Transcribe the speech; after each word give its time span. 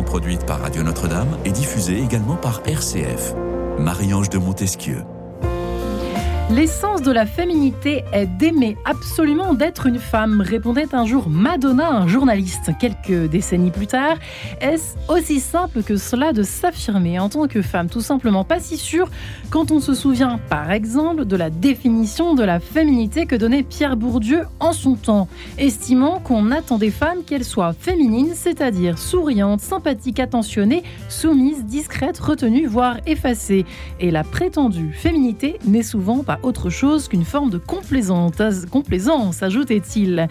produite 0.00 0.46
par 0.46 0.60
Radio 0.60 0.82
Notre-Dame 0.82 1.36
et 1.44 1.50
diffusée 1.50 1.98
également 1.98 2.36
par 2.36 2.62
RCF. 2.64 3.34
Marie-Ange 3.78 4.30
de 4.30 4.38
Montesquieu. 4.38 5.04
L'essence 6.54 7.00
de 7.00 7.10
la 7.10 7.24
féminité 7.24 8.04
est 8.12 8.26
d'aimer 8.26 8.76
absolument 8.84 9.54
d'être 9.54 9.86
une 9.86 9.98
femme, 9.98 10.42
répondait 10.42 10.94
un 10.94 11.06
jour 11.06 11.30
Madonna, 11.30 11.90
un 11.90 12.06
journaliste. 12.06 12.72
Quelques 12.78 13.30
décennies 13.30 13.70
plus 13.70 13.86
tard, 13.86 14.18
est-ce 14.60 14.96
aussi 15.08 15.40
simple 15.40 15.82
que 15.82 15.96
cela 15.96 16.34
de 16.34 16.42
s'affirmer 16.42 17.18
en 17.18 17.30
tant 17.30 17.48
que 17.48 17.62
femme? 17.62 17.88
Tout 17.88 18.02
simplement 18.02 18.44
pas 18.44 18.60
si 18.60 18.76
sûr 18.76 19.08
quand 19.48 19.70
on 19.70 19.80
se 19.80 19.94
souvient, 19.94 20.38
par 20.50 20.70
exemple, 20.72 21.24
de 21.24 21.36
la 21.36 21.48
définition 21.48 22.34
de 22.34 22.44
la 22.44 22.60
féminité 22.60 23.24
que 23.24 23.34
donnait 23.34 23.62
Pierre 23.62 23.96
Bourdieu 23.96 24.42
en 24.60 24.74
son 24.74 24.96
temps, 24.96 25.28
estimant 25.56 26.20
qu'on 26.20 26.50
attend 26.50 26.76
des 26.76 26.90
femmes 26.90 27.24
qu'elles 27.26 27.44
soient 27.44 27.72
féminines, 27.72 28.32
c'est-à-dire 28.34 28.98
souriantes, 28.98 29.60
sympathiques, 29.60 30.20
attentionnées, 30.20 30.82
soumises, 31.08 31.64
discrètes, 31.64 32.18
retenues, 32.18 32.66
voire 32.66 32.98
effacées. 33.06 33.64
Et 34.00 34.10
la 34.10 34.22
prétendue 34.22 34.92
féminité 34.92 35.56
n'est 35.64 35.82
souvent 35.82 36.22
pas 36.22 36.40
autre 36.42 36.70
chose 36.70 37.08
qu'une 37.08 37.24
forme 37.24 37.50
de 37.50 37.58
complaisance, 37.58 39.42
ajoutait-il. 39.42 40.28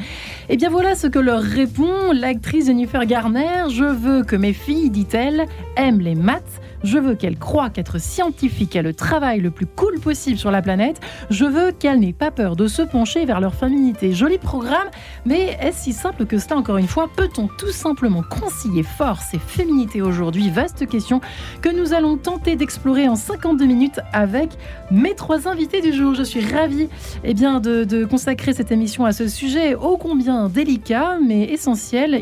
Et 0.50 0.54
eh 0.54 0.58
bien 0.58 0.70
voilà 0.70 0.96
ce 0.96 1.08
que 1.08 1.20
leur 1.20 1.42
répond 1.42 2.12
l'actrice 2.14 2.68
Jennifer 2.68 3.06
Garner. 3.06 3.66
Je 3.70 3.86
veux 3.86 4.24
que 4.24 4.36
mes 4.36 4.54
filles, 4.54 4.90
dit-elle, 4.90 5.46
aiment 5.76 6.02
les 6.02 6.16
maths 6.16 6.62
je 6.84 6.98
veux 6.98 7.16
qu'elle 7.16 7.38
croie 7.38 7.70
qu'être 7.70 8.00
scientifique 8.00 8.76
est 8.76 8.82
le 8.82 8.94
travail 8.94 9.40
le 9.40 9.52
plus 9.52 9.66
cool 9.66 10.00
possible 10.00 10.38
sur 10.38 10.52
la 10.52 10.62
planète. 10.62 11.00
Je 11.30 11.46
veux 11.46 11.72
qu'elle 11.72 12.00
n'ait 12.00 12.14
pas 12.14 12.32
peur 12.32 12.56
de 12.56 12.68
se 12.68 12.82
pencher 12.82 13.26
vers 13.26 13.40
leur 13.40 13.54
féminité. 13.54 14.14
Joli 14.14 14.38
programme, 14.38 14.90
mais 15.26 15.58
est-ce 15.62 15.82
si 15.84 15.94
simple 15.94 16.26
que 16.26 16.38
cela 16.38 16.58
encore 16.58 16.78
une 16.78 16.88
fois? 16.88 17.10
Peut-on 17.16 17.48
tout 17.48 17.72
simplement 17.72 18.24
concilier 18.24 18.84
force 18.84 19.34
et 19.34 19.40
féminité 19.40 20.02
aujourd'hui? 20.02 20.50
Vaste 20.50 20.88
question 20.88 21.22
que 21.62 21.70
nous 21.70 21.94
allons 21.94 22.18
tenter 22.18 22.56
d'explorer 22.56 23.08
en 23.08 23.16
52 23.16 23.66
minutes 23.66 24.00
avec 24.14 24.52
mes 24.92 25.16
trois 25.16 25.48
invités 25.48 25.82
du 25.82 25.94
jour. 25.94 26.14
Je 26.14 26.24
suis 26.24 26.46
ravie 26.46 26.88
eh 27.24 27.34
bien, 27.34 27.60
de, 27.60 28.06
consacrer 28.06 28.54
cette 28.54 28.72
émission 28.72 29.06
à 29.06 29.12
ce 29.12 29.28
sujet 29.28 29.76
ô 29.76 29.98
combien 29.98 30.50
délicat 30.50 31.18
mais 31.26 31.44
essentiel. 31.46 32.22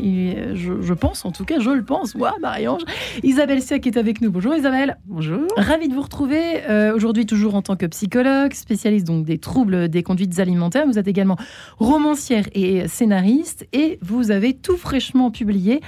Je, 0.54 0.92
pense, 0.92 1.24
en 1.24 1.32
tout 1.32 1.44
cas, 1.44 1.58
je 1.60 1.70
le 1.70 1.82
pense, 1.82 2.14
moi, 2.14 2.34
Marie-Ange. 2.40 2.82
Isabelle 3.22 3.62
Sia 3.62 3.78
qui 3.78 3.88
est 3.88 3.98
avec 3.98 4.20
nous. 4.20 4.30
Bonjour. 4.30 4.49
Bonjour 4.50 4.62
Isabelle. 4.62 4.96
Bonjour. 5.06 5.46
Ravie 5.56 5.86
de 5.86 5.94
vous 5.94 6.02
retrouver 6.02 6.68
euh, 6.68 6.92
aujourd'hui 6.92 7.24
toujours 7.24 7.54
en 7.54 7.62
tant 7.62 7.76
que 7.76 7.86
psychologue, 7.86 8.52
spécialiste 8.52 9.06
donc 9.06 9.24
des 9.24 9.38
troubles 9.38 9.88
des 9.88 10.02
conduites 10.02 10.40
alimentaires. 10.40 10.86
Vous 10.86 10.98
êtes 10.98 11.06
également 11.06 11.36
romancière 11.78 12.48
et 12.52 12.88
scénariste 12.88 13.68
et 13.72 14.00
vous 14.02 14.32
avez 14.32 14.54
tout 14.54 14.76
fraîchement 14.76 15.30
publié 15.30 15.82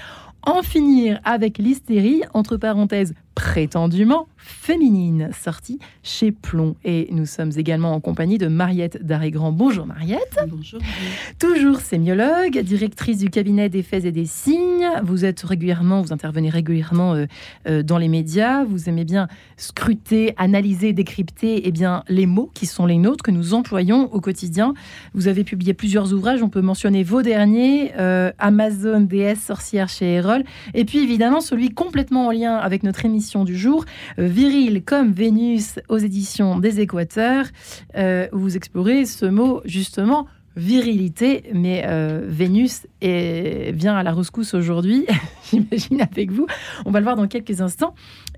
En 0.47 0.63
finir 0.63 1.21
avec 1.25 1.59
l'hystérie, 1.59 2.23
entre 2.35 2.57
parenthèses, 2.57 3.15
prétendument 3.35 4.29
féminine, 4.37 5.31
sortie 5.33 5.79
chez 6.03 6.33
Plomb. 6.33 6.75
Et 6.85 7.09
nous 7.13 7.27
sommes 7.27 7.53
également 7.57 7.93
en 7.93 8.01
compagnie 8.01 8.39
de 8.39 8.49
Mariette 8.49 9.05
Daré-Grand. 9.05 9.53
Bonjour 9.53 9.87
Mariette. 9.87 10.39
Bonjour. 10.49 10.81
Toujours 11.39 11.81
sémiologue, 11.81 12.59
directrice 12.59 13.19
du 13.19 13.31
cabinet 13.31 13.69
des 13.69 13.83
faits 13.83 14.05
et 14.05 14.13
des 14.13 14.27
signes. 14.27 14.89
Vous 15.03 15.25
êtes 15.25 15.43
régulièrement, 15.43 16.03
vous 16.03 16.13
intervenez 16.13 16.51
régulièrement 16.51 17.15
euh, 17.15 17.27
euh, 17.69 17.83
dans 17.83 17.99
les 17.99 18.09
médias. 18.09 18.65
Vous 18.65 18.89
aimez 18.89 19.05
bien 19.05 19.29
scruter, 19.57 20.35
analyser, 20.37 20.93
décrypter 20.93 21.63
eh 21.65 21.73
bien, 21.73 22.03
les 22.09 22.27
mots 22.27 22.51
qui 22.53 22.67
sont 22.67 22.87
les 22.87 22.99
nôtres, 22.99 23.23
que 23.23 23.31
nous 23.31 23.55
employons 23.55 24.13
au 24.13 24.21
quotidien. 24.21 24.75
Vous 25.15 25.29
avez 25.29 25.45
publié 25.45 25.75
plusieurs 25.75 26.13
ouvrages. 26.13 26.43
On 26.43 26.49
peut 26.49 26.61
mentionner 26.61 27.05
vos 27.05 27.23
derniers, 27.23 27.93
euh, 27.99 28.33
Amazon, 28.39 29.01
DS, 29.01 29.37
sorcière 29.37 29.89
chez 29.89 30.15
Erol. 30.15 30.45
Et 30.75 30.85
puis 30.85 30.99
évidemment 30.99 31.41
celui 31.41 31.71
complètement 31.71 32.27
en 32.27 32.31
lien 32.33 32.57
avec 32.57 32.83
notre 32.83 33.05
émission 33.05 33.22
du 33.23 33.57
jour, 33.57 33.85
euh, 34.19 34.27
Viril 34.27 34.83
comme 34.85 35.13
Vénus 35.13 35.79
aux 35.89 35.99
éditions 35.99 36.59
des 36.59 36.81
Équateurs, 36.81 37.47
euh, 37.97 38.27
où 38.33 38.39
vous 38.39 38.57
explorez 38.57 39.07
ce 39.07 39.27
mot 39.27 39.61
justement 39.65 40.27
virilité, 40.57 41.45
mais 41.55 41.85
euh, 41.87 42.23
Vénus 42.27 42.87
est, 43.01 43.73
vient 43.75 43.97
à 43.97 44.03
la 44.03 44.13
rescousse 44.13 44.55
aujourd'hui, 44.55 45.07
j'imagine 45.51 46.03
avec 46.03 46.31
vous. 46.31 46.47
On 46.85 46.91
va 46.91 46.99
le 46.99 47.05
voir 47.05 47.17
dans 47.17 47.29
quelques 47.29 47.61
instants. 47.61 47.95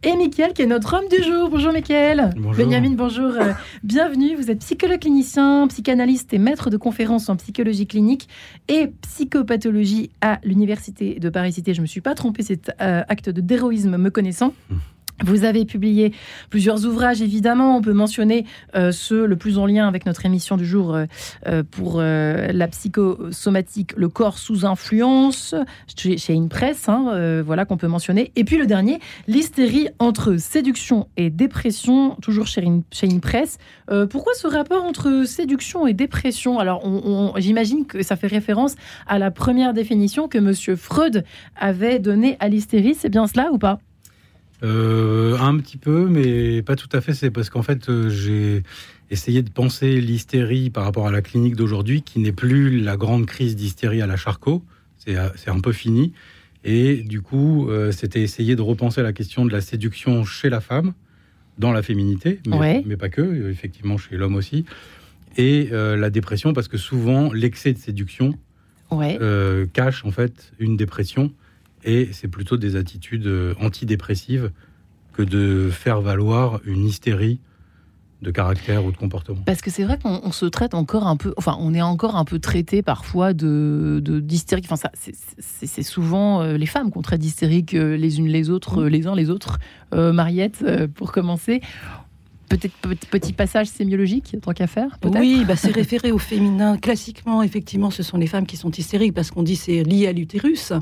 Et 0.06 0.16
Mickaël, 0.16 0.52
qui 0.52 0.60
est 0.60 0.66
notre 0.66 0.92
homme 0.92 1.08
du 1.08 1.22
jour. 1.22 1.48
Bonjour 1.48 1.72
Mickaël. 1.72 2.34
Bonjour. 2.36 2.62
Benjamin, 2.62 2.90
bonjour. 2.90 3.32
bienvenue. 3.82 4.36
Vous 4.36 4.50
êtes 4.50 4.58
psychologue 4.58 5.00
clinicien, 5.00 5.66
psychanalyste 5.68 6.34
et 6.34 6.38
maître 6.38 6.68
de 6.68 6.76
conférences 6.76 7.30
en 7.30 7.36
psychologie 7.36 7.86
clinique 7.86 8.28
et 8.68 8.88
psychopathologie 9.00 10.10
à 10.20 10.40
l'Université 10.44 11.18
de 11.18 11.30
Paris-Cité. 11.30 11.72
Je 11.72 11.78
ne 11.78 11.82
me 11.82 11.86
suis 11.86 12.02
pas 12.02 12.14
trompée, 12.14 12.42
c'est 12.42 12.70
acte 12.78 13.30
de 13.30 13.40
d'héroïsme 13.40 13.96
me 13.96 14.10
connaissant. 14.10 14.52
Vous 15.22 15.44
avez 15.44 15.64
publié 15.64 16.12
plusieurs 16.50 16.86
ouvrages, 16.86 17.22
évidemment. 17.22 17.76
On 17.76 17.82
peut 17.82 17.92
mentionner 17.92 18.46
euh, 18.74 18.90
ceux 18.90 19.26
le 19.26 19.36
plus 19.36 19.58
en 19.58 19.66
lien 19.66 19.86
avec 19.86 20.06
notre 20.06 20.26
émission 20.26 20.56
du 20.56 20.66
jour 20.66 20.92
euh, 20.92 21.06
euh, 21.46 21.62
pour 21.62 22.00
la 22.00 22.68
psychosomatique, 22.68 23.92
le 23.96 24.08
corps 24.08 24.38
sous 24.38 24.66
influence, 24.66 25.54
chez, 25.96 26.18
chez 26.18 26.38
Presse, 26.50 26.88
hein, 26.88 27.42
voilà 27.44 27.64
qu'on 27.64 27.76
peut 27.76 27.86
mentionner. 27.86 28.32
Et 28.36 28.44
puis 28.44 28.56
le 28.56 28.66
dernier, 28.66 28.98
l'hystérie 29.28 29.88
entre 29.98 30.36
séduction 30.36 31.08
et 31.16 31.30
dépression, 31.30 32.16
toujours 32.20 32.46
chez, 32.46 32.64
chez 32.90 33.08
Presse. 33.20 33.58
pourquoi 34.10 34.34
ce 34.34 34.46
rapport 34.46 34.84
entre 34.84 35.24
séduction 35.26 35.86
et 35.86 35.94
dépression? 35.94 36.58
Alors, 36.58 36.82
j'imagine 37.36 37.86
que 37.86 38.02
ça 38.02 38.16
fait 38.16 38.26
référence 38.26 38.74
à 39.06 39.18
la 39.18 39.30
première 39.30 39.74
définition 39.74 40.28
que 40.28 40.38
Monsieur 40.38 40.76
Freud 40.76 41.24
avait 41.56 41.98
donnée 41.98 42.36
à 42.40 42.48
l'hystérie. 42.48 42.94
C'est 42.94 43.10
bien 43.10 43.26
cela 43.26 43.52
ou 43.52 43.58
pas? 43.58 43.78
Euh, 44.64 45.36
un 45.38 45.58
petit 45.58 45.76
peu, 45.76 46.08
mais 46.08 46.62
pas 46.62 46.74
tout 46.74 46.88
à 46.92 47.00
fait. 47.00 47.12
C'est 47.12 47.30
parce 47.30 47.50
qu'en 47.50 47.62
fait, 47.62 47.88
euh, 47.88 48.08
j'ai 48.08 48.62
essayé 49.10 49.42
de 49.42 49.50
penser 49.50 50.00
l'hystérie 50.00 50.70
par 50.70 50.84
rapport 50.84 51.06
à 51.06 51.10
la 51.10 51.20
clinique 51.20 51.54
d'aujourd'hui, 51.54 52.02
qui 52.02 52.18
n'est 52.18 52.32
plus 52.32 52.80
la 52.80 52.96
grande 52.96 53.26
crise 53.26 53.56
d'hystérie 53.56 54.00
à 54.00 54.06
la 54.06 54.16
Charcot. 54.16 54.62
C'est 54.96 55.16
euh, 55.16 55.28
un 55.46 55.60
peu 55.60 55.72
fini. 55.72 56.12
Et 56.64 57.02
du 57.02 57.20
coup, 57.20 57.68
c'était 57.90 58.22
essayer 58.22 58.56
de 58.56 58.62
repenser 58.62 59.02
la 59.02 59.12
question 59.12 59.44
de 59.44 59.52
la 59.52 59.60
séduction 59.60 60.24
chez 60.24 60.48
la 60.48 60.62
femme, 60.62 60.94
dans 61.58 61.72
la 61.72 61.82
féminité, 61.82 62.40
mais, 62.46 62.82
mais 62.86 62.96
pas 62.96 63.10
que, 63.10 63.50
effectivement 63.50 63.98
chez 63.98 64.16
l'homme 64.16 64.34
aussi. 64.34 64.64
Et 65.36 65.68
la 65.72 66.08
dépression, 66.08 66.54
parce 66.54 66.68
que 66.68 66.78
souvent, 66.78 67.30
l'excès 67.34 67.74
de 67.74 67.78
séduction 67.78 68.32
cache 69.74 70.06
en 70.06 70.10
fait 70.10 70.52
une 70.58 70.78
dépression 70.78 71.32
et 71.84 72.08
c'est 72.12 72.28
plutôt 72.28 72.56
des 72.56 72.76
attitudes 72.76 73.26
euh, 73.26 73.54
antidépressives 73.60 74.50
que 75.12 75.22
de 75.22 75.70
faire 75.70 76.00
valoir 76.00 76.60
une 76.64 76.84
hystérie 76.84 77.38
de 78.22 78.30
caractère 78.30 78.84
ou 78.86 78.90
de 78.90 78.96
comportement. 78.96 79.42
Parce 79.44 79.60
que 79.60 79.70
c'est 79.70 79.84
vrai 79.84 79.98
qu'on 80.02 80.32
se 80.32 80.46
traite 80.46 80.72
encore 80.72 81.06
un 81.06 81.16
peu, 81.16 81.34
enfin, 81.36 81.56
on 81.60 81.74
est 81.74 81.82
encore 81.82 82.16
un 82.16 82.24
peu 82.24 82.38
traité 82.38 82.80
parfois 82.80 83.34
de 83.34 84.00
d'hystérique. 84.02 84.64
Enfin, 84.64 84.76
ça, 84.76 84.90
c'est 85.38 85.82
souvent 85.82 86.40
euh, 86.40 86.56
les 86.56 86.66
femmes 86.66 86.90
qu'on 86.90 87.02
traite 87.02 87.20
d'hystérique 87.20 87.74
euh, 87.74 87.96
les 87.96 88.18
unes 88.18 88.28
les 88.28 88.48
autres, 88.48 88.84
les 88.84 89.06
uns 89.06 89.14
les 89.14 89.30
autres. 89.30 89.58
Mariette, 89.92 90.64
pour 90.94 91.12
commencer. 91.12 91.60
Peut-être 92.48 92.74
petit 93.10 93.32
passage 93.32 93.68
sémiologique, 93.68 94.36
tant 94.42 94.52
qu'à 94.52 94.66
faire 94.66 94.98
Oui, 95.04 95.44
bah 95.46 95.54
c'est 95.54 95.70
référé 95.70 96.10
au 96.10 96.18
féminin. 96.18 96.76
Classiquement, 96.76 97.42
effectivement, 97.42 97.90
ce 97.90 98.02
sont 98.02 98.18
les 98.18 98.26
femmes 98.26 98.46
qui 98.46 98.56
sont 98.56 98.72
hystériques 98.72 99.14
parce 99.14 99.30
qu'on 99.30 99.44
dit 99.44 99.56
c'est 99.56 99.84
lié 99.84 100.08
à 100.08 100.12
l'utérus. 100.12 100.72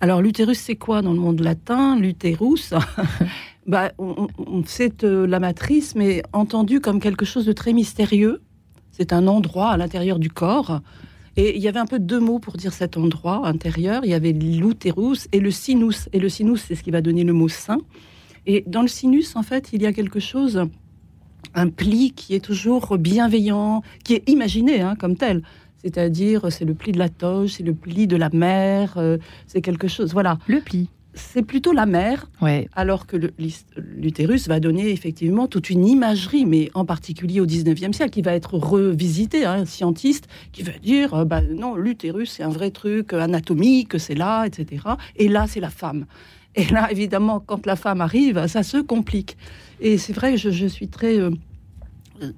Alors 0.00 0.20
l'utérus, 0.20 0.58
c'est 0.58 0.76
quoi 0.76 1.00
dans 1.00 1.12
le 1.12 1.18
monde 1.18 1.40
latin? 1.40 1.98
L'utérus, 1.98 2.74
bah, 3.66 3.92
on, 3.98 4.28
c'est 4.66 5.04
euh, 5.04 5.26
la 5.26 5.40
matrice, 5.40 5.94
mais 5.94 6.22
entendu 6.32 6.80
comme 6.80 7.00
quelque 7.00 7.24
chose 7.24 7.46
de 7.46 7.52
très 7.52 7.72
mystérieux. 7.72 8.42
C'est 8.92 9.12
un 9.12 9.26
endroit 9.26 9.70
à 9.70 9.76
l'intérieur 9.76 10.18
du 10.18 10.30
corps. 10.30 10.80
Et 11.38 11.56
il 11.56 11.62
y 11.62 11.68
avait 11.68 11.78
un 11.78 11.86
peu 11.86 11.98
deux 11.98 12.20
mots 12.20 12.38
pour 12.38 12.56
dire 12.56 12.72
cet 12.72 12.96
endroit 12.96 13.46
intérieur. 13.46 14.02
Il 14.04 14.10
y 14.10 14.14
avait 14.14 14.32
l'utérus 14.32 15.28
et 15.32 15.40
le 15.40 15.50
sinus. 15.50 16.08
Et 16.12 16.18
le 16.18 16.28
sinus, 16.28 16.64
c'est 16.66 16.74
ce 16.74 16.82
qui 16.82 16.90
va 16.90 17.00
donner 17.00 17.24
le 17.24 17.32
mot 17.32 17.48
sein. 17.48 17.78
Et 18.46 18.64
dans 18.66 18.82
le 18.82 18.88
sinus, 18.88 19.34
en 19.36 19.42
fait, 19.42 19.70
il 19.72 19.82
y 19.82 19.86
a 19.86 19.92
quelque 19.92 20.20
chose, 20.20 20.62
un 21.54 21.68
pli 21.68 22.12
qui 22.12 22.34
est 22.34 22.44
toujours 22.44 22.96
bienveillant, 22.96 23.82
qui 24.04 24.14
est 24.14 24.28
imaginé 24.28 24.80
hein, 24.80 24.94
comme 24.94 25.16
tel 25.16 25.42
c'est-à-dire 25.82 26.50
c'est 26.50 26.64
le 26.64 26.74
pli 26.74 26.92
de 26.92 26.98
la 26.98 27.08
toge, 27.08 27.50
c'est 27.50 27.62
le 27.62 27.74
pli 27.74 28.06
de 28.06 28.16
la 28.16 28.30
mer, 28.30 28.94
euh, 28.96 29.18
c'est 29.46 29.60
quelque 29.60 29.88
chose. 29.88 30.12
Voilà. 30.12 30.38
Le 30.46 30.60
pli. 30.60 30.88
C'est 31.14 31.42
plutôt 31.42 31.72
la 31.72 31.86
mer, 31.86 32.28
ouais. 32.42 32.68
alors 32.76 33.06
que 33.06 33.16
l'utérus 33.16 34.48
va 34.48 34.60
donner 34.60 34.90
effectivement 34.90 35.46
toute 35.46 35.70
une 35.70 35.86
imagerie, 35.86 36.44
mais 36.44 36.70
en 36.74 36.84
particulier 36.84 37.40
au 37.40 37.46
19e 37.46 37.94
siècle, 37.94 38.10
qui 38.10 38.20
va 38.20 38.34
être 38.34 38.52
revisité, 38.52 39.46
hein, 39.46 39.60
un 39.60 39.64
scientiste 39.64 40.28
qui 40.52 40.62
va 40.62 40.72
dire 40.72 41.14
euh, 41.14 41.24
bah, 41.24 41.40
non, 41.40 41.74
l'utérus 41.74 42.32
c'est 42.32 42.42
un 42.42 42.50
vrai 42.50 42.70
truc 42.70 43.14
anatomique, 43.14 43.98
c'est 43.98 44.14
là, 44.14 44.44
etc. 44.44 44.82
Et 45.16 45.28
là, 45.28 45.46
c'est 45.48 45.60
la 45.60 45.70
femme. 45.70 46.04
Et 46.54 46.66
là, 46.66 46.90
évidemment, 46.90 47.40
quand 47.40 47.64
la 47.64 47.76
femme 47.76 48.02
arrive, 48.02 48.46
ça 48.46 48.62
se 48.62 48.78
complique. 48.78 49.38
Et 49.80 49.96
c'est 49.96 50.12
vrai, 50.12 50.36
je, 50.36 50.50
je 50.50 50.66
suis 50.66 50.88
très 50.88 51.18
euh, 51.18 51.30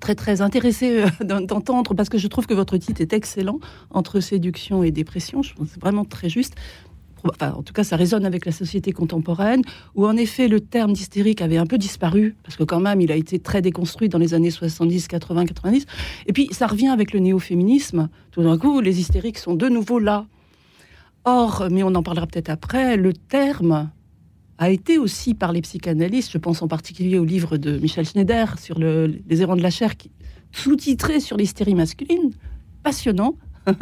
très 0.01 0.15
très 0.15 0.41
intéressé 0.41 1.03
euh, 1.03 1.25
d'entendre 1.25 1.95
parce 1.95 2.09
que 2.09 2.19
je 2.19 2.29
trouve 2.29 2.47
que 2.47 2.55
votre 2.55 2.77
titre 2.77 3.01
est 3.01 3.13
excellent 3.13 3.59
entre 3.91 4.21
séduction 4.21 4.83
et 4.83 4.91
dépression. 4.91 5.43
Je 5.43 5.55
pense 5.55 5.69
c'est 5.73 5.81
vraiment 5.81 6.05
très 6.05 6.29
juste. 6.29 6.55
en 7.41 7.63
tout 7.63 7.73
cas, 7.73 7.85
ça 7.85 7.97
résonne 7.97 8.25
avec 8.25 8.47
la 8.47 8.53
société 8.53 8.93
contemporaine, 8.93 9.63
où 9.95 10.07
en 10.07 10.17
effet 10.17 10.49
le 10.49 10.61
terme 10.61 10.93
d'hystérique 10.93 11.43
avait 11.43 11.59
un 11.59 11.67
peu 11.67 11.79
disparu, 11.79 12.37
parce 12.43 12.57
que 12.57 12.65
quand 12.65 12.81
même, 12.81 13.01
il 13.01 13.13
a 13.13 13.17
été 13.17 13.39
très 13.39 13.63
déconstruit 13.63 14.09
dans 14.09 14.19
les 14.19 14.35
années 14.35 14.51
70, 14.51 15.09
80, 15.09 15.47
90. 15.47 15.87
Et 16.27 16.33
puis, 16.33 16.49
ça 16.53 16.67
revient 16.67 16.89
avec 16.89 17.13
le 17.13 17.21
néo-féminisme. 17.21 18.09
Tout 18.31 18.43
d'un 18.43 18.57
coup, 18.57 18.81
les 18.81 19.01
hystériques 19.01 19.39
sont 19.39 19.55
de 19.55 19.69
nouveau 19.69 19.99
là. 19.99 20.27
Or, 21.25 21.69
mais 21.71 21.83
on 21.83 21.95
en 21.95 22.03
parlera 22.03 22.27
peut-être 22.27 22.49
après, 22.49 22.97
le 22.97 23.13
terme 23.13 23.91
a 24.59 24.71
été 24.71 24.99
aussi 24.99 25.35
par 25.35 25.53
les 25.53 25.63
psychanalystes, 25.63 26.33
je 26.33 26.39
pense 26.39 26.63
en 26.63 26.69
particulier 26.69 27.19
au 27.19 27.25
livre 27.25 27.57
de 27.57 27.79
Michel 27.79 28.05
Schneider 28.05 28.59
sur 28.59 28.79
les 28.79 29.43
errants 29.43 29.57
de 29.57 29.63
la 29.63 29.71
chair, 29.71 29.95
sous-titré 30.53 31.21
sur 31.21 31.37
l'hystérie 31.37 31.75
masculine, 31.75 32.33
passionnant. 32.83 33.37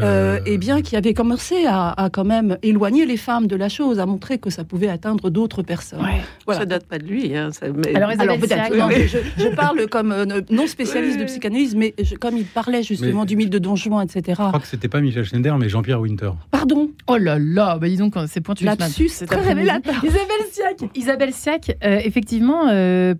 Euh, 0.00 0.40
et 0.46 0.58
bien 0.58 0.82
qui 0.82 0.96
avait 0.96 1.14
commencé 1.14 1.66
à, 1.66 2.08
quand 2.12 2.24
même 2.24 2.58
éloigner 2.62 3.06
les 3.06 3.16
femmes 3.16 3.46
de 3.46 3.56
la 3.56 3.68
chose, 3.68 3.98
à 3.98 4.06
montrer 4.06 4.38
que 4.38 4.50
ça 4.50 4.64
pouvait 4.64 4.88
atteindre 4.88 5.30
d'autres 5.30 5.62
personnes. 5.62 6.00
Ouais, 6.00 6.20
voilà. 6.46 6.60
Ça 6.60 6.66
date 6.66 6.86
pas 6.86 6.98
de 6.98 7.04
lui. 7.04 7.36
Hein, 7.36 7.50
Alors, 7.94 8.10
je, 8.10 9.54
parle 9.54 9.86
comme 9.88 10.12
euh, 10.12 10.40
non 10.50 10.66
spécialiste 10.66 11.18
de 11.18 11.24
psychanalyse, 11.24 11.74
mais 11.74 11.94
comme 12.20 12.36
il 12.36 12.44
parlait 12.44 12.82
justement 12.82 13.24
du 13.24 13.36
mythe 13.36 13.50
de 13.50 13.58
Don 13.58 13.76
Juan, 13.76 14.04
etc. 14.04 14.22
Je 14.26 14.32
crois 14.48 14.60
que 14.60 14.66
c'était 14.66 14.88
pas 14.88 15.00
Michel 15.00 15.24
Schneider, 15.24 15.56
mais 15.58 15.68
Jean-Pierre 15.68 16.00
Winter. 16.00 16.30
Pardon 16.50 16.90
Oh 17.06 17.16
là 17.16 17.38
là, 17.38 17.78
bah 17.78 17.88
dis 17.88 17.96
donc, 17.96 18.14
c'est 18.28 18.40
pointu. 18.40 18.64
Lapsus, 18.64 19.10
très 19.26 19.40
révélateur. 19.40 19.94
Isabelle 20.04 20.46
Siac, 20.50 20.90
Isabelle 20.94 21.32
Siac 21.32 21.76
euh, 21.84 22.00
effectivement, 22.04 22.66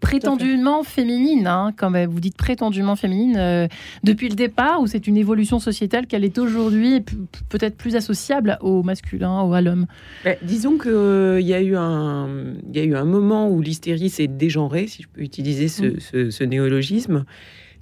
prétendument 0.01 0.83
féminine, 0.83 1.47
hein, 1.47 1.73
quand 1.77 1.91
vous 2.07 2.21
dites 2.21 2.37
prétendument 2.37 2.97
féminine, 2.97 3.69
depuis 4.05 4.29
le 4.29 4.35
départ, 4.35 4.81
ou 4.81 4.87
c'est 4.87 5.07
une 5.07 5.17
évolution 5.17 5.59
sociétale 5.59 6.07
qu'elle 6.07 6.25
est 6.25 6.39
aujourd'hui 6.39 6.68
aujourd'hui 6.69 7.01
peut-être 7.49 7.77
plus 7.77 7.97
associable 7.97 8.59
au 8.61 8.83
masculin 8.83 9.43
ou 9.43 9.55
à 9.55 9.61
l'homme 9.61 9.87
bah, 10.25 10.33
Disons 10.43 10.79
qu'il 10.79 10.93
euh, 10.93 11.41
y, 11.41 11.53
a 11.53 11.61
eu 11.61 11.77
un, 11.77 12.29
y 12.73 12.79
a 12.79 12.85
eu 12.85 12.95
un 12.95 13.05
moment 13.05 13.51
où 13.51 13.61
l'hystérie 13.61 14.11
s'est 14.11 14.29
dégenrée, 14.29 14.87
si 14.87 15.03
je 15.03 15.09
peux 15.09 15.23
utiliser 15.23 15.69
ce, 15.69 16.45
mm. 16.45 16.49
néologisme, 16.49 17.25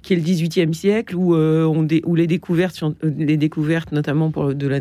qui 0.01 0.13
est 0.13 0.15
le 0.15 0.21
XVIIIe 0.21 0.73
siècle, 0.73 1.15
où, 1.15 1.35
euh, 1.35 1.65
on 1.65 1.85
où 2.05 2.15
les, 2.15 2.27
découvertes, 2.27 2.81
euh, 2.81 2.93
les 3.17 3.37
découvertes, 3.37 3.91
notamment 3.91 4.31
pour 4.31 4.53
de 4.53 4.67
la 4.67 4.79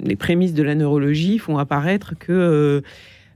les 0.00 0.16
prémices 0.16 0.54
de 0.54 0.62
la 0.62 0.74
neurologie, 0.74 1.38
font 1.38 1.58
apparaître 1.58 2.14
que 2.18 2.32
euh, 2.32 2.80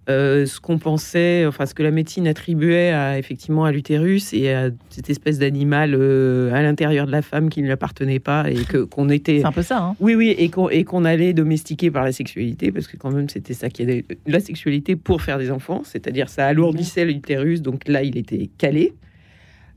ce 0.09 0.59
qu'on 0.61 0.79
pensait, 0.79 1.45
enfin 1.47 1.67
ce 1.67 1.75
que 1.75 1.83
la 1.83 1.91
médecine 1.91 2.27
attribuait 2.27 2.91
à, 2.91 3.19
effectivement 3.19 3.67
à 3.67 3.73
l'utérus 3.73 4.33
et 4.33 4.53
à 4.53 4.71
cette 4.89 5.11
espèce 5.11 5.39
d'animal 5.39 5.95
euh, 5.95 6.51
à 6.55 6.63
l'intérieur 6.63 7.07
de 7.07 7.13
la 7.13 7.21
femme 7.21 7.51
qui 7.51 7.61
ne 7.61 7.67
lui 7.67 7.73
appartenait 7.73 8.19
pas 8.19 8.51
et 8.51 8.65
que 8.65 8.79
qu'on 8.79 9.11
était. 9.11 9.41
C'est 9.41 9.47
un 9.47 9.53
peu 9.53 9.63
ça. 9.63 9.79
Hein. 9.79 9.97
oui, 10.01 10.15
oui, 10.15 10.35
et 10.39 10.49
qu'on 10.49 10.71
et 10.71 10.85
qu'on 10.85 11.05
allait 11.05 11.35
domestiquer 11.35 11.91
par 11.91 12.05
la 12.05 12.13
sexualité 12.13 12.73
parce 12.73 12.87
que 12.87 12.97
quand 12.97 13.11
même 13.11 13.29
c'était 13.29 13.53
ça 13.53 13.69
qui 13.69 13.83
est 13.83 14.05
la 14.27 14.41
sexualité 14.41 14.97
pour 14.97 15.21
faire 15.21 15.39
des 15.39 15.51
enfants, 15.51 15.83
c'est-à-dire 15.85 16.31
ça 16.31 16.47
alourdissait 16.47 17.05
l'utérus, 17.05 17.61
donc 17.61 17.87
là 17.87 18.03
il 18.03 18.17
était 18.17 18.49
calé. 18.57 18.95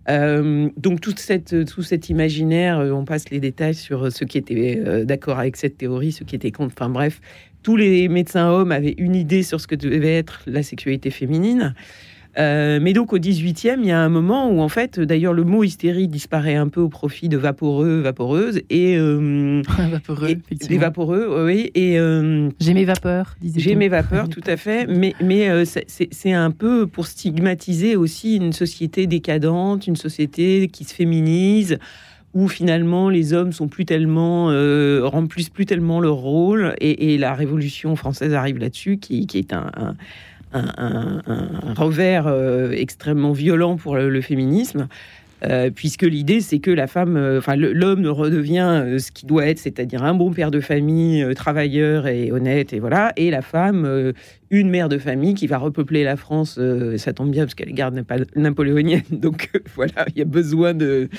Euh, 0.09 0.69
donc 0.77 0.99
toute 0.99 1.19
cette, 1.19 1.65
tout 1.65 1.83
cet 1.83 2.09
imaginaire, 2.09 2.79
on 2.79 3.05
passe 3.05 3.29
les 3.29 3.39
détails 3.39 3.75
sur 3.75 4.11
ceux 4.11 4.25
qui 4.25 4.37
étaient 4.39 5.05
d'accord 5.05 5.37
avec 5.37 5.57
cette 5.57 5.77
théorie, 5.77 6.11
ceux 6.11 6.25
qui 6.25 6.35
étaient 6.35 6.51
contre. 6.51 6.73
Enfin 6.75 6.89
bref, 6.89 7.21
tous 7.63 7.75
les 7.75 8.07
médecins 8.07 8.49
hommes 8.49 8.71
avaient 8.71 8.95
une 8.97 9.15
idée 9.15 9.43
sur 9.43 9.59
ce 9.59 9.67
que 9.67 9.75
devait 9.75 10.17
être 10.17 10.41
la 10.45 10.63
sexualité 10.63 11.11
féminine. 11.11 11.73
Euh, 12.37 12.79
mais 12.81 12.93
donc 12.93 13.11
au 13.11 13.17
18e, 13.17 13.79
il 13.79 13.87
y 13.87 13.91
a 13.91 13.99
un 13.99 14.09
moment 14.09 14.49
où 14.49 14.61
en 14.61 14.69
fait, 14.69 14.99
d'ailleurs, 14.99 15.33
le 15.33 15.43
mot 15.43 15.63
hystérie 15.63 16.07
disparaît 16.07 16.55
un 16.55 16.69
peu 16.69 16.79
au 16.79 16.87
profit 16.87 17.27
de 17.27 17.37
vaporeux, 17.37 17.99
vaporeuses 17.99 18.61
et 18.69 18.97
euh, 18.97 19.61
vaporeux, 20.69 21.45
oui. 21.45 21.71
Et 21.75 21.99
euh, 21.99 22.49
j'ai 22.59 22.73
mes 22.73 22.85
vapeurs, 22.85 23.35
disait. 23.41 23.59
J'ai 23.59 23.75
mes 23.75 23.89
vapeurs, 23.89 24.29
tout 24.29 24.43
à 24.45 24.55
fait. 24.55 24.87
Mais 24.89 25.13
mais 25.21 25.49
euh, 25.49 25.65
c'est 25.65 26.33
un 26.33 26.51
peu 26.51 26.87
pour 26.87 27.05
stigmatiser 27.07 27.95
aussi 27.95 28.37
une 28.37 28.53
société 28.53 29.07
décadente, 29.07 29.87
une 29.87 29.95
société 29.95 30.69
qui 30.71 30.83
se 30.85 30.93
féminise 30.93 31.79
où 32.33 32.47
finalement 32.47 33.09
les 33.09 33.33
hommes 33.33 33.51
sont 33.51 33.67
plus 33.67 33.85
tellement 33.85 34.49
euh, 34.51 35.01
remplissent 35.03 35.49
plus 35.49 35.65
tellement 35.65 35.99
leur 35.99 36.15
rôle 36.15 36.75
et, 36.79 37.17
la 37.17 37.33
Révolution 37.33 37.95
française 37.95 38.33
arrive 38.33 38.57
là-dessus, 38.57 38.97
qui, 38.97 39.27
est 39.33 39.53
un, 39.53 39.95
revers 41.75 42.27
euh, 42.27 42.71
extrêmement 42.71 43.33
violent 43.33 43.75
pour 43.75 43.95
le, 43.95 44.21
féminisme. 44.21 44.87
Euh, 45.43 45.71
puisque 45.71 46.03
l'idée 46.03 46.39
c'est 46.39 46.59
que 46.59 46.69
la 46.69 46.85
femme, 46.85 47.17
enfin 47.39 47.55
l'homme 47.55 48.05
redevient 48.05 48.99
ce 48.99 49.11
qu'il 49.11 49.27
doit 49.27 49.47
être, 49.47 49.57
c'est-à-dire 49.57 50.03
un 50.03 50.13
bon 50.13 50.31
père 50.31 50.51
de 50.51 50.59
famille, 50.59 51.25
travailleur 51.33 52.05
et 52.05 52.31
honnête, 52.31 52.73
et 52.73 52.79
voilà, 52.79 53.11
et 53.15 53.31
la 53.31 53.41
femme, 53.41 54.13
une 54.51 54.69
mère 54.69 54.87
de 54.87 54.99
famille 54.99 55.33
qui 55.33 55.47
va 55.47 55.57
repeupler 55.57 56.03
la 56.03 56.15
France. 56.15 56.59
ça 56.97 57.13
tombe 57.13 57.31
bien 57.31 57.45
parce 57.45 57.55
qu'elle 57.55 57.73
garde 57.73 57.99
napoléonienne, 58.35 59.01
donc 59.11 59.49
voilà, 59.73 60.05
il 60.09 60.19
y 60.19 60.21
a 60.21 60.25
besoin 60.25 60.75
de 60.75 61.09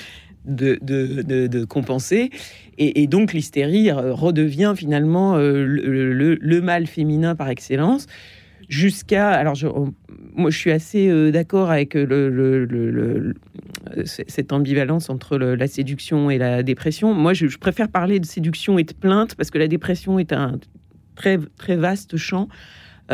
de, 0.45 1.65
compenser. 1.65 2.29
Et, 2.77 3.07
donc 3.07 3.33
l'hystérie 3.33 3.91
redevient 3.91 4.73
finalement 4.75 5.35
euh, 5.37 5.65
le, 5.65 6.61
mal 6.61 6.87
féminin 6.87 7.35
par 7.35 7.49
excellence. 7.49 8.07
Jusqu'à. 8.69 9.29
Alors, 9.29 9.55
je, 9.55 9.67
moi, 10.35 10.49
je 10.49 10.57
suis 10.57 10.71
assez 10.71 11.09
euh, 11.09 11.31
d'accord 11.31 11.69
avec 11.69 11.97
cette 14.05 14.53
ambivalence 14.53 15.09
entre 15.09 15.37
la 15.37 15.67
séduction 15.67 16.29
et 16.29 16.37
la 16.37 16.63
dépression. 16.63 17.13
Moi, 17.13 17.33
je, 17.33 17.47
je, 17.47 17.57
préfère 17.57 17.89
parler 17.89 18.19
de 18.19 18.25
séduction 18.25 18.79
et 18.79 18.83
de 18.83 18.93
plainte 18.93 19.35
parce 19.35 19.51
que 19.51 19.57
la 19.57 19.67
dépression 19.67 20.17
est 20.17 20.31
un 20.31 20.59
très, 21.15 21.37
très 21.57 21.75
vaste 21.75 22.17
champ. 22.17 22.47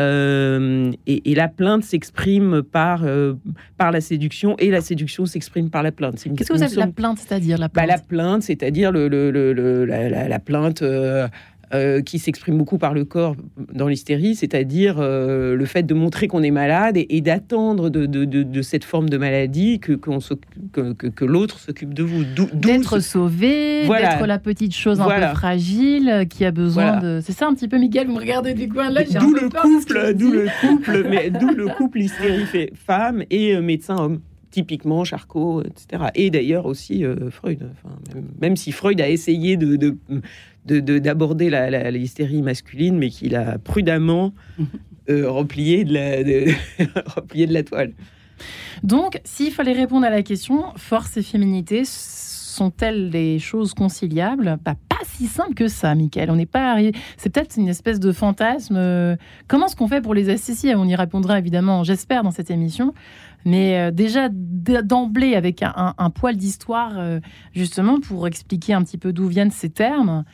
Euh, 0.00 0.92
et, 1.06 1.34
la 1.34 1.48
plainte 1.48 1.84
s'exprime 1.84 2.62
par, 2.62 3.04
euh, 3.04 3.34
par 3.76 3.92
la 3.92 4.00
séduction 4.00 4.56
et 4.58 4.70
la 4.70 4.80
séduction 4.80 5.26
s'exprime 5.26 5.70
par 5.70 5.82
la 5.82 5.92
plainte. 5.92 6.16
Qu'est-ce 6.16 6.48
que 6.48 6.54
vous 6.54 6.62
appelez 6.62 6.76
la 6.76 6.86
plainte, 6.88 7.18
c'est-à-dire 7.18 7.58
la 7.58 7.68
bah, 7.68 7.84
plainte 7.84 7.88
La 7.88 7.98
plainte, 7.98 8.42
c'est-à-dire 8.42 8.92
le, 8.92 9.08
le, 9.08 9.84
la, 9.84 10.38
plainte. 10.38 10.82
Euh, 11.72 12.02
qui 12.02 12.18
s'exprime 12.18 12.58
beaucoup 12.58 12.78
par 12.78 12.94
le 12.94 13.04
corps 13.04 13.36
dans 13.72 13.86
l'hystérie, 13.86 14.34
c'est-à-dire 14.34 14.96
euh, 14.98 15.54
le 15.54 15.64
fait 15.66 15.84
de 15.84 15.94
montrer 15.94 16.26
qu'on 16.26 16.42
est 16.42 16.50
malade 16.50 16.96
et, 16.96 17.20
d'attendre 17.20 17.90
de, 17.90 18.06
de, 18.06 18.24
de, 18.24 18.62
cette 18.62 18.82
forme 18.82 19.08
de 19.08 19.16
maladie 19.16 19.78
que, 19.78 19.92
que, 19.92 20.92
que, 20.92 21.24
l'autre 21.24 21.60
s'occupe 21.60 21.94
de 21.94 22.02
vous. 22.02 22.24
D'être 22.54 22.98
sauvé, 22.98 23.86
d'être 23.86 24.26
la 24.26 24.40
petite 24.40 24.74
chose 24.74 25.00
un 25.00 25.06
peu 25.06 25.36
fragile 25.36 26.08
euh, 26.08 26.24
qui 26.24 26.44
a 26.44 26.50
besoin 26.50 26.98
de... 26.98 27.20
C'est 27.22 27.30
ça 27.30 27.46
un 27.46 27.54
petit 27.54 27.68
peu, 27.68 27.78
Miguel, 27.78 28.08
vous 28.08 28.14
me 28.14 28.18
regardez 28.18 28.52
du 28.54 28.68
coin 28.68 28.90
là. 28.90 29.04
D'où 29.04 29.32
le, 29.32 29.48
couple, 29.48 30.14
d'où 30.14 30.32
le 30.32 30.48
couple, 30.60 31.06
mais 31.08 31.30
d'où 31.30 31.54
le 31.54 31.68
couple 31.68 32.00
hystérie 32.00 32.46
fait 32.46 32.72
femme 32.74 33.22
et 33.30 33.60
médecin 33.60 33.96
homme 33.96 34.20
typiquement 34.50 35.04
Charcot, 35.04 35.62
etc. 35.62 36.06
Et 36.16 36.30
d'ailleurs 36.30 36.66
aussi 36.66 37.04
Freud. 37.30 37.70
même, 38.40 38.56
si 38.56 38.72
Freud 38.72 39.00
a 39.00 39.08
essayé 39.08 39.56
de, 39.56 39.94
d'aborder 40.66 41.46
de, 41.46 41.50
la, 41.50 41.90
l'hystérie 41.90 42.42
masculine, 42.42 42.98
mais 42.98 43.10
qu'il 43.10 43.34
a 43.34 43.58
prudemment 43.58 44.34
euh, 45.10 45.30
replié, 45.30 45.84
de 45.84 45.94
la, 45.94 46.22
de, 46.22 46.46
replié 47.06 47.46
de 47.46 47.54
la 47.54 47.62
toile. 47.62 47.92
Donc, 48.82 49.20
s'il 49.24 49.52
fallait 49.52 49.72
répondre 49.72 50.06
à 50.06 50.10
la 50.10 50.22
question, 50.22 50.64
force 50.76 51.16
et 51.16 51.22
féminité 51.22 51.82
sont-elles 51.84 53.10
des 53.10 53.38
choses 53.38 53.74
conciliables? 53.74 54.58
Pas, 54.64 54.74
pas 54.74 54.96
si 55.04 55.26
simple 55.26 55.54
que 55.54 55.68
ça, 55.68 55.94
Michael. 55.94 56.30
On 56.30 56.36
n'est 56.36 56.46
pas 56.46 56.72
arrivé. 56.72 56.92
C'est 57.16 57.30
peut-être 57.30 57.56
une 57.56 57.68
espèce 57.68 58.00
de 58.00 58.12
fantasme. 58.12 59.16
Comment 59.48 59.66
est-ce 59.66 59.76
qu'on 59.76 59.88
fait 59.88 60.00
pour 60.00 60.14
les 60.14 60.30
associer? 60.30 60.74
On 60.74 60.86
y 60.86 60.94
répondra 60.94 61.38
évidemment, 61.38 61.84
j'espère, 61.84 62.22
dans 62.22 62.30
cette 62.30 62.50
émission. 62.50 62.94
Mais 63.44 63.78
euh, 63.78 63.90
déjà 63.90 64.28
d'emblée 64.30 65.34
avec 65.34 65.62
un, 65.62 66.10
poil 66.10 66.36
d'histoire, 66.36 66.92
euh, 66.96 67.20
justement 67.54 68.00
pour 68.00 68.26
expliquer 68.26 68.74
un 68.74 68.82
petit 68.82 68.98
peu 68.98 69.12
d'où 69.12 69.26
viennent 69.26 69.50
ces 69.50 69.70
termes, 69.70 70.24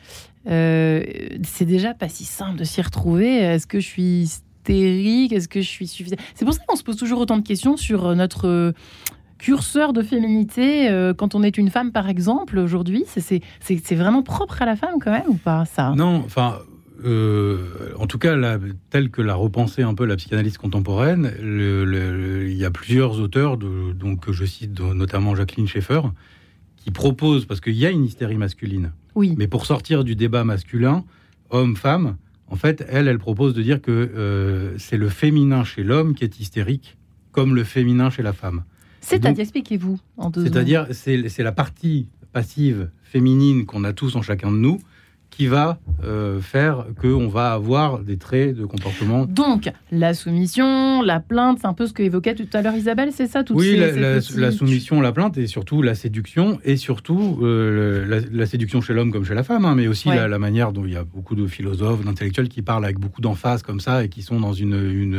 euh, 0.47 1.03
c'est 1.43 1.65
déjà 1.65 1.93
pas 1.93 2.09
si 2.09 2.25
simple 2.25 2.59
de 2.59 2.63
s'y 2.63 2.81
retrouver. 2.81 3.37
Est-ce 3.37 3.67
que 3.67 3.79
je 3.79 3.87
suis 3.87 4.21
hystérique? 4.21 5.33
Est-ce 5.33 5.47
que 5.47 5.61
je 5.61 5.67
suis 5.67 5.87
suffisante 5.87 6.19
C'est 6.35 6.45
pour 6.45 6.53
ça 6.53 6.61
qu'on 6.67 6.75
se 6.75 6.83
pose 6.83 6.97
toujours 6.97 7.19
autant 7.19 7.37
de 7.37 7.43
questions 7.43 7.77
sur 7.77 8.15
notre 8.15 8.73
curseur 9.37 9.93
de 9.93 10.01
féminité 10.01 10.89
quand 11.17 11.35
on 11.35 11.43
est 11.43 11.57
une 11.57 11.69
femme, 11.69 11.91
par 11.91 12.09
exemple, 12.09 12.57
aujourd'hui. 12.57 13.05
C'est 13.07 13.95
vraiment 13.95 14.23
propre 14.23 14.61
à 14.61 14.65
la 14.65 14.75
femme, 14.75 14.95
quand 15.01 15.11
même, 15.11 15.27
ou 15.27 15.35
pas, 15.35 15.65
ça? 15.65 15.93
Non, 15.95 16.23
enfin, 16.25 16.59
euh, 17.03 17.93
en 17.97 18.07
tout 18.07 18.17
cas, 18.17 18.35
tel 18.89 19.09
que 19.09 19.21
l'a 19.21 19.35
repensé 19.35 19.83
un 19.83 19.93
peu 19.93 20.05
la 20.05 20.15
psychanalyse 20.15 20.57
contemporaine, 20.57 21.31
il 21.39 22.53
y 22.53 22.65
a 22.65 22.71
plusieurs 22.71 23.19
auteurs, 23.19 23.57
de, 23.57 23.93
donc 23.93 24.31
je 24.31 24.45
cite 24.45 24.79
notamment 24.79 25.35
Jacqueline 25.35 25.67
Schaeffer, 25.67 26.01
qui 26.77 26.91
proposent, 26.91 27.45
parce 27.45 27.61
qu'il 27.61 27.75
y 27.75 27.85
a 27.85 27.91
une 27.91 28.05
hystérie 28.05 28.37
masculine, 28.37 28.91
oui. 29.15 29.35
mais 29.37 29.47
pour 29.47 29.65
sortir 29.65 30.03
du 30.03 30.15
débat 30.15 30.43
masculin, 30.43 31.03
homme-femme, 31.49 32.17
en 32.49 32.55
fait, 32.55 32.85
elle, 32.89 33.07
elle 33.07 33.19
propose 33.19 33.53
de 33.53 33.61
dire 33.61 33.81
que 33.81 33.91
euh, 33.91 34.77
c'est 34.77 34.97
le 34.97 35.09
féminin 35.09 35.63
chez 35.63 35.83
l'homme 35.83 36.15
qui 36.15 36.23
est 36.23 36.39
hystérique, 36.39 36.97
comme 37.31 37.55
le 37.55 37.63
féminin 37.63 38.09
chez 38.09 38.23
la 38.23 38.33
femme. 38.33 38.63
C'est-à-dire, 39.01 39.41
expliquez-vous 39.41 39.99
C'est-à-dire, 40.33 40.87
c'est 40.91 41.43
la 41.43 41.51
partie 41.51 42.09
passive 42.33 42.89
féminine 43.03 43.65
qu'on 43.65 43.83
a 43.83 43.93
tous 43.93 44.15
en 44.15 44.21
chacun 44.21 44.51
de 44.51 44.57
nous, 44.57 44.79
qui 45.29 45.45
va 45.47 45.77
euh, 46.03 46.39
faire 46.39 46.85
qu'on 46.99 47.27
va 47.27 47.53
avoir 47.53 47.99
des 47.99 48.17
traits 48.17 48.55
de 48.55 48.65
comportement. 48.65 49.25
Donc, 49.25 49.69
la 49.91 50.13
soumission, 50.15 51.01
la 51.03 51.19
plainte, 51.19 51.59
c'est 51.61 51.67
un 51.67 51.73
peu 51.73 51.85
ce 51.85 51.93
que 51.93 52.01
évoquait 52.01 52.33
tout 52.33 52.47
à 52.53 52.61
l'heure 52.61 52.73
Isabelle, 52.75 53.11
c'est 53.11 53.27
ça 53.27 53.43
toutes 53.43 53.57
Oui, 53.57 53.71
ces- 53.71 53.77
la, 53.77 53.93
ces 53.93 53.99
la- 53.99 54.15
petits- 54.15 54.39
la 54.39 54.51
soumission, 54.51 55.01
la 55.01 55.11
plainte, 55.11 55.37
et 55.37 55.45
surtout 55.47 55.81
la 55.83 55.93
séduction, 55.95 56.59
et 56.63 56.75
surtout 56.77 57.39
euh, 57.43 58.05
la, 58.07 58.19
la 58.31 58.45
séduction 58.47 58.81
chez 58.81 58.93
l'homme 58.93 59.11
comme 59.11 59.25
chez 59.25 59.35
la 59.35 59.43
femme, 59.43 59.65
hein, 59.65 59.75
mais 59.75 59.87
aussi 59.87 60.09
Ouais. 60.09 60.27
la, 60.27 60.39
manière 60.39 60.71
dont 60.71 60.85
il 60.85 60.93
y 60.93 60.97
a 60.97 61.03
beaucoup 61.03 61.35
de 61.35 61.45
philosophes, 61.45 62.03
d'intellectuels 62.03 62.49
qui 62.49 62.61
parlent 62.61 62.85
avec 62.85 62.97
beaucoup 62.99 63.21
d'emphase 63.21 63.61
comme 63.61 63.79
ça, 63.79 64.03
et 64.03 64.09
qui 64.09 64.21
sont 64.23 64.39
dans 64.39 64.53
une... 64.53 64.73
une 64.73 65.15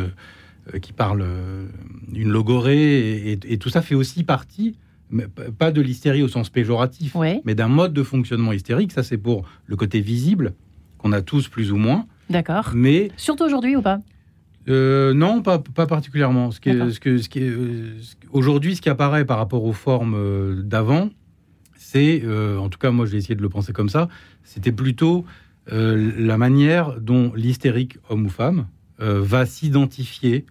euh, 0.74 0.78
qui 0.82 0.92
parlent 0.92 1.24
une 2.14 2.28
logorée, 2.28 2.76
et, 2.98 3.32
et- 3.32 3.38
et 3.54 3.58
tout 3.58 3.70
ça 3.70 3.80
fait 3.82 3.94
aussi 3.94 4.22
partie, 4.24 4.76
pas 5.58 5.70
de 5.70 5.80
l'hystérie 5.80 6.22
au 6.22 6.28
sens 6.28 6.50
péjoratif, 6.50 7.14
Ouais, 7.14 7.40
mais 7.44 7.54
d'un 7.54 7.68
mode 7.68 7.92
de 7.94 8.02
fonctionnement 8.02 8.52
hystérique. 8.52 8.92
Ça, 8.92 9.02
c'est 9.02 9.18
pour 9.18 9.44
le 9.66 9.76
côté 9.76 10.00
visible, 10.00 10.54
qu'on 10.98 11.12
a 11.12 11.22
tous 11.22 11.48
plus 11.48 11.72
ou 11.72 11.76
moins. 11.76 12.06
d'accord. 12.28 12.70
Mais 12.74 13.10
Surtout 13.16 13.44
aujourd'hui 13.44 13.76
ou 13.76 13.82
pas 13.82 14.00
euh, 14.68 15.14
non, 15.14 15.40
pas, 15.40 15.58
pas 15.60 15.86
particulièrement. 15.86 16.50
Ce 16.50 16.60
qui 16.60 16.68
est- 16.68 16.74
D'accord. 16.74 16.92
ce 16.92 17.00
que, 17.00 17.16
ce 17.18 17.28
qui 17.30 17.38
est, 17.38 17.48
euh, 17.48 17.94
Aujourd'hui, 18.32 18.76
ce 18.76 18.82
qui 18.82 18.90
apparaît 18.90 19.24
par 19.24 19.38
rapport 19.38 19.64
aux 19.64 19.72
formes 19.72 20.14
euh, 20.14 20.62
d'avant, 20.62 21.08
c'est, 21.74 22.20
euh, 22.22 22.58
en 22.58 22.68
tout 22.68 22.78
cas, 22.78 22.90
moi, 22.90 23.06
j'ai 23.06 23.16
essayé 23.16 23.34
de 23.34 23.40
le 23.40 23.48
penser 23.48 23.72
comme 23.72 23.88
ça, 23.88 24.08
c'était 24.44 24.72
plutôt 24.72 25.24
euh, 25.72 26.12
la 26.18 26.36
manière 26.36 27.00
dont 27.00 27.32
l'hystérique, 27.34 27.96
homme 28.10 28.26
ou 28.26 28.28
femme, 28.28 28.66
va 28.98 29.46
s'identifier 29.46 30.44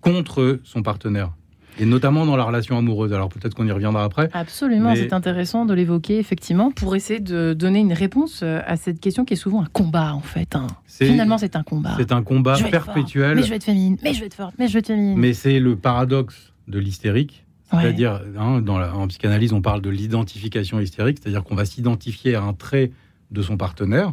contre 0.00 0.60
son 0.62 0.82
partenaire. 0.82 1.32
Et 1.80 1.86
notamment 1.86 2.26
dans 2.26 2.36
la 2.36 2.44
relation 2.44 2.76
amoureuse. 2.76 3.12
Alors 3.12 3.28
peut-être 3.28 3.54
qu'on 3.54 3.66
y 3.66 3.70
reviendra 3.72 4.04
après. 4.04 4.28
Absolument, 4.32 4.90
Mais- 4.90 4.96
c'est 4.96 5.12
intéressant 5.12 5.64
de 5.64 5.74
l'évoquer 5.74 6.18
effectivement 6.18 6.70
pour 6.70 6.96
essayer 6.96 7.20
de 7.20 7.54
donner 7.54 7.78
une 7.80 7.92
réponse 7.92 8.40
euh, 8.42 8.60
à 8.66 8.76
cette 8.76 9.00
question 9.00 9.24
qui 9.24 9.34
est 9.34 9.36
souvent 9.36 9.62
un 9.62 9.68
combat 9.72 10.14
en 10.14 10.20
fait. 10.20 10.56
hein. 10.56 10.66
Finalement, 10.86 11.38
c'est 11.38 11.54
un 11.56 11.62
combat. 11.62 11.94
C'est 11.96 12.12
un 12.12 12.22
combat 12.22 12.54
Je 12.54 12.62
fort, 12.62 12.70
perpétuel. 12.70 13.36
Mais 13.36 13.42
je 13.42 13.50
vais 13.50 13.56
être 13.56 13.64
féminine, 13.64 13.96
mais 14.02 14.12
je 14.14 14.20
vais 14.20 14.26
être 14.26 14.34
forte, 14.34 14.54
mais 14.58 14.66
je 14.68 14.72
vais 14.72 14.78
être 14.80 14.88
féminine. 14.88 15.18
Mais 15.18 15.32
c'est 15.32 15.60
le 15.60 15.76
paradoxe 15.76 16.52
de 16.66 16.78
l'hystérique. 16.78 17.44
Ouais. 17.72 17.82
C'est-à-dire, 17.82 18.22
hein, 18.38 18.62
en 18.94 19.06
psychanalyse, 19.08 19.52
on 19.52 19.60
parle 19.60 19.82
de 19.82 19.90
l'identification 19.90 20.80
hystérique, 20.80 21.18
c'est-à-dire 21.22 21.44
qu'on 21.44 21.54
va 21.54 21.64
s'identifier 21.66 22.34
à 22.34 22.42
un 22.42 22.54
trait 22.54 22.90
de 23.30 23.42
son 23.42 23.56
partenaire 23.56 24.12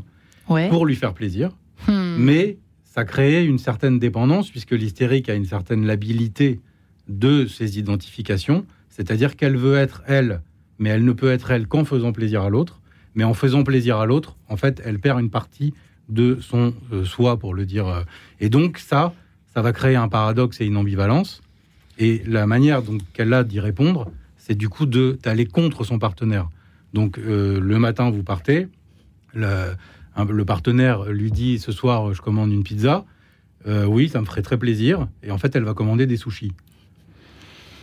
Ouais. 0.49 0.67
pour 0.69 0.85
lui 0.85 0.95
faire 0.95 1.13
plaisir, 1.13 1.51
Hmm. 1.87 2.17
mais 2.19 2.57
ça 2.83 3.03
crée 3.05 3.43
une 3.45 3.57
certaine 3.57 3.97
dépendance, 3.97 4.49
puisque 4.51 4.71
l'hystérique 4.71 5.29
a 5.29 5.33
une 5.35 5.45
certaine 5.45 5.85
labilité 5.85 6.59
de 7.07 7.45
ses 7.47 7.77
identifications, 7.79 8.65
c'est-à-dire 8.89 9.35
qu'elle 9.35 9.57
veut 9.57 9.77
être 9.77 10.03
elle, 10.07 10.41
mais 10.79 10.89
elle 10.89 11.05
ne 11.05 11.11
peut 11.11 11.31
être 11.31 11.51
elle 11.51 11.67
qu'en 11.67 11.85
faisant 11.85 12.11
plaisir 12.11 12.41
à 12.41 12.49
l'autre, 12.49 12.81
mais 13.13 13.23
en 13.23 13.33
faisant 13.33 13.63
plaisir 13.63 13.97
à 13.97 14.05
l'autre, 14.05 14.35
en 14.49 14.57
fait, 14.57 14.81
elle 14.83 14.99
perd 14.99 15.19
une 15.19 15.29
partie 15.29 15.73
de 16.09 16.37
son 16.41 16.73
euh, 16.93 17.05
soi, 17.05 17.37
pour 17.37 17.53
le 17.53 17.65
dire. 17.65 17.87
euh. 17.87 18.03
Et 18.39 18.49
donc 18.49 18.77
ça, 18.77 19.13
ça 19.53 19.61
va 19.61 19.71
créer 19.73 19.95
un 19.95 20.07
paradoxe 20.07 20.61
et 20.61 20.65
une 20.65 20.77
ambivalence. 20.77 21.41
Et 21.97 22.21
la 22.27 22.45
manière 22.45 22.81
donc 22.81 23.01
qu'elle 23.13 23.33
a 23.33 23.43
d'y 23.43 23.59
répondre, 23.59 24.11
c'est 24.37 24.55
du 24.55 24.69
coup 24.69 24.85
d'aller 24.85 25.45
contre 25.45 25.83
son 25.83 25.97
partenaire. 25.97 26.49
Donc 26.93 27.17
euh, 27.17 27.59
le 27.59 27.79
matin, 27.79 28.09
vous 28.11 28.23
partez, 28.23 28.67
le, 29.33 29.73
le 30.29 30.45
partenaire 30.45 31.05
lui 31.05 31.31
dit 31.31 31.57
ce 31.57 31.71
soir, 31.71 32.13
je 32.13 32.21
commande 32.21 32.51
une 32.51 32.63
pizza. 32.63 33.05
Oui, 33.67 34.09
ça 34.09 34.21
me 34.21 34.25
ferait 34.25 34.43
très 34.43 34.59
plaisir. 34.59 35.07
Et 35.23 35.31
en 35.31 35.39
fait, 35.39 35.55
elle 35.55 35.63
va 35.63 35.73
commander 35.73 36.05
des 36.05 36.17
sushis. 36.17 36.51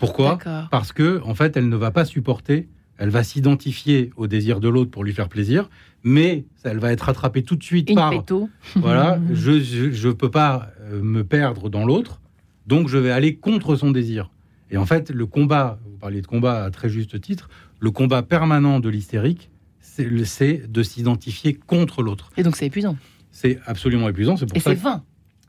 Pourquoi. 0.07 0.39
Parce 0.71 0.93
que 0.93 1.21
en 1.25 1.35
fait, 1.35 1.57
elle 1.57 1.69
ne 1.69 1.77
va 1.77 1.93
pas 1.93 2.05
supporter. 2.05 2.69
Elle 2.99 3.11
va 3.11 3.25
s'identifier 3.25 4.11
au 4.17 4.27
désir 4.27 4.61
de 4.61 4.69
l'autre 4.69 4.91
pour 4.91 5.03
lui 5.03 5.13
faire 5.13 5.29
plaisir, 5.29 5.71
mais 6.05 6.45
elle 6.65 6.79
va 6.79 6.93
être 6.93 7.03
rattrapée 7.03 7.43
tout 7.43 7.57
de 7.57 7.63
suite 7.63 7.89
Une 7.89 7.97
par 7.97 8.11
péto. 8.11 8.51
voilà, 8.77 9.19
je 9.33 9.61
je, 9.61 9.91
je 9.93 10.09
peux 10.09 10.31
pas 10.31 10.71
euh, 10.83 11.01
me 11.03 11.25
perdre 11.25 11.69
dans 11.71 11.85
l'autre, 11.85 12.21
donc 12.67 12.89
je 12.89 12.99
vais 12.99 13.11
aller 13.11 13.37
contre 13.37 13.77
son 13.77 13.91
désir. 13.93 14.31
Et 14.71 14.77
en 14.77 14.87
fait, 14.87 15.11
le 15.11 15.27
combat, 15.27 15.79
vous 15.85 15.97
parliez 15.99 16.21
de 16.21 16.27
combat 16.27 16.65
à 16.65 16.71
très 16.71 16.89
juste 16.89 17.21
titre, 17.21 17.49
le 17.81 17.91
combat 17.91 18.23
permanent 18.23 18.81
de 18.81 18.89
l'hystérique, 18.89 19.51
c'est 19.81 20.71
de 20.71 20.83
s'identifier 20.83 21.55
contre 21.55 22.03
l'autre. 22.03 22.31
Et 22.37 22.43
donc 22.43 22.57
c'est 22.57 22.67
épuisant. 22.67 22.97
C'est 23.31 23.59
absolument 23.67 24.09
épuisant. 24.09 24.37
C'est 24.37 24.47
pour 24.47 24.57
Et 24.57 24.61
ça 24.61 24.71
c'est 24.71 24.77
vain. 24.77 25.03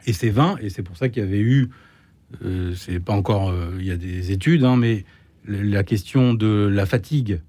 et 0.06 0.14
c'est 0.14 0.30
vain, 0.30 0.56
et 0.62 0.70
c'est 0.70 0.84
pour 0.84 0.98
ça 0.98 1.10
qu'il 1.10 1.24
y 1.24 1.26
avait 1.26 1.40
eu, 1.42 1.70
euh, 2.44 2.74
c'est 2.76 3.00
pas 3.00 3.14
encore, 3.14 3.50
euh, 3.50 3.78
il 3.80 3.86
y 3.86 3.92
a 3.92 3.98
des 3.98 4.32
études, 4.32 4.64
hein, 4.64 4.76
mais 4.78 5.06
la 5.46 5.84
question 5.84 6.34
de 6.34 6.68
la 6.72 6.86
fatigue 6.86 7.42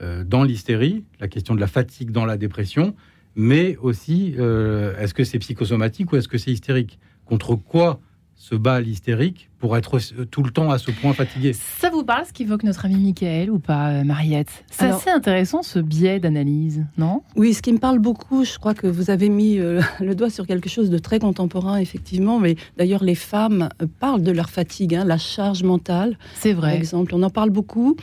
euh, 0.00 0.24
dans 0.24 0.44
l'hystérie, 0.44 1.04
la 1.20 1.28
question 1.28 1.54
de 1.54 1.60
la 1.60 1.66
fatigue 1.66 2.10
dans 2.10 2.24
la 2.24 2.36
dépression, 2.36 2.94
mais 3.36 3.76
aussi, 3.76 4.34
est-ce 4.34 5.14
que 5.14 5.22
c'est 5.22 5.38
psychosomatique 5.38 6.12
ou 6.12 6.16
est-ce 6.16 6.26
que 6.26 6.38
c'est 6.38 6.50
hystérique? 6.50 6.98
Contre 7.24 7.54
quoi 7.54 8.00
se 8.40 8.54
bat 8.54 8.80
l'hystérique 8.80 9.50
pour 9.58 9.76
être 9.76 9.98
tout 10.30 10.44
le 10.44 10.50
temps 10.52 10.70
à 10.70 10.78
ce 10.78 10.92
point 10.92 11.12
fatigué 11.12 11.52
Ça 11.52 11.90
vous 11.90 12.04
parle 12.04 12.24
ce 12.24 12.32
qu'évoque 12.32 12.62
notre 12.62 12.84
ami 12.86 12.94
Michael 12.94 13.50
ou 13.50 13.58
pas, 13.58 13.88
euh, 13.90 14.04
Mariette? 14.04 14.64
C'est 14.70 14.84
Alors- 14.84 14.98
assez 15.00 15.10
intéressant 15.10 15.62
ce 15.64 15.80
biais 15.80 16.20
d'analyse, 16.20 16.86
non? 16.96 17.22
Oui, 17.34 17.52
ce 17.52 17.60
qui 17.62 17.72
me 17.72 17.78
parle 17.78 17.98
beaucoup, 17.98 18.44
je 18.44 18.56
crois 18.58 18.74
que 18.74 18.86
vous 18.86 19.10
avez 19.10 19.28
mis 19.28 19.58
euh, 19.58 19.82
le 20.00 20.14
doigt 20.14 20.30
sur 20.30 20.46
quelque 20.46 20.68
chose 20.70 20.88
de 20.88 20.98
très 20.98 21.18
contemporain, 21.18 21.78
effectivement. 21.78 22.38
Mais 22.38 22.54
d'ailleurs, 22.76 23.02
les 23.02 23.16
femmes 23.16 23.68
euh, 23.82 23.86
parlent 23.98 24.22
de 24.22 24.30
leur 24.32 24.50
fatigue, 24.50 24.94
hein, 24.94 25.04
la 25.04 25.18
charge 25.18 25.64
mentale, 25.64 26.16
C'est 26.36 26.52
par 26.52 26.60
vrai. 26.62 26.76
exemple. 26.76 27.14
On 27.16 27.22
en 27.24 27.30
parle 27.30 27.50
beaucoup. 27.50 27.96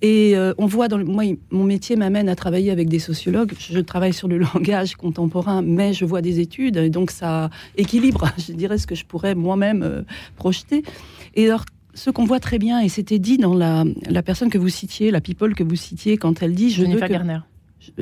Et 0.00 0.36
euh, 0.36 0.54
on 0.58 0.66
voit, 0.66 0.88
dans 0.88 0.96
le, 0.96 1.04
moi, 1.04 1.24
mon 1.50 1.64
métier 1.64 1.96
m'amène 1.96 2.28
à 2.28 2.36
travailler 2.36 2.70
avec 2.70 2.88
des 2.88 2.98
sociologues. 2.98 3.52
Je 3.58 3.80
travaille 3.80 4.12
sur 4.12 4.28
le 4.28 4.38
langage 4.54 4.94
contemporain, 4.94 5.62
mais 5.62 5.92
je 5.92 6.04
vois 6.04 6.22
des 6.22 6.40
études, 6.40 6.76
et 6.76 6.90
donc 6.90 7.10
ça 7.10 7.50
équilibre, 7.76 8.28
je 8.38 8.52
dirais, 8.52 8.78
ce 8.78 8.86
que 8.86 8.94
je 8.94 9.04
pourrais 9.04 9.34
moi-même 9.34 9.82
euh, 9.82 10.02
projeter. 10.36 10.82
Et 11.34 11.46
alors, 11.46 11.64
ce 11.94 12.10
qu'on 12.10 12.24
voit 12.24 12.40
très 12.40 12.58
bien, 12.58 12.80
et 12.80 12.88
c'était 12.88 13.18
dit 13.18 13.38
dans 13.38 13.54
la, 13.54 13.84
la 14.08 14.22
personne 14.22 14.50
que 14.50 14.58
vous 14.58 14.68
citiez, 14.68 15.10
la 15.10 15.20
people 15.20 15.54
que 15.54 15.64
vous 15.64 15.76
citiez, 15.76 16.16
quand 16.16 16.42
elle 16.42 16.54
dit, 16.54 16.70
je 16.70 16.80
veux 16.80 16.86
Jennifer 16.86 17.08
que, 17.08 17.12
Garner, 17.12 17.38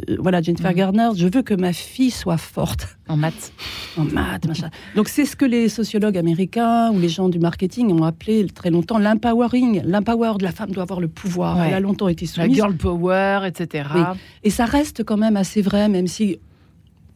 euh, 0.08 0.16
voilà, 0.18 0.42
Jennifer. 0.42 0.72
Garner, 0.74 1.10
je 1.16 1.26
veux 1.28 1.42
que 1.42 1.54
ma 1.54 1.72
fille 1.72 2.10
soit 2.10 2.36
forte 2.38 2.98
en 3.08 3.16
maths. 3.16 3.52
en 3.96 4.04
maths, 4.04 4.46
machin. 4.46 4.70
Donc 4.94 5.08
c'est 5.08 5.24
ce 5.24 5.36
que 5.36 5.44
les 5.44 5.68
sociologues 5.68 6.16
américains 6.18 6.90
ou 6.92 6.98
les 6.98 7.08
gens 7.08 7.28
du 7.28 7.38
marketing 7.38 7.90
ont 7.92 8.04
appelé 8.04 8.46
très 8.46 8.70
longtemps 8.70 8.98
l'empowering. 8.98 9.82
L'empower 9.84 10.34
de 10.38 10.44
la 10.44 10.52
femme 10.52 10.70
doit 10.70 10.82
avoir 10.84 11.00
le 11.00 11.08
pouvoir. 11.08 11.58
Ouais. 11.58 11.68
Elle 11.68 11.74
a 11.74 11.80
longtemps 11.80 12.08
été 12.08 12.26
La 12.26 12.44
soumise. 12.44 12.54
girl 12.56 12.76
power, 12.76 13.40
etc. 13.46 13.88
Oui. 13.94 14.00
Et 14.44 14.50
ça 14.50 14.64
reste 14.64 15.04
quand 15.04 15.16
même 15.18 15.36
assez 15.36 15.62
vrai, 15.62 15.88
même 15.88 16.06
si 16.06 16.38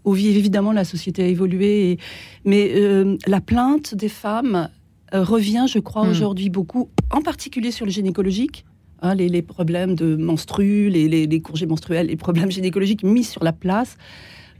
évidemment 0.07 0.73
la 0.73 0.85
société 0.85 1.23
a 1.23 1.27
évolué. 1.27 1.93
et- 1.93 1.99
mais 2.45 2.73
euh, 2.75 3.17
la 3.27 3.41
plainte 3.41 3.95
des 3.95 4.09
femmes 4.09 4.69
euh, 5.13 5.25
revient, 5.25 5.67
je 5.69 5.79
crois, 5.81 6.05
Hmm. 6.07 6.11
aujourd'hui 6.11 6.51
beaucoup, 6.51 6.89
en 7.11 7.21
particulier 7.21 7.71
sur 7.73 7.85
le 7.85 7.91
gynécologique. 7.91 8.65
Hein, 9.03 9.15
les, 9.15 9.29
les 9.29 9.43
problèmes 9.43 9.95
de 9.95 10.17
menstrues, 10.17 10.89
les, 10.91 11.09
les, 11.09 11.27
les 11.27 11.41
congés 11.41 11.67
menstruels, 11.67 12.07
les 12.09 12.17
problèmes 12.17 12.51
gynécologiques 12.51 13.03
mis 13.03 13.25
sur 13.25 13.43
la 13.45 13.53
place, 13.53 13.97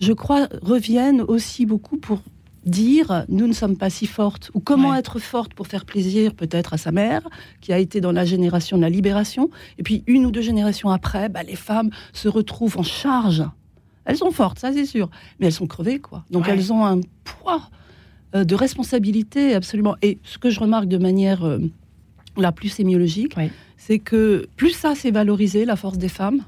je 0.01 0.13
crois, 0.13 0.49
reviennent 0.63 1.21
aussi 1.23 1.67
beaucoup 1.67 1.97
pour 1.99 2.21
dire 2.67 3.25
nous 3.31 3.47
ne 3.47 3.55
sommes 3.55 3.77
pas 3.79 3.89
si 3.89 4.07
fortes 4.07 4.51
ou 4.53 4.61
comment 4.61 4.91
Ouais. 4.91 4.99
être 4.99 5.19
forte 5.19 5.55
pour 5.55 5.67
faire 5.67 5.87
plaisir 5.87 6.35
peut-être 6.35 6.75
à 6.75 6.77
sa 6.77 6.93
mère 6.93 7.27
qui 7.63 7.73
a 7.73 7.79
été 7.79 8.03
dans 8.03 8.13
la 8.13 8.27
génération 8.27 8.77
de 8.77 8.83
la 8.83 8.91
libération 8.91 9.49
et 9.79 9.83
puis 9.83 10.05
une 10.07 10.27
ou 10.27 10.31
deux 10.31 10.43
générations 10.43 10.91
après 10.91 11.31
bah, 11.31 11.43
les 11.43 11.57
femmes 11.57 11.89
se 12.13 12.29
retrouvent 12.29 12.77
en 12.77 12.83
charge 12.83 13.43
elles 14.05 14.19
sont 14.19 14.31
fortes 14.31 14.59
ça 14.59 14.75
c'est 14.75 14.85
sûr 14.85 15.09
mais 15.39 15.47
elles 15.47 15.55
sont 15.55 15.67
crevées 15.67 16.01
quoi 16.01 16.23
donc 16.31 16.45
Ouais. 16.47 16.53
elles 16.53 16.71
ont 16.71 16.85
un 16.85 17.01
poids 17.25 17.63
euh, 18.35 18.45
de 18.45 18.55
responsabilité 18.55 19.55
absolument 19.55 19.97
et 20.03 20.19
ce 20.23 20.37
que 20.37 20.51
je 20.51 20.61
remarque 20.61 20.87
de 20.87 20.99
manière 20.99 21.45
euh, 21.47 21.61
la 22.37 22.53
plus 22.53 22.69
sémiologique 22.69 23.39
Ouais. 23.39 23.51
C'est 23.91 23.99
que 23.99 24.47
plus 24.55 24.71
ça 24.71 24.95
c'est 24.95 25.11
valorisé 25.11 25.65
la 25.65 25.75
force 25.75 25.99
des 25.99 26.09
femmes 26.09 26.45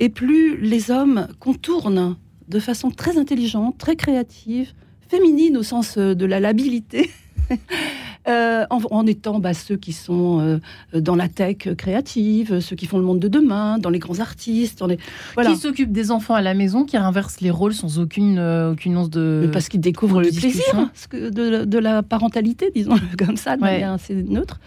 et 0.00 0.08
plus 0.08 0.60
les 0.60 0.90
hommes 0.90 1.28
contournent 1.38 2.16
de 2.48 2.58
façon 2.58 2.90
très 2.90 3.16
intelligente, 3.16 3.78
très 3.78 3.94
créative, 3.94 4.72
féminine 5.08 5.56
au 5.56 5.62
sens 5.62 5.98
euh, 5.98 6.14
de 6.14 6.26
la 6.26 6.40
labilité, 6.40 7.10
euh, 8.28 8.64
en, 8.70 8.80
en 8.90 9.06
étant 9.06 9.38
bah, 9.38 9.54
ceux 9.54 9.76
qui 9.76 9.92
sont 9.92 10.40
euh, 10.40 10.58
dans 11.00 11.16
la 11.16 11.28
tech 11.28 11.56
créative, 11.76 12.60
ceux 12.60 12.76
qui 12.76 12.86
font 12.86 12.98
le 12.98 13.04
monde 13.04 13.18
de 13.20 13.28
demain, 13.28 13.78
dans 13.78 13.90
les 13.90 13.98
grands 13.98 14.20
artistes, 14.20 14.78
dans 14.78 14.86
les 14.86 14.98
voilà. 15.34 15.50
Qui 15.50 15.56
s'occupe 15.56 15.92
des 15.92 16.10
enfants 16.10 16.34
à 16.34 16.42
la 16.42 16.54
maison, 16.54 16.84
qui 16.84 16.96
inverse 16.96 17.40
les 17.40 17.50
rôles 17.50 17.74
sans 17.74 17.98
aucune, 17.98 18.38
euh, 18.38 18.72
aucune 18.72 18.96
once 18.96 19.10
de. 19.10 19.40
Mais 19.46 19.50
parce 19.50 19.68
qu'ils 19.68 19.80
découvrent 19.80 20.20
le 20.22 20.30
plaisir 20.30 20.90
de, 21.12 21.64
de 21.64 21.78
la 21.78 22.02
parentalité, 22.02 22.70
disons 22.74 22.96
comme 23.18 23.36
ça, 23.36 23.56
de 23.56 23.62
Ouais. 23.62 23.72
manière 23.72 23.92
assez 23.92 24.14
neutre. 24.14 24.60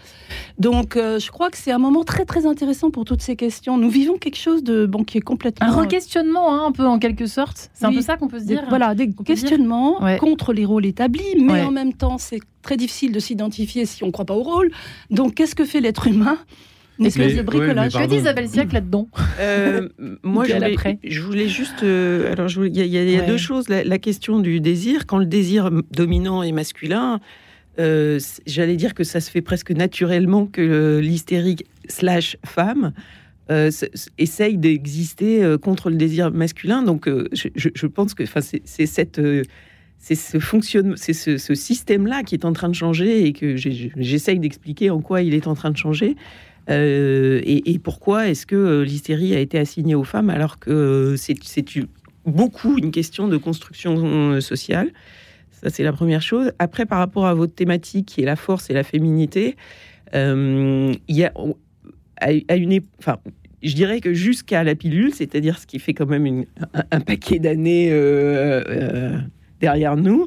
Donc, 0.58 0.94
je 0.96 1.30
crois 1.30 1.50
que 1.50 1.56
c'est 1.56 1.72
un 1.72 1.78
moment 1.78 2.04
très 2.04 2.24
très 2.24 2.46
intéressant 2.46 2.90
pour 2.90 3.04
toutes 3.04 3.22
ces 3.22 3.36
questions. 3.36 3.78
Nous 3.78 3.90
vivons 3.90 4.16
quelque 4.18 4.36
chose 4.38 4.62
de 4.64 4.86
bon 4.86 5.04
qui 5.04 5.18
est 5.18 5.22
complètement 5.22 5.66
Un 5.66 5.70
re-questionnement, 5.82 6.52
hein, 6.54 6.66
un 6.66 6.72
peu 6.72 6.86
en 6.86 6.98
quelque 6.98 7.26
sorte. 7.26 7.70
C'est 7.74 7.84
un 7.86 7.92
peu 7.92 8.00
ça 8.02 8.16
qu'on 8.16 8.28
peut 8.28 8.38
se 8.40 8.44
Des- 8.44 8.54
dire. 8.54 8.64
voilà, 8.68 8.94
des 8.94 9.06
peut 9.06 9.12
dire. 9.12 9.24
questionnements 9.24 10.02
Ouais. 10.02 10.18
contre 10.18 10.52
les 10.52 10.64
rôles 10.64 10.86
établis, 10.86 11.22
mais 11.40 11.52
Ouais. 11.52 11.62
en 11.62 11.70
même 11.70 11.92
temps, 11.92 12.18
c'est 12.18 12.40
très 12.62 12.76
difficile 12.76 13.12
de 13.12 13.18
s'identifier 13.20 13.84
si 13.86 14.02
on 14.04 14.08
ne 14.08 14.12
croit 14.12 14.24
pas 14.24 14.34
au 14.34 14.42
rôle. 14.42 14.70
Donc, 15.10 15.34
qu'est-ce 15.34 15.54
que 15.54 15.64
fait 15.64 15.80
l'être 15.80 16.06
humain 16.06 16.38
Une 16.98 17.06
espèce 17.06 17.32
Mais- 17.32 17.38
de 17.38 17.42
bricolage. 17.42 17.94
ouais, 17.94 18.02
dit 18.02 18.08
pardon. 18.08 18.16
Isabelle 18.16 18.48
Siac 18.48 18.72
là-dedans 18.78 19.08
Euh, 19.40 19.88
moi, 20.22 20.44
je 20.48 20.54
voulais, 20.54 20.98
je 21.04 21.20
voulais 21.20 21.48
juste. 21.48 21.82
euh, 21.82 22.32
alors, 22.32 22.48
je 22.48 22.62
il 22.62 22.76
y 22.76 22.80
a, 22.80 22.84
il 22.84 22.92
y 22.92 22.98
a- 22.98 23.02
il 23.02 23.10
y 23.10 23.16
a 23.16 23.20
Ouais. 23.20 23.26
deux 23.26 23.36
choses. 23.38 23.68
La, 23.68 23.82
la 23.84 23.98
question 23.98 24.38
du 24.40 24.60
désir, 24.60 25.06
quand 25.06 25.18
le 25.18 25.26
désir 25.26 25.70
dominant 25.90 26.42
est 26.42 26.52
masculin, 26.52 27.18
euh, 27.78 28.18
j'allais 28.46 28.76
dire 28.76 28.92
que 28.94 29.02
ça 29.04 29.20
se 29.20 29.30
fait 29.30 29.40
presque 29.40 29.70
naturellement 29.70 30.46
que 30.46 30.98
l'hystérique 31.02 31.64
slash 31.88 32.36
femme 32.44 32.92
euh, 33.50 33.70
essaye 34.18 34.56
d'exister 34.56 35.42
euh, 35.42 35.58
contre 35.58 35.90
le 35.90 35.96
désir 35.96 36.30
masculin. 36.30 36.82
Donc, 36.82 37.08
euh, 37.08 37.28
je, 37.32 37.48
je- 37.56 37.70
je 37.74 37.86
pense 37.86 38.14
que, 38.14 38.24
c'est 38.64 38.86
cette. 38.86 39.18
C'est 40.02 40.16
ce 40.16 40.40
fonctionne, 40.40 40.96
c'est 40.96 41.12
ce, 41.12 41.54
système-là 41.54 42.24
qui 42.24 42.34
est 42.34 42.44
en 42.44 42.52
train 42.52 42.68
de 42.68 42.74
changer 42.74 43.24
et 43.24 43.32
que 43.32 43.54
j'essaye 43.56 44.40
d'expliquer 44.40 44.90
en 44.90 45.00
quoi 45.00 45.22
il 45.22 45.32
est 45.32 45.46
en 45.46 45.54
train 45.54 45.70
de 45.70 45.76
changer. 45.76 46.16
Euh, 46.70 47.40
et, 47.44 47.78
pourquoi 47.78 48.28
est-ce 48.28 48.44
que 48.44 48.56
euh, 48.56 48.84
l'hystérie 48.84 49.34
a 49.34 49.38
été 49.38 49.58
assignée 49.58 49.94
aux 49.94 50.04
femmes 50.04 50.30
alors 50.30 50.58
que 50.58 50.70
euh, 50.70 51.16
c'est 51.16 51.36
beaucoup 52.26 52.78
une 52.78 52.90
question 52.90 53.28
de 53.28 53.36
construction 53.36 54.40
sociale 54.40 54.90
Ça, 55.52 55.70
c'est 55.70 55.84
la 55.84 55.92
première 55.92 56.22
chose. 56.22 56.52
Après, 56.58 56.84
par 56.84 56.98
rapport 56.98 57.26
à 57.26 57.34
votre 57.34 57.54
thématique 57.54 58.06
qui 58.06 58.22
est 58.22 58.26
la 58.26 58.36
force 58.36 58.70
et 58.70 58.74
la 58.74 58.82
féminité, 58.82 59.56
y 60.12 60.18
a 61.24 61.32
à, 62.16 62.56
une, 62.56 62.80
enfin, 62.98 63.18
je 63.62 63.74
dirais 63.74 64.00
que 64.00 64.14
jusqu'à 64.14 64.64
la 64.64 64.74
pilule, 64.74 65.14
c'est-à-dire 65.14 65.60
ce 65.60 65.66
qui 65.66 65.78
fait 65.78 65.94
quand 65.94 66.06
même 66.06 66.26
une- 66.26 66.46
un, 66.90 67.00
paquet 67.00 67.38
d'années 67.38 67.90
derrière 69.62 69.96
nous. 69.96 70.26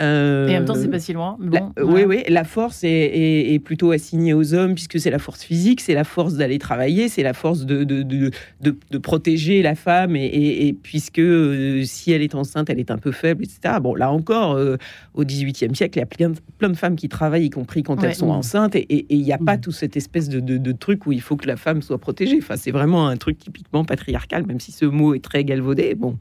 euh, 0.00 0.48
Et 0.48 0.50
en 0.50 0.54
même 0.54 0.64
temps, 0.64 0.74
c'est 0.74 0.88
pas 0.88 0.98
si 0.98 1.12
loin. 1.12 1.36
la- 1.40 1.60
bon, 1.60 1.72
euh, 1.78 1.84
voilà. 1.84 2.06
Oui, 2.08 2.16
oui, 2.16 2.22
la 2.28 2.42
force 2.42 2.82
est, 2.82 2.88
est- 2.90 3.54
est 3.54 3.58
plutôt 3.60 3.92
assignée 3.92 4.34
aux 4.34 4.52
hommes 4.52 4.74
puisque 4.74 4.98
c'est 4.98 5.10
la 5.10 5.20
force 5.20 5.44
physique, 5.44 5.80
c'est 5.80 5.94
la 5.94 6.02
force 6.02 6.34
d'aller 6.34 6.58
travailler, 6.58 7.08
c'est 7.08 7.22
la 7.22 7.32
force 7.32 7.64
de, 7.64 7.84
de, 7.84 8.02
de, 8.02 8.32
de- 8.60 8.76
de 8.90 8.98
protéger 8.98 9.62
la 9.62 9.76
femme 9.76 10.16
et, 10.16 10.24
et- 10.26 10.66
et 10.66 10.72
puisque 10.72 11.20
euh, 11.20 11.84
si 11.84 12.10
elle 12.10 12.22
est 12.22 12.34
enceinte, 12.34 12.70
elle 12.70 12.80
est 12.80 12.90
un 12.90 12.98
peu 12.98 13.12
faible, 13.12 13.44
etc. 13.44 13.76
Bon, 13.80 13.94
là 13.94 14.10
encore, 14.10 14.54
euh, 14.56 14.76
au 15.14 15.24
XVIIIe 15.24 15.74
siècle, 15.76 15.96
il 15.98 16.00
y 16.00 16.02
a 16.02 16.06
plein 16.06 16.30
de, 16.30 16.38
plein 16.58 16.70
de 16.70 16.76
femmes 16.76 16.96
qui 16.96 17.08
travaillent, 17.08 17.46
y 17.46 17.50
compris 17.50 17.84
quand 17.84 18.00
Ouais. 18.02 18.08
elles 18.08 18.14
sont 18.16 18.30
enceintes, 18.30 18.74
et 18.74 19.06
il 19.10 19.20
n'y 19.22 19.32
a 19.32 19.38
pas 19.38 19.56
Mmh. 19.58 19.60
tout 19.60 19.72
cette 19.72 19.96
espèce 19.96 20.28
de 20.28 20.72
truc 20.72 21.06
où 21.06 21.12
il 21.12 21.20
faut 21.20 21.36
que 21.36 21.46
la 21.46 21.56
femme 21.56 21.82
soit 21.82 21.98
protégée. 21.98 22.38
Enfin, 22.42 22.56
c'est 22.56 22.72
vraiment 22.72 23.06
un 23.06 23.16
truc 23.16 23.38
typiquement 23.38 23.84
patriarcal, 23.84 24.44
même 24.44 24.58
si 24.58 24.72
ce 24.72 24.86
mot 24.86 25.14
est 25.14 25.22
très 25.22 25.44
galvaudé. 25.44 25.94
Bon. 25.94 26.16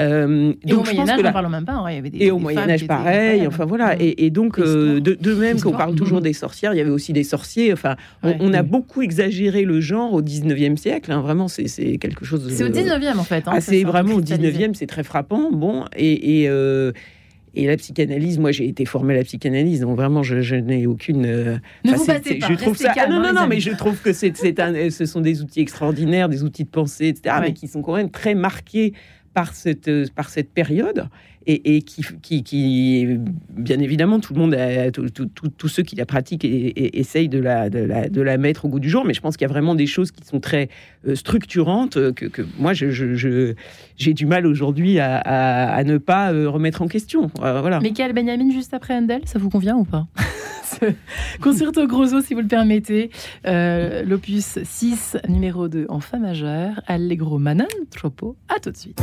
Euh, 0.00 0.52
Et 0.66 0.72
au 0.72 0.76
donc, 0.76 0.86
Moyen-Âge, 0.86 1.18
que 1.18 1.22
n'en 1.22 1.32
parlons 1.32 1.48
même 1.48 1.64
pas. 1.64 1.72
hein, 1.74 1.84
il 1.90 1.94
y 1.94 1.98
avait 1.98 2.10
des- 2.10 2.18
et 2.24 2.30
au 2.30 2.36
des 2.36 2.42
Moyen 2.42 2.68
Âge, 2.68 2.82
étaient 2.82 2.86
pareil. 2.88 3.46
Enfin 3.46 3.64
voilà. 3.64 3.94
Mm. 3.94 4.00
Et, 4.00 4.26
et 4.26 4.30
donc, 4.30 4.58
euh, 4.58 5.00
de, 5.00 5.14
de 5.14 5.34
même 5.34 5.60
qu'on 5.60 5.72
parle 5.72 5.94
toujours 5.94 6.18
Mhm. 6.18 6.24
des 6.24 6.32
sorcières, 6.32 6.74
il 6.74 6.78
y 6.78 6.80
avait 6.80 6.90
aussi 6.90 7.12
des 7.12 7.24
sorciers. 7.24 7.72
Enfin, 7.72 7.96
on- 8.22 8.28
Ouais. 8.28 8.36
on, 8.40 8.52
a 8.54 8.62
Mm. 8.62 8.66
beaucoup 8.66 9.02
exagéré 9.02 9.64
le 9.64 9.80
genre 9.80 10.12
au 10.12 10.22
19e 10.22 10.76
siècle. 10.76 11.12
hein. 11.12 11.20
Vraiment, 11.20 11.48
c'est 11.48 11.66
quelque 11.98 12.24
chose. 12.24 12.46
C'est 12.52 12.64
au 12.64 12.68
19e 12.68 13.18
en 13.18 13.24
fait. 13.24 13.46
hein, 13.46 13.52
Ah, 13.54 13.60
c'est 13.60 13.84
vraiment 13.84 14.14
au 14.14 14.18
cristallisé. 14.18 14.50
19e, 14.52 14.74
c'est 14.74 14.86
très 14.86 15.02
frappant. 15.04 15.50
Bon, 15.52 15.84
et. 15.96 16.42
et, 16.42 16.48
euh, 16.48 16.92
et 17.56 17.68
la 17.68 17.76
psychanalyse, 17.76 18.40
moi 18.40 18.50
j'ai 18.50 18.66
été 18.66 18.84
formée 18.84 19.14
à 19.14 19.18
la 19.18 19.22
psychanalyse, 19.22 19.82
donc 19.82 19.94
vraiment 19.96 20.24
je, 20.24 20.40
je 20.40 20.56
n'ai 20.56 20.88
aucune. 20.88 21.24
euh, 21.24 21.56
Ne 21.84 21.92
vous 21.92 22.04
battez 22.04 22.34
pas, 22.40 22.48
Je 22.48 22.54
trouve 22.54 22.76
ça. 22.76 22.92
Ah, 22.98 23.06
non, 23.08 23.22
non, 23.22 23.32
non, 23.32 23.46
mais 23.46 23.60
je 23.60 23.70
trouve 23.70 23.96
que 24.02 24.12
c'est, 24.12 24.32
ce 24.36 25.06
sont 25.06 25.20
des 25.20 25.40
outils 25.40 25.60
extraordinaires, 25.60 26.28
des 26.28 26.42
outils 26.42 26.64
de 26.64 26.68
pensée, 26.68 27.06
etc., 27.06 27.36
Ouais. 27.36 27.40
mais 27.42 27.52
qui 27.52 27.68
sont 27.68 27.80
quand 27.80 27.94
même 27.94 28.10
très 28.10 28.34
marqués 28.34 28.92
par 29.34 29.52
cette, 29.54 29.88
euh, 29.88 30.06
par 30.14 30.30
cette 30.30 30.50
période 30.50 31.08
et, 31.46 31.82
qui, 31.82 32.02
qui, 32.22 32.42
qui, 32.42 33.06
bien 33.50 33.78
évidemment, 33.78 34.18
tout 34.18 34.32
le 34.32 34.40
monde, 34.40 34.56
tous 35.58 35.68
ceux 35.68 35.82
qui 35.82 35.94
la 35.94 36.06
pratiquent 36.06 36.42
et, 36.46 36.48
et- 36.48 36.98
essayent 37.00 37.28
de 37.28 37.38
la, 37.38 37.68
de, 37.68 37.80
la, 37.80 38.08
de 38.08 38.22
la 38.22 38.38
mettre 38.38 38.64
au 38.64 38.68
goût 38.70 38.80
du 38.80 38.88
jour. 38.88 39.04
Mais 39.04 39.12
je 39.12 39.20
pense 39.20 39.36
qu'il 39.36 39.44
y 39.46 39.50
a 39.50 39.52
vraiment 39.52 39.74
des 39.74 39.86
choses 39.86 40.10
qui 40.10 40.24
sont 40.24 40.40
très 40.40 40.70
euh, 41.06 41.14
structurantes 41.14 41.98
euh, 41.98 42.12
que, 42.12 42.24
que 42.24 42.40
moi, 42.58 42.72
je, 42.72 42.88
je- 42.90 43.14
je- 43.14 43.52
j'ai 43.98 44.14
du 44.14 44.24
mal 44.24 44.46
aujourd'hui 44.46 44.98
à, 45.00 45.18
à- 45.18 45.84
ne 45.84 45.98
pas 45.98 46.30
remettre 46.30 46.80
en 46.80 46.88
question. 46.88 47.30
Euh, 47.42 47.60
voilà. 47.60 47.78
Michael 47.80 48.14
Benjamin 48.14 48.50
juste 48.50 48.72
après 48.72 48.94
Handel, 48.94 49.20
ça 49.26 49.38
vous 49.38 49.50
convient 49.50 49.76
ou 49.76 49.84
pas 49.84 50.06
Ce 50.64 50.86
Concerto 51.42 51.86
Grosso, 51.86 52.22
si 52.22 52.32
vous 52.32 52.40
le 52.40 52.46
permettez. 52.48 53.10
L'opus 53.44 54.58
6, 54.64 55.18
numéro 55.28 55.68
2 55.68 55.84
en 55.90 56.00
Fa 56.00 56.18
majeur. 56.18 56.80
Allegro 56.86 57.38
Manon 57.38 57.66
Troppo. 57.90 58.34
À 58.48 58.58
tout 58.60 58.70
de 58.70 58.76
suite. 58.78 59.02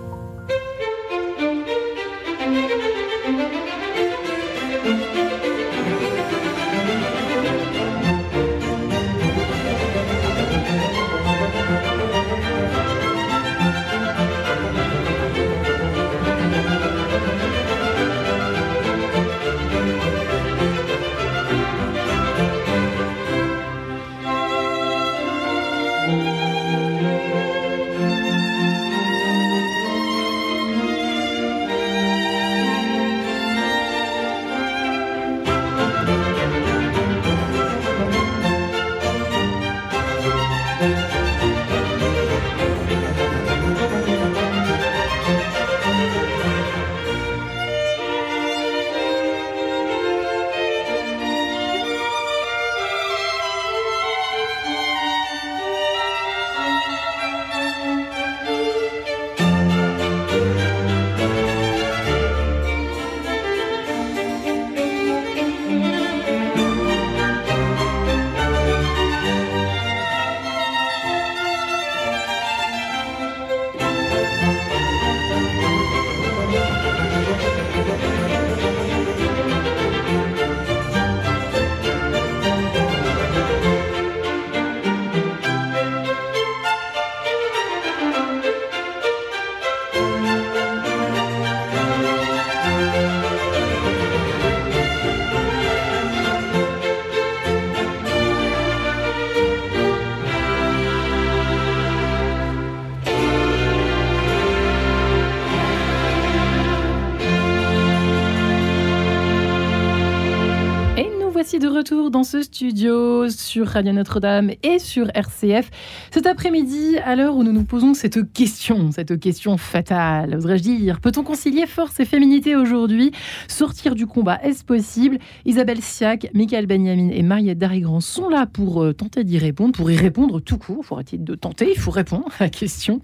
Dans 112.21 112.25
ce 112.25 112.43
studio 112.43 113.29
sur 113.29 113.65
Radio 113.65 113.93
Notre-Dame 113.93 114.51
et 114.61 114.77
sur 114.77 115.07
RCF. 115.15 115.71
Cet 116.11 116.27
après-midi, 116.27 116.99
à 117.03 117.15
l'heure 117.15 117.35
où 117.35 117.43
nous 117.43 117.51
nous 117.51 117.63
posons 117.63 117.95
cette 117.95 118.31
question, 118.31 118.91
cette 118.91 119.19
question 119.19 119.57
fatale, 119.57 120.35
oserais-je 120.35 120.61
dire, 120.61 120.99
peut-on 120.99 121.23
concilier 121.23 121.65
force 121.65 121.99
et 121.99 122.05
féminité 122.05 122.55
aujourd'hui? 122.55 123.11
Sortir 123.47 123.95
du 123.95 124.05
combat, 124.05 124.39
est-ce 124.43 124.63
possible? 124.63 125.17
Isabelle 125.45 125.81
Siac, 125.81 126.27
Michael 126.35 126.67
Benjamin 126.67 127.09
et 127.09 127.23
Mariette 127.23 127.57
Darigrand 127.57 128.01
sont 128.01 128.29
là 128.29 128.45
pour 128.45 128.83
euh, 128.83 128.93
tenter 128.93 129.23
d'y 129.23 129.39
répondre, 129.39 129.71
pour 129.71 129.89
y 129.89 129.97
répondre 129.97 130.39
tout 130.39 130.59
court. 130.59 130.85
Faut-il 130.85 131.23
de 131.23 131.33
tenter? 131.33 131.71
Il 131.75 131.79
faut 131.79 131.89
répondre 131.89 132.27
à 132.37 132.43
la 132.43 132.49
question. 132.49 133.01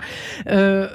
Euh, 0.48 0.88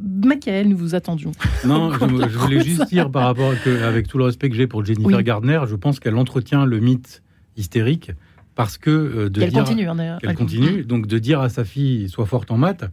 Michael, 0.00 0.68
nous 0.68 0.76
vous 0.76 0.94
attendions. 0.94 1.32
Non, 1.64 1.92
je, 1.98 2.38
voulais 2.38 2.58
la 2.58 2.62
juste 2.62 2.86
dire 2.88 3.10
par 3.10 3.24
rapport 3.24 3.50
à 3.50 3.56
que, 3.56 3.82
avec 3.82 4.06
tout 4.06 4.18
le 4.18 4.26
respect 4.26 4.48
que 4.48 4.54
j'ai 4.54 4.68
pour 4.68 4.84
Jennifer 4.84 5.16
Oui. 5.16 5.24
Gardner, 5.24 5.62
je 5.66 5.74
pense 5.74 5.98
qu'elle 5.98 6.16
entretient 6.16 6.66
le 6.66 6.78
mythe 6.78 7.24
hystérique 7.56 8.12
parce 8.54 8.78
que 8.78 8.90
euh, 8.90 9.30
de 9.30 9.42
elle 9.42 9.50
dire 9.50 9.64
continue, 9.64 9.88
hein, 9.88 9.94
d'ailleurs. 9.94 10.18
qu'elle 10.20 10.34
continue, 10.34 10.84
donc 10.84 11.06
de 11.06 11.18
dire 11.18 11.40
à 11.40 11.48
sa 11.48 11.64
fille 11.64 12.08
sois 12.08 12.26
forte 12.26 12.50
en 12.50 12.56
maths, 12.56 12.84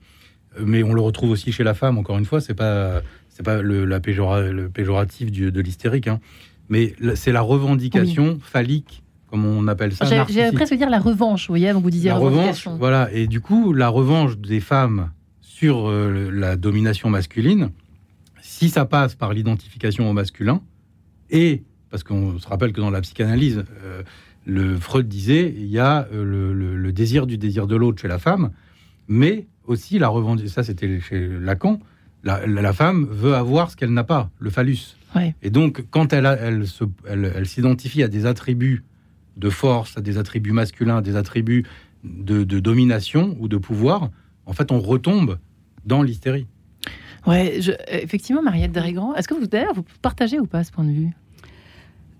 euh, 0.59 0.63
mais 0.65 0.81
on 0.83 0.93
le 0.93 1.01
retrouve 1.01 1.29
aussi 1.31 1.51
chez 1.51 1.63
la 1.63 1.73
femme. 1.73 1.97
Encore 1.97 2.17
une 2.17 2.25
fois, 2.25 2.41
c'est 2.41 2.53
pas 2.55 3.01
c'est 3.29 3.43
pas 3.43 3.61
le, 3.61 3.85
la 3.85 3.99
péjora- 3.99 4.41
le 4.51 4.69
péjoratif 4.69 5.31
du- 5.31 5.51
de 5.51 5.61
l'hystérique, 5.61 6.07
hein. 6.07 6.19
mais 6.69 6.95
c'est 7.15 7.31
la 7.31 7.41
revendication 7.41 8.39
phallique, 8.41 9.03
comme 9.27 9.45
on 9.45 9.67
appelle 9.67 9.93
ça. 9.93 10.05
J'allais 10.05 10.51
presque 10.51 10.73
dire 10.75 10.89
la 10.89 10.99
revanche, 10.99 11.47
vous 11.47 11.51
voyez, 11.53 11.71
donc 11.73 11.83
vous 11.83 11.89
disiez 11.91 12.09
la 12.09 12.17
revanche. 12.17 12.67
Voilà, 12.79 13.09
et 13.13 13.27
du 13.27 13.39
coup, 13.39 13.71
la 13.73 13.87
revanche 13.89 14.37
des 14.37 14.59
femmes 14.59 15.11
sur 15.41 15.87
euh, 15.89 16.29
la 16.33 16.57
domination 16.57 17.09
masculine, 17.09 17.69
si 18.41 18.69
ça 18.69 18.85
passe 18.85 19.15
par 19.15 19.31
l'identification 19.33 20.09
au 20.09 20.13
masculin, 20.13 20.61
et 21.29 21.63
parce 21.89 22.03
qu'on 22.03 22.39
se 22.39 22.47
rappelle 22.47 22.73
que 22.73 22.81
dans 22.81 22.89
la 22.89 23.01
psychanalyse, 23.01 23.63
euh, 23.83 24.01
le 24.45 24.77
Freud 24.77 25.07
disait 25.07 25.53
il 25.55 25.67
y 25.67 25.79
a 25.79 26.07
euh, 26.13 26.53
le, 26.53 26.91
désir 26.91 27.27
du 27.27 27.37
désir 27.37 27.67
de 27.67 27.75
l'autre 27.75 28.01
chez 28.01 28.07
la 28.07 28.19
femme, 28.19 28.51
mais 29.07 29.47
aussi 29.65 29.99
la 29.99 30.07
revendication. 30.07 30.53
Ça, 30.53 30.63
c'était 30.63 30.99
chez 30.99 31.27
Lacan. 31.39 31.79
La, 32.23 32.73
femme 32.73 33.07
veut 33.09 33.33
avoir 33.33 33.71
ce 33.71 33.75
qu'elle 33.75 33.93
n'a 33.93 34.03
pas, 34.03 34.29
le 34.39 34.49
phallus. 34.49 34.95
Et 35.41 35.49
donc, 35.49 35.83
quand 35.89 36.13
elle, 36.13 36.25
elle, 36.25 36.65
elle, 37.07 37.45
s'identifie 37.45 38.03
à 38.03 38.07
des 38.07 38.25
attributs 38.25 38.85
de 39.37 39.49
force, 39.49 39.97
à 39.97 40.01
des 40.01 40.17
attributs 40.17 40.51
masculins, 40.51 40.97
à 40.97 41.01
des 41.01 41.15
attributs 41.15 41.65
de, 42.03 42.43
domination 42.43 43.35
ou 43.39 43.47
de 43.47 43.57
pouvoir, 43.57 44.09
en 44.45 44.53
fait, 44.53 44.71
on 44.71 44.79
retombe 44.79 45.39
dans 45.85 46.03
l'hystérie. 46.03 46.47
Ouais, 47.27 47.59
effectivement, 47.87 48.41
Mariette 48.41 48.71
Dérégran, 48.71 49.15
est-ce 49.15 49.27
que 49.27 49.33
vous, 49.33 49.47
d'ailleurs, 49.47 49.73
vous 49.73 49.85
partagez 50.01 50.39
ou 50.39 50.45
pas 50.45 50.63
ce 50.63 50.71
point 50.71 50.83
de 50.83 50.91
vue? 50.91 51.09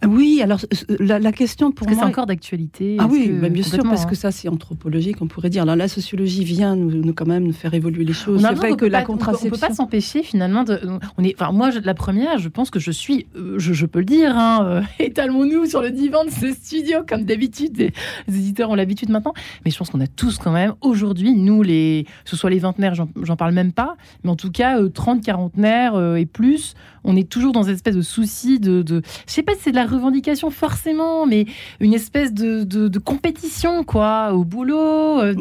Oui, 0.08 0.42
alors 0.42 0.60
la, 1.00 1.32
question 1.32 1.72
pour 1.72 1.88
moi. 1.88 1.96
c'est 2.00 2.06
encore 2.06 2.26
d'actualité 2.26 2.98
Ah 3.00 3.08
oui, 3.10 3.30
bien 3.30 3.64
sûr, 3.64 3.84
parce 3.84 4.06
que 4.06 4.12
hein. 4.12 4.16
ça, 4.16 4.32
c'est 4.32 4.48
anthropologique, 4.48 5.18
on 5.22 5.28
pourrait 5.28 5.50
dire. 5.50 5.62
Alors 5.62 5.76
la 5.76 5.88
sociologie 5.88 6.44
vient 6.44 6.76
nous, 6.76 7.14
quand 7.14 7.28
même 7.28 7.44
nous 7.44 7.54
faire 7.54 7.74
évoluer 7.74 8.04
les 8.04 8.14
choses. 8.14 8.42
C'est 8.42 8.54
vrai 8.54 8.76
que 8.76 8.86
la 8.86 9.04
contraception. 9.04 9.50
On 9.50 9.52
ne 9.52 9.60
peut 9.60 9.68
pas 9.68 9.74
s'empêcher 9.74 10.24
finalement 10.24 10.64
de. 10.64 10.80
On 11.18 11.24
est, 11.24 11.36
enfin, 11.40 11.52
moi, 11.52 11.70
la 11.84 11.94
première, 11.94 12.40
je 12.40 12.50
pense 12.50 12.72
que 12.72 12.80
je 12.80 12.90
suis, 12.90 13.28
euh, 13.36 13.60
je, 13.60 13.86
peux 13.86 14.00
le 14.00 14.06
dire, 14.06 14.36
hein, 14.36 14.66
euh, 14.66 14.82
étalons-nous 15.00 15.68
sur 15.68 15.82
le 15.82 15.92
divan 15.92 16.26
de 16.26 16.32
ce 16.32 16.52
studio, 16.52 17.00
comme 17.08 17.24
d'habitude. 17.24 17.78
Les, 17.78 17.94
éditeurs 18.28 18.72
ont 18.72 18.76
l'habitude 18.76 19.10
maintenant. 19.10 19.34
Mais 19.66 19.72
je 19.72 19.78
pense 19.78 19.92
qu'on 19.92 20.02
a 20.02 20.08
tous 20.08 20.40
quand 20.40 20.52
même, 20.52 20.74
aujourd'hui, 20.82 21.34
nous, 21.34 21.62
les, 21.62 22.08
que 22.24 22.30
ce 22.30 22.36
soit 22.36 22.50
les 22.50 22.60
vingtenaires, 22.60 22.96
j'en 22.96 23.36
parle 23.36 23.54
même 23.54 23.72
pas, 23.72 23.96
mais 24.24 24.32
en 24.32 24.36
tout 24.36 24.52
cas, 24.52 24.78
30, 24.92 25.20
euh, 25.20 25.22
quarantenaires 25.22 26.16
et 26.16 26.26
plus, 26.26 26.74
on 27.04 27.16
est 27.16 27.28
toujours 27.28 27.52
dans 27.52 27.64
une 27.64 27.74
espèce 27.74 27.96
de 27.96 28.02
souci 28.02 28.60
de, 28.60 28.82
de. 28.82 29.02
Je 29.28 29.34
sais 29.34 29.44
pas 29.44 29.54
si 29.54 29.62
c'est 29.64 29.72
de 29.72 29.76
la 29.76 29.86
revendication 29.92 30.50
forcément, 30.50 31.26
mais 31.26 31.46
une 31.80 31.94
espèce 31.94 32.34
de, 32.34 32.64
de, 32.64 33.00
compétition, 33.00 33.84
quoi, 33.84 34.34
au 34.34 34.44
boulot. 34.44 35.20
Euh, 35.22 35.34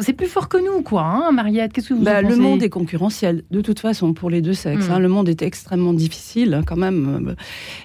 c'est 0.00 0.12
plus 0.12 0.26
fort 0.26 0.48
que 0.48 0.58
nous, 0.58 0.82
quoi, 0.82 1.02
hein, 1.02 1.32
Mariette. 1.32 1.72
Qu'est-ce 1.72 1.90
que 1.90 1.94
vous 1.94 2.02
bah, 2.02 2.22
Le 2.22 2.36
monde 2.36 2.62
est 2.62 2.68
concurrentiel, 2.68 3.44
de 3.50 3.60
toute 3.60 3.80
façon, 3.80 4.12
pour 4.12 4.30
les 4.30 4.40
deux 4.40 4.54
sexes. 4.54 4.88
Hmm. 4.88 4.92
Hein. 4.92 4.98
le 4.98 5.08
monde 5.08 5.28
est 5.28 5.42
extrêmement 5.42 5.92
difficile, 5.92 6.62
quand 6.66 6.76
même. 6.76 7.34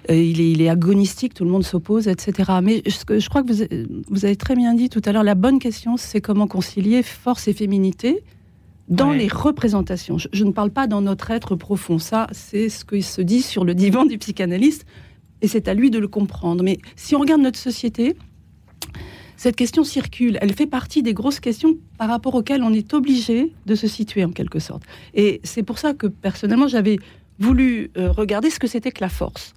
Euh, 0.09 0.15
il, 0.15 0.41
est, 0.41 0.51
il 0.51 0.61
est 0.61 0.69
agonistique, 0.69 1.33
tout 1.33 1.43
le 1.43 1.51
monde 1.51 1.63
s'oppose, 1.63 2.07
etc. 2.07 2.51
Mais 2.63 2.81
je, 2.85 3.19
je 3.19 3.29
crois 3.29 3.43
que 3.43 3.51
vous, 3.51 3.63
vous 4.09 4.25
avez 4.25 4.35
très 4.35 4.55
bien 4.55 4.73
dit 4.73 4.89
tout 4.89 5.01
à 5.05 5.11
l'heure, 5.11 5.23
la 5.23 5.35
bonne 5.35 5.59
question, 5.59 5.97
c'est 5.97 6.21
comment 6.21 6.47
concilier 6.47 7.03
force 7.03 7.47
et 7.47 7.53
féminité 7.53 8.23
dans 8.87 9.11
les 9.11 9.27
représentations. 9.27 10.17
Je, 10.17 10.43
ne 10.43 10.51
parle 10.51 10.69
pas 10.69 10.87
dans 10.87 11.01
notre 11.01 11.31
être 11.31 11.55
profond. 11.55 11.97
Ça, 11.99 12.27
c'est 12.31 12.69
ce 12.69 12.85
qu'il 12.85 13.03
se 13.03 13.21
dit 13.21 13.41
sur 13.41 13.65
le 13.65 13.73
divan 13.73 14.05
du 14.05 14.17
psychanalyste, 14.17 14.85
et 15.41 15.47
c'est 15.47 15.67
à 15.67 15.73
lui 15.73 15.89
de 15.89 15.99
le 15.99 16.07
comprendre. 16.07 16.63
Mais 16.63 16.77
si 16.95 17.15
on 17.15 17.19
regarde 17.19 17.41
notre 17.41 17.59
société, 17.59 18.15
cette 19.37 19.55
question 19.55 19.83
circule. 19.83 20.37
Elle 20.41 20.53
fait 20.53 20.67
partie 20.67 21.03
des 21.03 21.13
grosses 21.13 21.39
questions 21.39 21.75
par 21.97 22.09
rapport 22.09 22.35
auxquelles 22.35 22.63
on 22.63 22.73
est 22.73 22.93
obligé 22.93 23.53
de 23.65 23.75
se 23.75 23.87
situer 23.87 24.23
en 24.23 24.31
quelque 24.31 24.59
sorte. 24.59 24.83
Et 25.13 25.41
c'est 25.43 25.63
pour 25.63 25.77
ça 25.77 25.93
que 25.93 26.07
personnellement, 26.07 26.67
j'avais 26.67 26.97
voulu 27.39 27.91
euh, 27.97 28.11
regarder 28.11 28.49
ce 28.49 28.59
que 28.59 28.67
c'était 28.67 28.91
que 28.91 29.01
la 29.01 29.09
force 29.09 29.53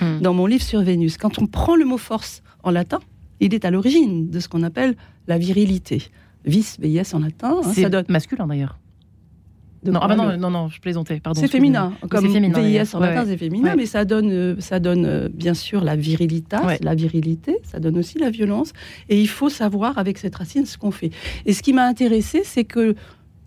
hmm. 0.00 0.20
dans 0.22 0.34
mon 0.34 0.46
livre 0.46 0.64
sur 0.64 0.82
Vénus. 0.82 1.16
Quand 1.16 1.38
on 1.38 1.46
prend 1.46 1.76
le 1.76 1.84
mot 1.84 1.98
force 1.98 2.42
en 2.62 2.70
latin, 2.70 2.98
il 3.40 3.54
est 3.54 3.64
à 3.64 3.70
l'origine 3.70 4.28
de 4.28 4.40
ce 4.40 4.48
qu'on 4.48 4.62
appelle 4.62 4.96
la 5.28 5.38
virilité 5.38 6.02
vis, 6.44 6.76
VIS 6.80 7.14
en 7.14 7.20
latin. 7.20 7.60
Hein, 7.64 7.72
c'est 7.72 7.90
ça 7.90 8.02
masculin 8.08 8.46
d'ailleurs. 8.46 8.78
Non, 9.84 9.98
ah 10.00 10.08
bah 10.08 10.16
non, 10.16 10.36
non, 10.36 10.50
non, 10.50 10.68
je 10.68 10.80
plaisantais, 10.80 11.18
pardon. 11.18 11.40
C'est 11.40 11.48
féminin, 11.48 11.92
comme 12.08 12.30
féminin, 12.30 12.60
VIS 12.60 12.94
en 12.94 13.00
latin, 13.00 13.24
c'est 13.26 13.36
féminin, 13.36 13.74
mais 13.76 13.86
ça 13.86 14.04
donne, 14.04 14.30
euh, 14.30 14.54
ça 14.60 14.78
donne 14.78 15.06
euh, 15.06 15.28
bien 15.28 15.54
sûr 15.54 15.82
la 15.82 15.96
virilité, 15.96 16.56
la 16.80 16.94
virilité, 16.94 17.58
ça 17.64 17.80
donne 17.80 17.98
aussi 17.98 18.18
la 18.18 18.30
violence, 18.30 18.72
et 19.08 19.20
il 19.20 19.28
faut 19.28 19.48
savoir 19.48 19.98
avec 19.98 20.18
cette 20.18 20.36
racine 20.36 20.66
ce 20.66 20.78
qu'on 20.78 20.92
fait. 20.92 21.10
Et 21.46 21.52
ce 21.52 21.62
qui 21.62 21.72
m'a 21.72 21.84
intéressé, 21.84 22.42
c'est 22.44 22.64
que 22.64 22.94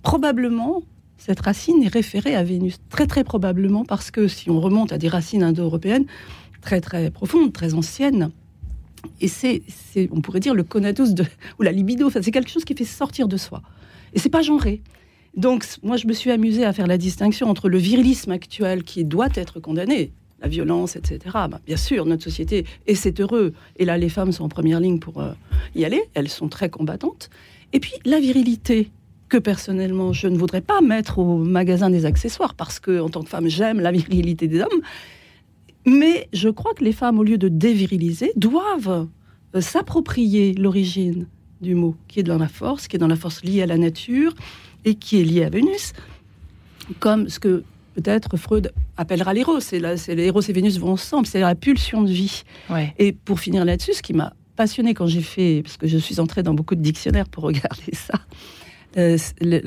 probablement 0.02 0.84
cette 1.18 1.40
racine 1.40 1.82
est 1.84 1.94
référée 1.94 2.36
à 2.36 2.44
Vénus, 2.44 2.78
très 2.90 3.08
très 3.08 3.24
probablement, 3.24 3.86
parce 3.86 4.12
que 4.12 4.28
si 4.28 4.50
on 4.50 4.60
remonte 4.60 4.92
à 4.92 4.98
des 4.98 5.08
racines 5.08 5.44
indo-européennes 5.44 6.06
très 6.62 6.82
très 6.82 7.12
profondes, 7.12 7.54
très 7.54 7.74
anciennes, 7.76 8.32
et 9.22 9.28
c'est, 9.28 9.62
on 10.12 10.22
pourrait 10.22 10.40
dire, 10.40 10.54
le 10.54 10.64
conatus 10.64 11.14
de, 11.14 11.26
ou 11.60 11.64
la 11.64 11.72
libido. 11.72 12.10
C'est 12.10 12.32
quelque 12.32 12.50
chose 12.50 12.66
qui 12.66 12.76
fait 12.76 12.86
sortir 12.86 13.28
de 13.28 13.38
soi. 13.38 13.62
Et 14.14 14.20
c'est 14.20 14.30
pas 14.30 14.42
genré. 14.42 14.82
Donc, 15.36 15.66
moi, 15.84 15.98
je 15.98 16.08
me 16.08 16.14
suis 16.14 16.32
amusée 16.32 16.66
à 16.66 16.72
faire 16.72 16.88
la 16.88 16.98
distinction 16.98 17.50
entre 17.50 17.68
le 17.68 17.78
virilisme 17.78 18.32
actuel 18.32 18.84
qui 18.84 19.04
doit 19.04 19.30
être 19.36 19.60
condamné, 19.60 20.12
la 20.42 20.48
violence, 20.48 20.96
etc. 20.96 21.20
Bah, 21.34 21.60
bien 21.66 21.78
sûr, 21.78 22.06
notre 22.06 22.24
société, 22.24 22.66
et 22.88 22.96
c'est 22.96 23.20
heureux. 23.20 23.54
Et 23.76 23.86
là, 23.86 23.98
les 23.98 24.10
femmes 24.10 24.32
sont 24.32 24.46
en 24.46 24.50
première 24.50 24.80
ligne 24.80 25.00
pour 25.00 25.22
euh, 25.22 25.34
y 25.76 25.84
aller. 25.84 26.02
Elles 26.14 26.30
sont 26.30 26.48
très 26.48 26.70
combattantes. 26.70 27.30
Et 27.74 27.82
puis, 27.82 27.94
la 28.06 28.20
virilité, 28.20 28.90
que 29.28 29.38
personnellement, 29.38 30.14
je 30.14 30.28
ne 30.28 30.38
voudrais 30.38 30.62
pas 30.62 30.82
mettre 30.82 31.20
au 31.20 31.38
magasin 31.38 31.90
des 31.90 32.06
accessoires, 32.06 32.54
parce 32.54 32.80
que, 32.80 33.02
en 33.02 33.10
tant 33.10 33.22
que 33.22 33.30
femme, 33.30 33.50
j'aime 33.50 33.82
la 33.82 33.92
virilité 33.92 34.48
des 34.48 34.62
hommes. 34.62 34.82
Mais 35.86 36.30
je 36.32 36.48
crois 36.48 36.74
que 36.74 36.84
les 36.84 36.94
femmes, 36.94 37.20
au 37.20 37.24
lieu 37.24 37.38
de 37.38 37.50
déviriliser, 37.50 38.32
doivent 38.38 39.08
euh, 39.54 39.62
s'approprier 39.62 40.54
l'origine 40.54 41.28
du 41.66 41.76
mot, 41.76 41.96
qui 42.08 42.22
est 42.22 42.24
dans 42.24 42.38
la 42.38 42.48
force, 42.48 42.88
qui 42.88 42.96
est 42.96 43.00
dans 43.00 43.08
la 43.08 43.18
force 43.18 43.44
liée 43.44 43.62
à 43.62 43.66
la 43.66 43.78
nature 43.78 44.34
et 44.86 44.96
qui 44.96 45.20
est 45.20 45.24
liée 45.24 45.44
à 45.44 45.50
Vénus, 45.50 45.94
comme 47.00 47.28
ce 47.28 47.40
que 47.40 47.64
peut-être 47.96 48.38
Freud 48.38 48.72
appellera 48.98 49.34
l'éros. 49.34 49.60
C'est 49.60 49.80
l'éros 49.80 50.42
et 50.42 50.54
Vénus 50.54 50.78
vont 50.78 50.92
ensemble, 50.92 51.26
c'est 51.26 51.40
la 51.40 51.56
pulsion 51.56 52.04
de 52.04 52.12
vie. 52.12 52.44
Et 52.98 53.12
pour 53.12 53.40
finir 53.40 53.66
là-dessus, 53.66 53.94
ce 53.94 54.02
qui 54.02 54.14
m'a 54.14 54.34
passionné 54.56 54.94
quand 54.94 55.08
j'ai 55.08 55.22
fait, 55.22 55.62
parce 55.64 55.78
que 55.78 55.88
je 55.88 55.98
suis 55.98 56.20
entrée 56.20 56.44
dans 56.44 56.54
beaucoup 56.54 56.76
de 56.76 56.82
dictionnaires 56.82 57.28
pour 57.28 57.44
regarder 57.52 57.94
ça, 57.94 58.20
euh, 58.98 59.18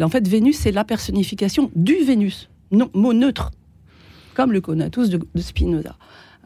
en 0.00 0.08
fait, 0.08 0.26
Vénus, 0.26 0.56
c'est 0.56 0.72
la 0.72 0.84
personnification 0.84 1.70
du 1.74 1.96
Vénus, 1.96 2.48
non, 2.70 2.90
mot 2.94 3.12
neutre 3.12 3.50
comme 4.38 4.52
le 4.52 4.60
conatus 4.60 5.08
de, 5.08 5.20
Spinoza. 5.40 5.96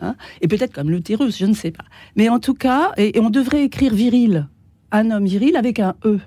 Hein. 0.00 0.16
et 0.40 0.48
peut-être 0.48 0.72
comme 0.72 0.90
l'utérus, 0.90 1.36
je 1.36 1.44
ne 1.44 1.52
sais 1.52 1.70
pas. 1.70 1.84
Mais 2.16 2.30
en 2.30 2.40
tout 2.40 2.54
cas, 2.54 2.92
et, 2.96 3.20
on 3.20 3.28
devrait 3.28 3.64
écrire 3.64 3.94
viril, 3.94 4.48
un 4.92 5.10
homme 5.10 5.24
viril 5.24 5.56
avec 5.56 5.80
un 5.80 5.94
E. 6.04 6.20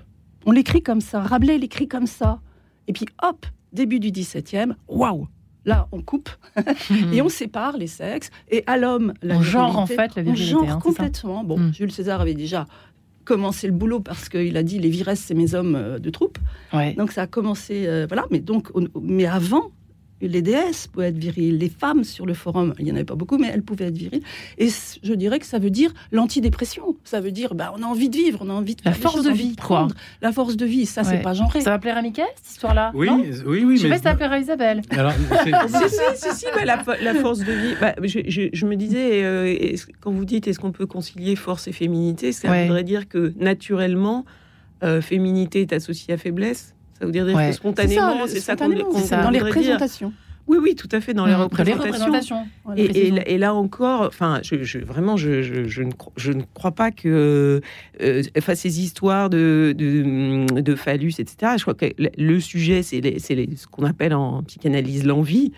On 0.44 0.52
l'écrit 0.52 0.82
comme 0.82 1.00
ça. 1.00 1.22
Rabelais 1.22 1.58
l'écrit 1.58 1.88
comme 1.88 2.06
ça. 2.06 2.40
Et 2.88 2.92
puis 2.92 3.06
hop, 3.22 3.46
début 3.72 4.00
du 4.00 4.10
17e, 4.10 4.74
waouh 4.88 5.26
Là, 5.64 5.88
on 5.90 6.00
coupe 6.00 6.30
et 7.12 7.22
on 7.22 7.28
sépare 7.28 7.76
les 7.76 7.88
sexes. 7.88 8.30
Et 8.48 8.62
à 8.68 8.76
l'homme, 8.76 9.14
la 9.22 9.38
on 9.38 9.42
genre 9.42 9.78
en 9.78 9.86
fait 9.86 10.14
la 10.14 10.22
virilité. 10.22 10.54
On 10.54 10.60
genre 10.60 10.70
hein, 10.70 10.78
complètement. 10.80 11.42
Bon, 11.42 11.58
hmm. 11.58 11.74
Jules 11.74 11.90
César 11.90 12.20
avait 12.20 12.34
déjà 12.34 12.66
commencé 13.24 13.66
le 13.66 13.72
boulot 13.72 13.98
parce 13.98 14.28
qu'il 14.28 14.56
a 14.56 14.62
dit 14.62 14.78
les 14.78 14.90
viresses, 14.90 15.20
c'est 15.20 15.34
mes 15.34 15.56
hommes 15.56 15.74
euh, 15.74 15.98
de 15.98 16.10
troupe. 16.10 16.38
Donc 16.96 17.10
ça 17.10 17.22
a 17.22 17.26
commencé, 17.26 17.86
euh, 17.88 18.06
voilà. 18.06 18.26
Mais 18.30 18.38
donc, 18.38 18.68
mais 19.00 19.26
avant, 19.26 19.72
les 20.20 20.42
déesses 20.42 20.86
pouvaient 20.86 21.08
être 21.08 21.18
viriles, 21.18 21.58
les 21.58 21.68
femmes 21.68 22.04
sur 22.04 22.26
le 22.26 22.34
forum, 22.34 22.74
il 22.78 22.84
n'y 22.84 22.92
en 22.92 22.94
avait 22.94 23.04
pas 23.04 23.14
beaucoup, 23.14 23.36
mais 23.38 23.48
elles 23.52 23.62
pouvaient 23.62 23.86
être 23.86 23.96
viriles. 23.96 24.22
Et 24.58 24.68
je 25.02 25.12
dirais 25.12 25.38
que 25.38 25.46
ça 25.46 25.58
veut 25.58 25.70
dire 25.70 25.92
l'antidépression. 26.10 26.96
Ça 27.04 27.20
veut 27.20 27.32
dire, 27.32 27.54
bah, 27.54 27.72
on 27.76 27.82
a 27.82 27.86
envie 27.86 28.08
de 28.08 28.16
vivre, 28.16 28.40
on 28.42 28.48
a 28.48 28.52
envie 28.52 28.76
de 28.76 28.82
la 28.84 28.92
force 28.92 29.22
de 29.22 29.30
vie, 29.30 29.56
quoi. 29.56 29.88
La 30.22 30.32
force 30.32 30.56
de 30.56 30.64
vie, 30.64 30.86
ça, 30.86 31.04
c'est 31.04 31.18
pas 31.18 31.34
genré. 31.34 31.60
Ça 31.60 31.70
va 31.70 31.78
plaire 31.78 31.98
à 31.98 32.02
Michael, 32.02 32.26
cette 32.36 32.52
histoire-là? 32.52 32.92
Oui, 32.94 33.08
oui, 33.46 33.64
oui. 33.64 33.76
Je 33.76 33.82
sais 33.82 33.88
pas 33.88 33.96
si 33.96 34.02
ça 34.02 34.10
va 34.10 34.16
plaire 34.16 34.32
à 34.32 34.38
Isabelle. 34.38 34.82
Alors, 34.90 35.12
si, 35.44 35.52
si, 36.16 36.34
si, 36.34 36.46
la, 36.64 37.14
force 37.14 37.40
de 37.40 37.52
vie. 37.52 37.74
Bah, 37.80 37.94
je, 38.02 38.66
me 38.66 38.76
disais, 38.76 39.22
euh, 39.22 39.76
quand 40.00 40.10
vous 40.10 40.24
dites 40.24 40.48
est-ce 40.48 40.58
qu'on 40.58 40.72
peut 40.72 40.86
concilier 40.86 41.36
force 41.36 41.68
et 41.68 41.72
féminité, 41.72 42.32
ça 42.32 42.48
voudrait 42.62 42.84
dire 42.84 43.08
que 43.08 43.34
naturellement, 43.38 44.24
euh, 44.82 45.00
féminité 45.00 45.62
est 45.62 45.72
associée 45.72 46.14
à 46.14 46.18
faiblesse? 46.18 46.75
Ça 46.98 47.04
veut 47.04 47.12
dire 47.12 47.26
que 47.26 47.52
spontanément, 47.52 48.26
c'est 48.26 48.40
ça, 48.40 48.56
qu'on 48.56 48.68
Dans 48.68 49.30
les 49.30 49.40
représentations. 49.40 50.12
Oui, 50.48 50.58
oui, 50.62 50.74
tout 50.76 50.88
à 50.92 51.00
fait, 51.00 51.12
dans 51.12 51.26
les 51.26 51.34
mmh, 51.34 51.40
représentations. 51.40 52.46
et, 52.76 53.36
là 53.36 53.52
encore, 53.52 54.02
enfin, 54.02 54.40
je, 54.44 54.78
vraiment, 54.78 55.16
je, 55.16 55.42
je, 55.42 55.82
ne, 55.82 55.90
je, 56.16 56.32
ne, 56.32 56.42
crois 56.54 56.70
pas 56.70 56.92
que 56.92 57.60
euh, 58.00 58.22
enfin, 58.38 58.54
ces 58.54 58.80
histoires 58.80 59.28
de, 59.28 59.74
de, 59.76 60.60
de, 60.60 60.74
phallus, 60.76 61.14
etc., 61.18 61.54
je 61.56 61.62
crois 61.62 61.74
que 61.74 61.86
le 61.98 62.40
sujet, 62.40 62.84
c'est 62.84 63.00
ce 63.18 63.66
qu'on 63.66 63.84
appelle 63.84 64.14
en 64.14 64.44
psychanalyse 64.44 65.04
l'envie. 65.04 65.52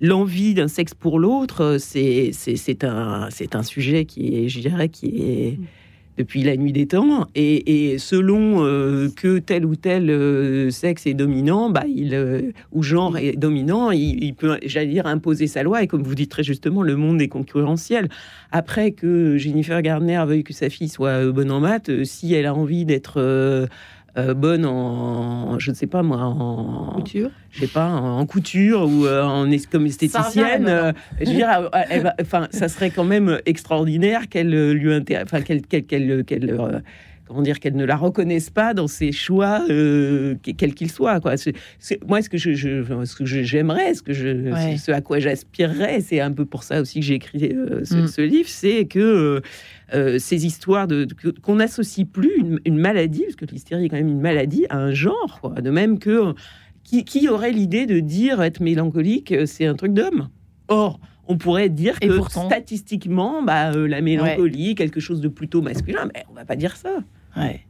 L'envie 0.00 0.54
d'un 0.54 0.68
sexe 0.68 0.94
pour 0.94 1.18
l'autre, 1.18 1.78
c'est 1.80 2.30
un, 2.84 3.28
un 3.52 3.62
sujet 3.64 4.04
qui 4.04 4.44
est, 4.44 4.48
je 4.48 4.60
dirais, 4.60 4.88
qui 4.88 5.06
est... 5.06 5.58
depuis 6.18 6.42
la 6.42 6.56
nuit 6.56 6.72
des 6.72 6.86
temps. 6.86 7.26
Et, 7.34 7.96
selon 7.98 8.64
euh, 8.64 9.08
que 9.14 9.38
tel 9.38 9.64
ou 9.64 9.76
tel 9.76 10.10
euh, 10.10 10.70
sexe 10.70 11.06
est 11.06 11.14
dominant, 11.14 11.70
bah, 11.70 11.84
il, 11.88 12.14
euh, 12.14 12.52
ou 12.72 12.82
genre 12.82 13.16
est 13.16 13.36
dominant, 13.36 13.90
il, 13.92 14.34
peut, 14.34 14.58
j'allais 14.64 14.88
dire, 14.88 15.06
imposer 15.06 15.46
sa 15.46 15.62
loi. 15.62 15.82
Et 15.82 15.86
comme 15.86 16.02
vous 16.02 16.14
dites 16.14 16.30
très 16.30 16.42
justement, 16.42 16.82
le 16.82 16.96
monde 16.96 17.22
est 17.22 17.28
concurrentiel. 17.28 18.08
Après 18.50 18.90
que 18.90 19.36
Jennifer 19.38 19.80
Gardner 19.80 20.22
veuille 20.26 20.44
que 20.44 20.52
sa 20.52 20.68
fille 20.68 20.88
soit 20.88 21.30
bonne 21.30 21.50
en 21.50 21.60
maths, 21.60 22.04
si 22.04 22.34
elle 22.34 22.46
a 22.46 22.54
envie 22.54 22.84
d'être 22.84 23.68
euh, 24.16 24.34
bonne 24.34 24.64
en, 24.64 25.58
je 25.58 25.70
ne 25.70 25.76
sais 25.76 25.86
pas 25.86 26.02
moi, 26.02 26.18
en 26.18 26.92
couture, 26.94 27.30
je 27.50 27.60
sais 27.60 27.66
pas, 27.66 27.88
en, 27.88 28.24
couture 28.26 28.82
ou 28.88 29.06
euh, 29.06 29.22
en 29.22 29.46
comme 29.70 29.86
esthéticienne. 29.86 30.66
Euh, 30.66 30.92
je 31.20 31.26
veux 31.26 31.36
dire, 31.36 31.70
enfin, 32.20 32.48
ça 32.50 32.68
serait 32.68 32.90
quand 32.90 33.04
même 33.04 33.38
extraordinaire 33.44 34.28
qu'elle 34.28 34.72
lui 34.72 34.92
enfin 35.22 35.42
qu'elle 35.42 35.62
qu'elle 35.62 36.24
qu'elle 36.24 36.58
comment 37.26 37.42
dire 37.42 37.60
qu'elle 37.60 37.76
ne 37.76 37.84
la 37.84 37.96
reconnaisse 37.96 38.48
pas 38.48 38.72
dans 38.72 38.88
ses 38.88 39.12
choix 39.12 39.62
quels 39.68 40.74
qu'ils 40.74 40.90
soient 40.90 41.20
quoi 41.20 41.34
moi 42.06 42.22
ce 42.22 42.30
que 42.30 42.38
je, 42.38 42.54
ce 43.04 43.14
que 43.14 43.26
j'aimerais 43.26 43.92
ce 43.92 44.02
que 44.02 44.14
je 44.14 44.76
ce 44.78 44.90
à 44.90 45.02
quoi 45.02 45.18
j'aspirerais 45.18 46.00
c'est 46.00 46.20
un 46.20 46.32
peu 46.32 46.46
pour 46.46 46.62
ça 46.62 46.80
aussi 46.80 47.00
que 47.00 47.06
j'ai 47.06 47.14
écrit 47.16 47.54
ce, 47.84 47.94
mm. 47.96 48.08
ce, 48.08 48.22
livre 48.22 48.48
c'est 48.48 48.86
que 48.86 49.42
euh, 49.94 50.18
ces 50.18 50.44
histoires 50.46 50.86
de, 50.86 51.06
qu'on 51.42 51.56
n'associe 51.56 52.06
plus 52.06 52.60
une, 52.64 52.78
maladie, 52.78 53.22
parce 53.22 53.36
que 53.36 53.46
l'hystérie 53.46 53.86
est 53.86 53.88
quand 53.88 53.96
même 53.96 54.08
une 54.08 54.20
maladie, 54.20 54.66
à 54.68 54.78
un 54.78 54.92
genre. 54.92 55.54
De 55.62 55.70
même 55.70 55.98
que 55.98 56.34
qui, 56.84 57.28
aurait 57.28 57.52
l'idée 57.52 57.86
de 57.86 58.00
dire 58.00 58.42
être 58.42 58.60
mélancolique, 58.60 59.32
euh, 59.32 59.46
c'est 59.46 59.66
un 59.66 59.74
truc 59.74 59.92
d'homme? 59.92 60.28
Or, 60.68 61.00
on 61.26 61.36
pourrait 61.36 61.68
dire 61.68 62.00
que 62.00 62.20
statistiquement, 62.28 63.42
bah, 63.42 63.72
euh, 63.72 63.86
la 63.86 64.00
mélancolie, 64.00 64.74
quelque 64.74 65.00
chose 65.00 65.20
de 65.20 65.28
plutôt 65.28 65.62
masculin, 65.62 66.08
mais 66.14 66.24
on 66.30 66.34
va 66.34 66.44
pas 66.44 66.56
dire 66.56 66.76
ça. 66.76 67.00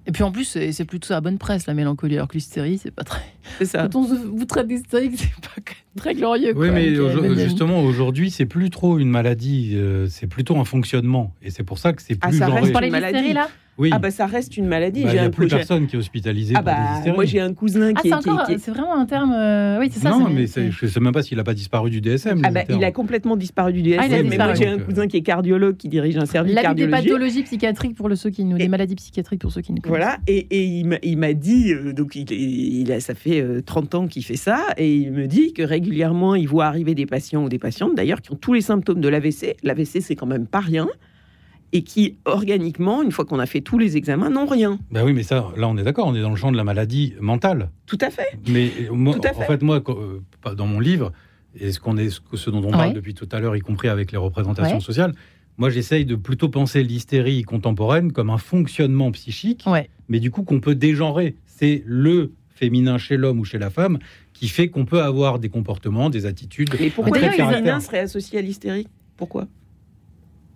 Et 0.07 0.13
puis 0.13 0.23
en 0.23 0.33
plus, 0.33 0.45
c'est 0.45 0.85
plutôt 0.85 1.13
la 1.13 1.21
bonne 1.21 1.39
presse, 1.39 1.67
la 1.67 1.75
mélancolie, 1.75 2.17
alors 2.17 2.29
que 2.29 2.35
l'hystérie, 2.35 2.79
c'est 2.79 2.91
pas 2.91 3.05
très. 3.05 3.23
C'est 3.59 3.67
ça. 3.67 3.89
Quand 3.93 4.01
on 4.01 4.05
vous 4.05 4.45
traite 4.45 4.67
d'hystérique, 4.67 5.13
c'est 5.17 5.29
pas 5.41 5.73
très 5.97 6.15
glorieux. 6.15 6.55
Oui, 6.57 6.71
mais 6.71 6.95
justement, 7.37 7.83
aujourd'hui, 7.83 8.31
c'est 8.31 8.47
plus 8.47 8.71
trop 8.71 8.99
une 8.99 9.11
maladie, 9.11 9.73
euh, 9.75 10.07
c'est 10.09 10.27
plutôt 10.27 10.59
un 10.59 10.65
fonctionnement. 10.65 11.35
Et 11.43 11.51
c'est 11.51 11.65
pour 11.65 11.79
ça 11.79 11.93
que 11.93 12.03
c'est 12.03 12.19
ah, 12.21 12.29
plus. 12.29 12.43
Ah, 12.43 12.47
ça 12.47 12.55
reste 12.55 12.81
une 12.81 12.91
maladie 12.91 13.33
là 13.33 13.49
oui. 13.79 13.91
Ah 13.93 13.99
bah 13.99 14.11
ça 14.11 14.27
reste 14.27 14.57
une 14.57 14.67
maladie. 14.67 15.05
Bah, 15.05 15.11
il 15.13 15.21
n'y 15.21 15.25
a 15.25 15.31
plus 15.31 15.47
personne 15.49 15.87
qui 15.87 15.97
est 15.97 15.99
hospitalisé 15.99 16.55
ah 16.57 16.63
bah, 16.63 16.77
Moi 17.15 17.25
j'ai 17.25 17.41
un 17.41 17.55
cousin 17.55 17.95
qui 17.95 18.11
ah, 18.13 18.45
est... 18.49 18.59
C'est 18.59 18.73
vraiment 18.73 18.97
un 18.97 19.07
terme... 19.07 19.33
Euh, 19.33 19.79
oui, 19.79 19.89
c'est 19.93 20.01
ça. 20.01 20.11
Non, 20.11 20.29
mais 20.29 20.47
je 20.47 20.85
ne 20.85 20.91
sais 20.91 21.01
même 21.01 21.13
pas 21.13 21.23
s'il 21.23 21.37
n'a 21.37 21.45
pas 21.45 21.55
disparu 21.55 21.89
du 21.91 22.01
DSM. 22.01 22.43
Ah 22.45 22.51
bah, 22.51 22.63
il 22.69 22.83
a 22.85 22.91
complètement 22.91 23.37
disparu 23.37 23.73
du 23.73 23.83
DSM. 23.83 24.01
Ah, 24.01 24.09
mais 24.09 24.37
moi 24.37 24.55
j'ai 24.55 24.67
un 24.67 24.79
cousin 24.79 25.07
qui 25.07 25.17
est 25.17 25.23
cardiologue 25.23 25.77
qui 25.77 25.89
dirige 25.89 26.17
un 26.17 26.27
service 26.27 26.55
la 26.55 26.63
cardiologique. 26.63 27.05
des 27.05 27.09
pathologies 27.09 27.43
psychiatriques 27.45 27.95
pour 27.95 28.11
ceux 28.17 28.31
qui 28.31 28.45
nous... 28.45 28.59
Des 28.59 28.69
maladies 28.69 28.97
psychiatriques 28.97 29.41
pour 29.41 29.53
ceux 29.53 29.61
qui 29.61 29.73
nous 29.73 29.81
connaissent. 29.81 29.99
Voilà, 29.99 30.19
et, 30.27 30.47
et 30.51 30.65
il 31.03 31.17
m'a 31.19 31.33
dit, 31.33 31.73
euh, 31.73 31.93
donc 31.93 32.17
il, 32.17 32.31
il, 32.33 32.91
a, 32.93 33.01
ça 33.01 33.15
fait 33.15 33.45
30 33.65 33.95
euh, 33.95 33.99
ans 33.99 34.07
qu'il 34.09 34.25
fait 34.25 34.37
ça, 34.37 34.67
et 34.77 34.93
il 34.93 35.13
me 35.13 35.27
dit 35.27 35.53
que 35.53 35.63
régulièrement 35.63 36.35
il 36.35 36.49
voit 36.49 36.67
arriver 36.67 36.95
des 36.95 37.07
patients 37.07 37.45
ou 37.45 37.49
des 37.49 37.59
patientes 37.59 37.95
d'ailleurs 37.95 38.21
qui 38.23 38.33
ont 38.33 38.37
tous 38.37 38.53
les 38.53 38.61
symptômes 38.61 39.01
de 39.01 39.09
l'AVC. 39.09 39.57
L'AVC 39.63 40.01
c'est 40.01 40.17
quand 40.17 40.27
même 40.27 40.47
pas 40.47 40.61
rien 40.61 40.89
et 41.73 41.83
qui, 41.83 42.17
organiquement, 42.25 43.03
une 43.03 43.13
fois 43.13 43.25
qu'on 43.25 43.39
a 43.39 43.47
fait 43.47 43.61
tous 43.61 43.79
les 43.79 43.97
examens, 43.97 44.31
n'ont 44.31 44.47
rien. 44.47 44.79
Ben 44.91 45.05
oui, 45.05 45.13
mais 45.13 45.23
ça, 45.23 45.53
là, 45.57 45.69
on 45.69 45.77
est 45.77 45.83
d'accord, 45.83 46.07
on 46.07 46.15
est 46.15 46.23
dans 46.23 46.31
le 46.31 46.37
champ 46.37 46.51
de 46.51 46.57
la 46.57 46.65
maladie 46.65 47.15
mentale. 47.21 47.71
Tout 47.87 47.99
à 48.01 48.11
fait. 48.11 48.39
Mais 48.49 48.71
moi, 48.91 49.17
en 49.17 49.43
fait, 49.43 49.63
moi, 49.63 49.83
euh, 49.89 50.55
dans 50.55 50.67
mon 50.67 50.81
livre, 50.81 51.13
et 51.59 51.73
ce, 51.73 51.81
qu'on 51.81 51.97
est, 51.97 52.11
ce 52.11 52.51
dont 52.51 52.65
on 52.65 52.71
parle 52.71 52.95
depuis 52.95 53.15
tout 53.15 53.29
à 53.33 53.41
l'heure, 53.41 53.57
y 53.57 53.61
compris 53.61 53.89
avec 53.89 54.13
les 54.13 54.19
représentations 54.19 54.81
sociales, 54.81 55.13
moi, 55.59 55.71
j'essaye 55.71 56.05
de 56.05 56.15
plutôt 56.15 56.49
penser 56.49 56.85
l'hystérie 56.85 57.43
contemporaine 57.43 58.13
comme 58.13 58.31
un 58.31 58.39
fonctionnement 58.39 59.11
psychique, 59.11 59.65
mais 60.09 60.21
du 60.21 60.31
coup 60.31 60.45
qu'on 60.45 60.61
peut 60.61 60.77
dégenrer. 60.77 61.35
C'est 61.47 61.83
le 61.85 62.33
féminin 62.55 62.99
chez 62.99 63.17
l'homme 63.17 63.41
ou 63.41 63.45
chez 63.45 63.59
la 63.59 63.71
femme 63.71 63.99
qui 64.33 64.49
fait 64.49 64.69
qu'on 64.69 64.85
peut 64.85 65.03
avoir 65.03 65.41
des 65.41 65.49
comportements, 65.49 66.11
des 66.11 66.27
attitudes. 66.27 66.71
Mais 66.79 66.91
pourquoi 66.91 67.19
le 67.19 67.31
féminin 67.31 67.81
serait 67.81 67.99
associé 67.99 68.39
à 68.39 68.43
l'hystérie? 68.43 68.87
Pourquoi? 69.17 69.49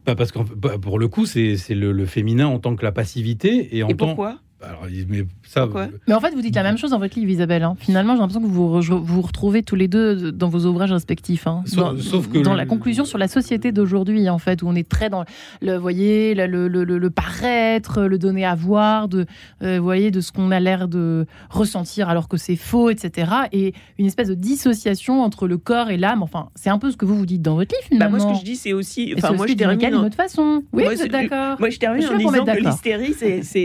Bah, 0.07 0.15
parce 0.15 0.33
que 0.33 0.39
bah, 0.39 0.79
pour 0.79 0.99
le 0.99 1.09
coup, 1.09 1.27
c'est 1.27 1.57
le, 1.71 2.07
féminin 2.07 2.47
en 2.47 2.59
tant 2.59 2.75
que 2.77 2.85
la 2.85 2.93
passivité 2.93 3.77
et 3.77 3.83
en 3.83 3.89
et 3.89 3.95
pourquoi? 3.95 4.39
Alors, 4.65 4.87
mais, 5.09 5.25
ça, 5.45 5.69
mais 6.07 6.15
en 6.15 6.21
fait, 6.21 6.31
vous 6.35 6.41
dites 6.41 6.55
la 6.55 6.63
même 6.63 6.79
chose 6.79 6.91
dans 6.91 6.99
votre 6.99 7.19
livre, 7.19 7.31
Isabelle. 7.31 7.63
Hein. 7.63 7.75
Finalement, 7.79 8.15
j'ai 8.15 8.21
l'impression 8.21 8.41
que 8.41 8.47
vous 8.47 9.05
vous 9.05 9.23
retrouvez 9.23 9.63
tous 9.63 9.75
les 9.75 9.89
deux 9.89 10.31
dans 10.31 10.49
vos 10.49 10.67
ouvrages 10.67 10.93
respectifs. 10.93 11.47
Hein. 11.47 11.63
Sauf, 11.67 12.29
que 12.29 12.39
dans 12.39 12.55
la 12.55 12.67
conclusion 12.67 13.05
sur 13.05 13.19
la 13.19 13.29
société 13.29 13.73
d'aujourd'hui, 13.73 14.29
en 14.29 14.39
fait, 14.39 14.63
où 14.63 14.69
on 14.69 14.75
est 14.75 14.89
très 14.89 15.11
dans 15.11 15.25
le, 15.61 15.77
voyez, 15.77 16.35
le, 16.35 16.69
le, 16.69 16.85
le, 16.85 17.11
paraître, 17.11 18.03
le 18.03 18.19
donner 18.19 18.45
à 18.45 18.55
voir, 18.55 19.09
de, 19.09 19.27
euh, 19.63 19.81
voyez, 19.81 20.11
de 20.11 20.21
ce 20.21 20.33
qu'on 20.33 20.51
a 20.51 20.61
l'air 20.61 20.89
de 20.89 21.27
ressentir 21.51 22.09
alors 22.09 22.29
que 22.29 22.37
c'est 22.37 22.57
faux, 22.57 22.91
etc. 22.91 23.33
Et 23.53 23.75
une 23.99 24.07
espèce 24.07 24.29
de 24.29 24.35
dissociation 24.35 25.23
entre 25.23 25.49
le 25.49 25.59
corps 25.59 25.91
et 25.91 25.97
l'âme. 25.97 26.23
Enfin, 26.23 26.51
c'est 26.55 26.71
un 26.71 26.79
peu 26.79 26.91
ce 26.91 26.97
que 26.97 27.05
vous 27.05 27.17
vous 27.17 27.27
dites 27.27 27.43
dans 27.43 27.57
votre 27.57 27.75
livre. 27.75 27.89
Finalement. 27.89 28.19
Bah 28.19 28.25
moi, 28.25 28.35
ce 28.35 28.39
que 28.39 28.41
je 28.41 28.51
dis, 28.51 28.57
c'est 28.57 28.73
aussi. 28.73 29.15
Enfin, 29.17 29.33
moi, 29.33 29.47
je 29.47 29.55
termine 29.55 29.79
d'une 29.79 29.95
autre 29.97 30.15
façon. 30.15 30.63
Oui, 30.73 30.85
moi, 30.85 30.95
d'accord. 31.09 31.57
Moi, 31.59 31.71
je 31.71 31.79
termine 31.79 32.07
en 32.07 32.17
disant 32.17 32.45
que 32.45 32.61
l'hystérie, 32.61 33.15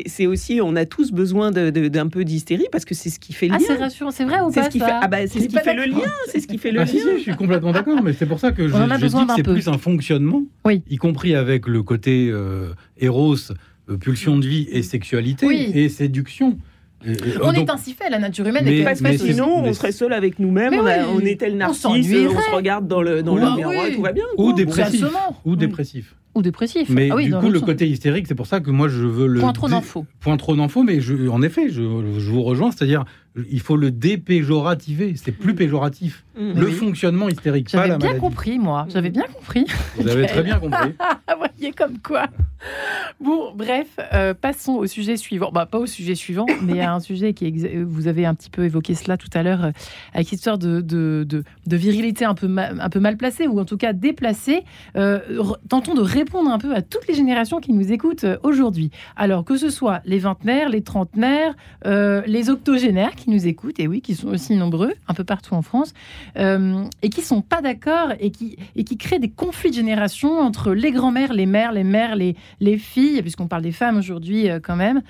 c'est 0.07 0.25
aussi, 0.25 0.59
on 0.61 0.75
a 0.75 0.86
tous 0.87 1.11
besoin 1.11 1.51
d'un 1.51 2.07
peu 2.07 2.25
d'hystérie 2.25 2.67
parce 2.71 2.85
que 2.85 2.95
c'est 2.95 3.09
ce 3.09 3.19
qui 3.19 3.33
fait 3.33 3.47
le 3.47 3.55
ah, 3.55 3.57
lien. 3.57 3.89
c'est 4.11 4.23
vrai 4.23 4.41
ou 4.41 4.51
pas 4.51 4.63
ce 4.63 4.69
qui 4.69 4.79
fait, 4.79 4.85
ah 4.89 5.07
bah, 5.07 5.27
c'est 5.27 5.41
ce 5.41 5.47
qui 5.47 5.57
fait 5.57 5.73
le 5.73 5.85
lien. 5.85 6.11
C'est 6.27 6.39
ce 6.39 6.47
qui 6.47 6.57
fait 6.57 6.71
le 6.71 6.81
ah, 6.81 6.85
lien. 6.85 7.17
je 7.17 7.21
suis 7.21 7.35
complètement 7.35 7.71
d'accord, 7.71 8.01
mais 8.01 8.13
c'est 8.13 8.25
pour 8.25 8.39
ça 8.39 8.51
que 8.51 8.67
je, 8.67 8.73
je 8.73 9.05
dis 9.05 9.27
que 9.27 9.33
c'est 9.35 9.43
plus 9.43 9.67
un 9.67 9.77
fonctionnement, 9.77 10.43
oui. 10.65 10.81
y 10.89 10.97
compris 10.97 11.35
avec 11.35 11.67
le 11.67 11.83
côté 11.83 12.29
euh, 12.31 12.69
éros, 12.97 13.35
euh, 13.89 13.97
pulsion 13.97 14.37
de 14.37 14.47
vie 14.47 14.67
et 14.71 14.81
sexualité 14.81 15.47
et 15.83 15.89
séduction. 15.89 16.57
on 17.41 17.51
est 17.53 17.69
ainsi 17.69 17.93
fait, 17.93 18.09
la 18.09 18.19
nature 18.19 18.47
humaine 18.47 18.65
mais, 18.65 18.83
parce 18.83 19.01
que 19.01 19.17
sinon, 19.17 19.63
on 19.63 19.73
serait 19.73 19.91
seul 19.91 20.13
avec 20.13 20.39
nous-mêmes, 20.39 20.73
on, 20.73 21.17
on, 21.17 21.19
est 21.19 21.39
tel 21.39 21.57
narcisse, 21.57 21.85
on, 21.85 22.01
se 22.01 22.55
regarde 22.55 22.87
dans 22.87 23.01
le, 23.01 23.21
dans 23.21 23.35
le 23.35 23.55
miroir, 23.55 23.85
tout 23.93 24.01
va 24.01 24.13
bien. 24.13 24.25
Ou 24.37 24.53
dépressif. 24.53 25.03
Ou 25.45 25.55
dépressif 25.55 26.15
ou 26.37 26.41
dépressif. 26.41 26.89
Mais 26.89 27.09
ah 27.11 27.17
du 27.17 27.33
coup, 27.33 27.49
le 27.49 27.59
côté 27.59 27.87
hystérique, 27.87 28.27
c'est 28.27 28.35
pour 28.35 28.47
ça 28.47 28.59
que 28.59 28.71
moi, 28.71 28.87
je 28.87 29.05
veux 29.05 29.27
le... 29.27 29.39
Point 29.39 29.53
trop 29.53 29.67
d'infos. 29.67 30.05
Point 30.19 30.37
trop 30.37 30.55
d'infos, 30.55 30.83
mais 30.83 31.01
je, 31.01 31.27
en 31.27 31.41
effet, 31.41 31.69
je, 31.69 31.81
je 32.17 32.31
vous 32.31 32.43
rejoins, 32.43 32.71
c'est-à-dire 32.71 33.05
il 33.49 33.59
faut 33.59 33.77
le 33.77 33.91
dépéjorativer, 33.91 35.13
c'est 35.15 35.31
plus 35.31 35.53
mm. 35.53 35.57
péjoratif. 35.57 36.25
Mm. 36.37 36.59
Le 36.59 36.67
fonctionnement 36.67 37.29
hystérique, 37.29 37.71
pas 37.71 37.87
la 37.87 37.97
bien 37.97 38.15
compris, 38.15 38.59
moi. 38.59 38.87
J'avais 38.89 39.09
bien 39.09 39.25
compris. 39.33 39.65
Vous 39.97 40.07
avez 40.07 40.25
très 40.25 40.43
bien 40.43 40.59
compris. 40.59 40.93
Vous 41.29 41.35
voyez 41.37 41.71
comme 41.73 41.99
quoi. 41.99 42.27
Bon, 43.19 43.53
bref, 43.55 43.87
euh, 44.13 44.33
passons 44.33 44.73
au 44.73 44.87
sujet 44.87 45.17
suivant. 45.17 45.51
Bah, 45.51 45.65
pas 45.65 45.77
au 45.77 45.85
sujet 45.85 46.15
suivant, 46.15 46.45
mais 46.61 46.81
à 46.81 46.93
un 46.93 46.99
sujet 46.99 47.33
qui 47.33 47.45
est... 47.45 47.83
Vous 47.83 48.07
avez 48.07 48.25
un 48.25 48.33
petit 48.33 48.49
peu 48.49 48.65
évoqué 48.65 48.95
cela 48.95 49.17
tout 49.17 49.29
à 49.33 49.43
l'heure, 49.43 49.65
euh, 49.65 49.71
avec 50.13 50.29
l'histoire 50.31 50.57
de, 50.57 50.81
de, 50.81 51.25
de, 51.27 51.77
virilité 51.77 52.25
un 52.25 52.33
peu, 52.33 52.49
un 52.57 52.89
peu 52.89 52.99
mal 52.99 53.17
placée, 53.17 53.47
ou 53.47 53.59
en 53.59 53.65
tout 53.65 53.77
cas 53.77 53.93
déplacée. 53.93 54.63
Euh, 54.95 55.19
tentons 55.69 55.93
de 55.93 56.01
répondre 56.01 56.26
un 56.35 56.57
peu 56.59 56.73
à 56.75 56.81
toutes 56.81 57.07
les 57.07 57.13
générations 57.13 57.59
qui 57.59 57.73
nous 57.73 57.91
écoutent 57.91 58.25
aujourd'hui. 58.43 58.91
Alors, 59.15 59.43
que 59.43 59.57
ce 59.57 59.69
soit 59.69 60.01
les 60.05 60.19
vingtenaires, 60.19 60.69
les 60.69 60.81
trentenaires, 60.81 61.55
les 61.85 62.49
octogénaires 62.49 63.15
qui 63.15 63.29
nous 63.29 63.47
écoutent, 63.47 63.79
et 63.79 63.87
oui, 63.87 64.01
qui 64.01 64.15
sont 64.15 64.27
aussi 64.27 64.55
nombreux, 64.55 64.93
un 65.07 65.13
peu 65.13 65.23
partout 65.23 65.53
en 65.53 65.61
France, 65.61 65.93
euh, 66.37 66.83
et 67.01 67.09
qui 67.09 67.21
sont 67.21 67.41
pas 67.41 67.61
d'accord 67.61 68.13
et 68.19 68.31
qui, 68.31 68.57
et 68.75 68.83
qui 68.83 68.97
créent 68.97 69.19
des 69.19 69.29
conflits 69.29 69.69
de 69.69 69.75
génération 69.75 70.39
entre 70.39 70.73
les 70.73 70.91
grands-mères, 70.91 71.33
les 71.33 71.45
mères, 71.45 71.71
les 71.71 71.83
mères, 71.83 72.15
les, 72.15 72.35
les 72.59 72.77
filles, 72.77 73.21
puisqu'on 73.21 73.47
parle 73.47 73.63
des 73.63 73.71
femmes 73.71 73.97
aujourd'hui 73.97 74.49
euh, 74.49 74.59
quand 74.61 74.75
même. 74.75 75.01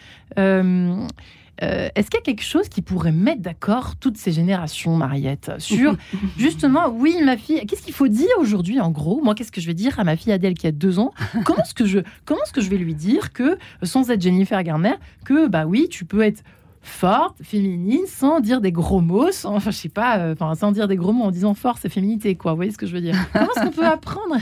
Euh, 1.64 1.90
est-ce 1.96 2.10
qu'il 2.10 2.20
y 2.20 2.22
a 2.22 2.26
quelque 2.26 2.44
chose 2.44 2.70
qui 2.70 2.82
pourrait 2.82 3.12
mettre 3.12 3.42
d'accord 3.42 3.96
toutes 3.96 4.18
ces 4.18 4.32
générations, 4.32 4.96
Mariette, 4.96 5.52
sur 5.58 5.96
justement, 6.38 6.90
oui, 6.90 7.18
ma 7.24 7.38
fille, 7.38 7.66
qu'est-ce 7.66 7.82
qu'il 7.82 7.94
faut 7.94 8.08
dire 8.08 8.30
aujourd'hui 8.40 8.80
en 8.80 8.92
gros? 8.92 9.22
Moi, 9.24 9.36
qu'est-ce 9.36 9.52
que 9.52 9.62
je 9.62 9.68
vais 9.68 9.74
dire 9.74 10.00
à 10.00 10.04
ma 10.04 10.16
fille 10.16 10.32
Adèle 10.32 10.54
qui 10.54 10.68
a 10.68 10.72
deux 10.72 11.00
ans? 11.00 11.12
Comment 11.46 11.64
est-ce 11.64 11.74
que 11.74 11.86
je, 11.86 12.00
comment 12.26 12.42
est-ce 12.44 12.54
que 12.54 12.62
je 12.62 12.70
vais 12.70 12.78
lui 12.78 12.96
dire 12.96 13.34
que, 13.34 13.58
sans 13.84 14.10
être 14.12 14.22
Jennifer 14.22 14.62
Garner, 14.64 14.96
que 15.26 15.48
bah 15.48 15.66
oui, 15.66 15.88
tu 15.90 16.06
peux 16.06 16.22
être 16.22 16.44
forte, 16.82 17.36
féminine, 17.44 18.06
sans 18.08 18.40
dire 18.40 18.62
des 18.62 18.72
gros 18.72 19.02
mots, 19.02 19.32
sans, 19.32 19.56
enfin, 19.56 19.72
je 19.72 19.78
sais 19.78 19.90
pas, 19.90 20.20
euh, 20.20 20.34
enfin, 20.34 20.56
sans 20.56 20.72
dire 20.72 20.88
des 20.88 20.96
gros 20.96 21.12
mots 21.12 21.26
en 21.26 21.32
disant 21.32 21.54
force 21.54 21.84
et 21.86 21.90
féminité, 21.90 22.36
quoi. 22.36 22.52
Vous 22.52 22.58
voyez 22.58 22.72
ce 22.72 22.78
que 22.78 22.86
je 22.86 22.94
veux 22.94 23.02
dire? 23.02 23.16
Comment 23.34 23.48
est-ce 23.56 23.66
qu'on 23.66 23.72
peut 23.72 23.86
apprendre 23.86 24.38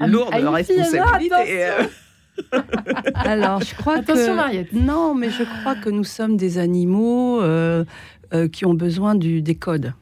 à, 0.00 0.06
Lourde 0.06 0.32
à 0.32 0.50
responsabilité. 0.50 1.64
Euh. 1.64 1.84
Alors, 3.14 3.62
je 3.62 3.74
crois 3.74 3.96
Attention, 3.96 4.34
Mariette. 4.34 4.72
Non, 4.72 5.14
mais 5.14 5.30
je 5.30 5.42
crois 5.42 5.74
que 5.74 5.90
nous 5.90 6.04
sommes 6.04 6.36
des 6.36 6.58
animaux 6.58 7.40
euh, 7.40 7.84
qui 8.52 8.64
ont 8.64 8.74
besoin 8.74 9.14
du, 9.14 9.42
des 9.42 9.54
codes. 9.54 9.92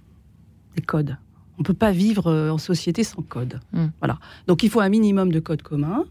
Des 0.77 0.83
codes. 0.83 1.17
On 1.59 1.63
ne 1.63 1.65
peut 1.65 1.75
pas 1.75 1.91
vivre 1.91 2.51
en 2.51 2.59
société 2.59 3.03
sans 3.05 3.23
code. 3.23 3.61
Hmm. 3.73 3.87
Voilà. 4.01 4.19
Donc, 4.47 4.63
il 4.63 4.71
faut 4.71 4.81
un 4.81 4.89
minimum 4.89 5.33
de 5.33 5.41
codes 5.41 5.63
communs 5.63 6.05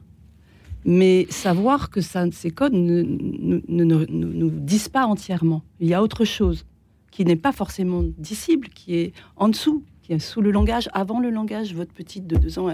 mais 0.85 1.25
savoir 1.29 1.89
que 1.89 1.99
ça, 1.99 2.29
ces 2.31 2.51
codes 2.51 2.73
ne, 2.73 3.01
nous 3.01 4.49
disent 4.51 4.87
pas 4.87 5.07
entièrement. 5.07 5.63
Il 5.79 5.87
y 5.87 5.95
a 5.95 6.01
autre 6.01 6.25
chose 6.25 6.65
qui 7.11 7.25
n'est 7.25 7.35
pas 7.35 7.51
forcément 7.51 8.03
dissible, 8.17 8.69
qui 8.69 8.95
est 8.95 9.13
en 9.35 9.49
dessous, 9.49 9.83
qui 10.03 10.13
est 10.13 10.19
sous 10.19 10.41
le 10.41 10.51
langage, 10.51 10.89
avant 10.93 11.19
le 11.19 11.31
langage. 11.31 11.73
Votre 11.73 11.93
petite 11.93 12.27
de 12.27 12.37
deux 12.37 12.59
ans, 12.59 12.69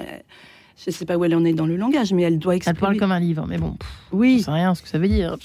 je 0.77 0.89
ne 0.89 0.91
sais 0.91 1.05
pas 1.05 1.17
où 1.17 1.23
elle 1.25 1.35
en 1.35 1.45
est 1.45 1.53
dans 1.53 1.65
le 1.65 1.75
langage, 1.77 2.13
mais 2.13 2.23
elle 2.23 2.39
doit 2.39 2.55
exprimer. 2.55 2.75
Elle 2.77 2.79
parle 2.81 2.97
comme 2.97 3.11
un 3.11 3.19
livre, 3.19 3.45
mais 3.47 3.57
bon, 3.57 3.71
pff, 3.71 3.89
Oui, 4.11 4.39
je 4.39 4.45
sais 4.45 4.51
rien 4.51 4.73
ce 4.75 4.81
que 4.81 4.87
ça 4.89 4.97
veut 4.97 5.07
dire. 5.07 5.37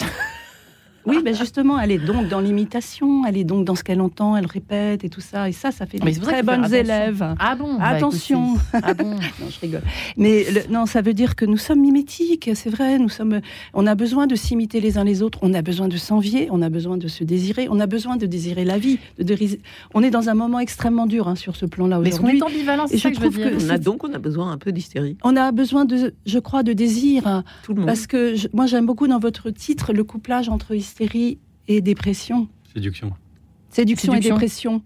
Oui, 1.06 1.18
ben 1.24 1.34
justement, 1.34 1.78
elle 1.80 1.90
est 1.92 1.98
donc 1.98 2.28
dans 2.28 2.40
l'imitation, 2.40 3.24
elle 3.26 3.36
est 3.36 3.44
donc 3.44 3.64
dans 3.64 3.74
ce 3.74 3.84
qu'elle 3.84 4.00
entend, 4.00 4.36
elle 4.36 4.46
répète 4.46 5.04
et 5.04 5.08
tout 5.08 5.20
ça, 5.20 5.48
et 5.48 5.52
ça, 5.52 5.70
ça 5.70 5.86
fait 5.86 5.98
Mais 6.04 6.12
de 6.12 6.16
ça 6.16 6.22
très 6.22 6.42
bonnes 6.42 6.64
attention. 6.64 6.76
élèves. 6.78 7.34
Ah 7.38 7.54
bon? 7.54 7.74
Bah, 7.78 7.84
Attention. 7.86 8.54
Ah 8.72 8.94
bon? 8.94 9.10
Non, 9.40 9.46
je 9.50 9.60
rigole. 9.60 9.82
Mais 10.16 10.44
le- 10.50 10.72
non, 10.72 10.86
ça 10.86 11.02
veut 11.02 11.14
dire 11.14 11.36
que 11.36 11.44
nous 11.44 11.56
sommes 11.56 11.80
mimétiques, 11.80 12.50
c'est 12.54 12.70
vrai. 12.70 12.98
Nous 12.98 13.08
sommes. 13.08 13.40
On 13.74 13.86
a 13.86 13.94
besoin 13.94 14.26
de 14.26 14.34
s'imiter 14.34 14.80
les 14.80 14.98
uns 14.98 15.04
les 15.04 15.22
autres. 15.22 15.38
On 15.42 15.54
a 15.54 15.62
besoin 15.62 15.88
de 15.88 15.96
s'envier. 15.96 16.48
On 16.50 16.62
a 16.62 16.68
besoin 16.68 16.96
de 16.96 17.08
se 17.08 17.24
désirer. 17.24 17.68
On 17.70 17.78
a 17.80 17.86
besoin 17.86 18.16
de 18.16 18.26
désirer 18.26 18.64
la 18.64 18.78
vie. 18.78 18.98
De 19.18 19.24
désirer- 19.34 19.60
On 19.94 20.02
est 20.02 20.10
dans 20.10 20.28
un 20.28 20.34
moment 20.34 20.58
extrêmement 20.58 21.06
dur 21.06 21.28
hein, 21.28 21.34
sur 21.36 21.54
ce 21.56 21.66
plan-là 21.66 21.98
Mais 22.00 22.08
est-ce 22.08 22.20
qu'on 22.20 22.26
aujourd'hui. 22.28 22.38
est 22.58 22.58
ambivalent, 22.58 22.86
c'est 22.86 22.98
ça 22.98 23.08
je 23.10 23.14
que 23.14 23.20
je 23.20 23.20
veux 23.26 23.30
trouve 23.30 23.44
que 23.44 23.56
dire. 23.56 23.66
On 23.68 23.70
a 23.74 23.78
donc 23.78 24.04
on 24.04 24.12
a 24.12 24.18
besoin 24.18 24.50
un 24.50 24.58
peu 24.58 24.72
d'hystérie. 24.72 25.16
On 25.22 25.36
a 25.36 25.52
besoin 25.52 25.84
de, 25.84 26.14
je 26.26 26.38
crois, 26.38 26.62
de 26.62 26.72
désir. 26.72 27.42
Tout 27.62 27.72
le 27.74 27.80
monde. 27.80 27.86
Parce 27.86 28.06
que 28.06 28.34
je- 28.34 28.48
moi, 28.52 28.66
j'aime 28.66 28.86
beaucoup 28.86 29.06
dans 29.08 29.18
votre 29.18 29.50
titre 29.50 29.92
le 29.92 30.02
couplage 30.04 30.48
entre 30.48 30.74
hystérie 30.74 30.95
et 31.00 31.80
dépression. 31.80 32.48
Séduction. 32.74 33.12
Séduction, 33.70 34.14
et 34.14 34.20
dépression. 34.20 34.82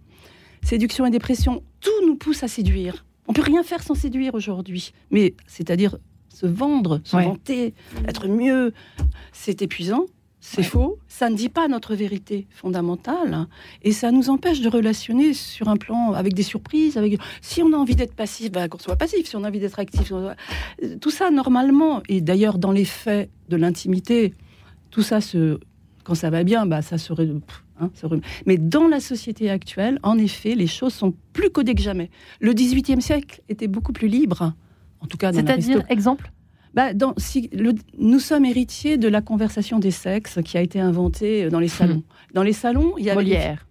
Séduction 0.62 1.06
et 1.06 1.10
dépression. 1.10 1.62
Tout 1.80 2.06
nous 2.06 2.16
pousse 2.16 2.42
à 2.42 2.48
séduire. 2.48 3.04
On 3.28 3.32
peut 3.32 3.42
rien 3.42 3.62
faire 3.62 3.82
sans 3.82 3.94
séduire 3.94 4.34
aujourd'hui. 4.34 4.92
Mais 5.10 5.34
c'est-à-dire 5.46 5.96
se 6.28 6.46
vendre, 6.46 7.00
se 7.04 7.16
Ouais. 7.16 7.24
vanter, 7.24 7.74
être 8.08 8.28
mieux, 8.28 8.72
c'est 9.32 9.62
épuisant. 9.62 10.06
C'est 10.42 10.58
Ouais. 10.62 10.64
faux. 10.64 10.98
Ça 11.06 11.28
ne 11.28 11.36
dit 11.36 11.50
pas 11.50 11.68
notre 11.68 11.94
vérité 11.94 12.46
fondamentale. 12.50 13.46
Et 13.82 13.92
ça 13.92 14.10
nous 14.10 14.30
empêche 14.30 14.62
de 14.62 14.70
relationner 14.70 15.34
sur 15.34 15.68
un 15.68 15.76
plan 15.76 16.12
avec 16.14 16.32
des 16.32 16.42
surprises. 16.42 16.96
Avec... 16.96 17.20
Si 17.42 17.62
on 17.62 17.72
a 17.74 17.76
envie 17.76 17.94
d'être 17.94 18.14
passif, 18.14 18.50
ben, 18.50 18.66
qu'on 18.66 18.78
soit 18.78 18.96
passif. 18.96 19.28
Si 19.28 19.36
on 19.36 19.44
a 19.44 19.48
envie 19.48 19.60
d'être 19.60 19.78
actif, 19.78 20.12
tout 21.00 21.10
ça 21.10 21.30
normalement. 21.30 22.02
Et 22.08 22.22
d'ailleurs, 22.22 22.56
dans 22.58 22.72
les 22.72 22.86
faits 22.86 23.28
de 23.50 23.56
l'intimité, 23.56 24.32
tout 24.90 25.02
ça 25.02 25.20
se. 25.20 25.60
Quand 26.04 26.14
ça 26.14 26.30
va 26.30 26.44
bien, 26.44 26.66
bah, 26.66 26.82
ça 26.82 26.98
se. 26.98 27.12
ré- 27.12 27.26
pff, 27.26 27.64
hein, 27.80 27.90
ré- 28.04 28.20
Mais 28.46 28.56
dans 28.56 28.88
la 28.88 29.00
société 29.00 29.50
actuelle, 29.50 29.98
en 30.02 30.16
effet, 30.18 30.54
les 30.54 30.66
choses 30.66 30.94
sont 30.94 31.14
plus 31.32 31.50
codées 31.50 31.74
que 31.74 31.82
jamais. 31.82 32.10
Le 32.40 32.52
XVIIIe 32.52 33.02
siècle 33.02 33.40
était 33.48 33.68
beaucoup 33.68 33.92
plus 33.92 34.08
libre. 34.08 34.52
En 35.00 35.06
tout 35.06 35.16
cas, 35.16 35.32
dans 35.32 35.38
C'est-à-dire, 35.40 35.82
exemple? 35.88 36.30
Bah, 36.74 36.94
dans, 36.94 37.14
si, 37.16 37.48
le- 37.52 37.74
nous 37.98 38.18
sommes 38.20 38.44
héritiers 38.44 38.96
de 38.96 39.08
la 39.08 39.20
conversation 39.20 39.78
des 39.78 39.90
sexes 39.90 40.38
qui 40.44 40.56
a 40.56 40.62
été 40.62 40.78
inventée 40.80 41.48
dans 41.50 41.58
les 41.60 41.68
salons. 41.68 42.02
Dans 42.34 42.42
les 42.42 42.52
salons, 42.52 42.94
il 42.98 43.04
y 43.04 43.10
avait. 43.10 43.16
Molière. 43.16 43.66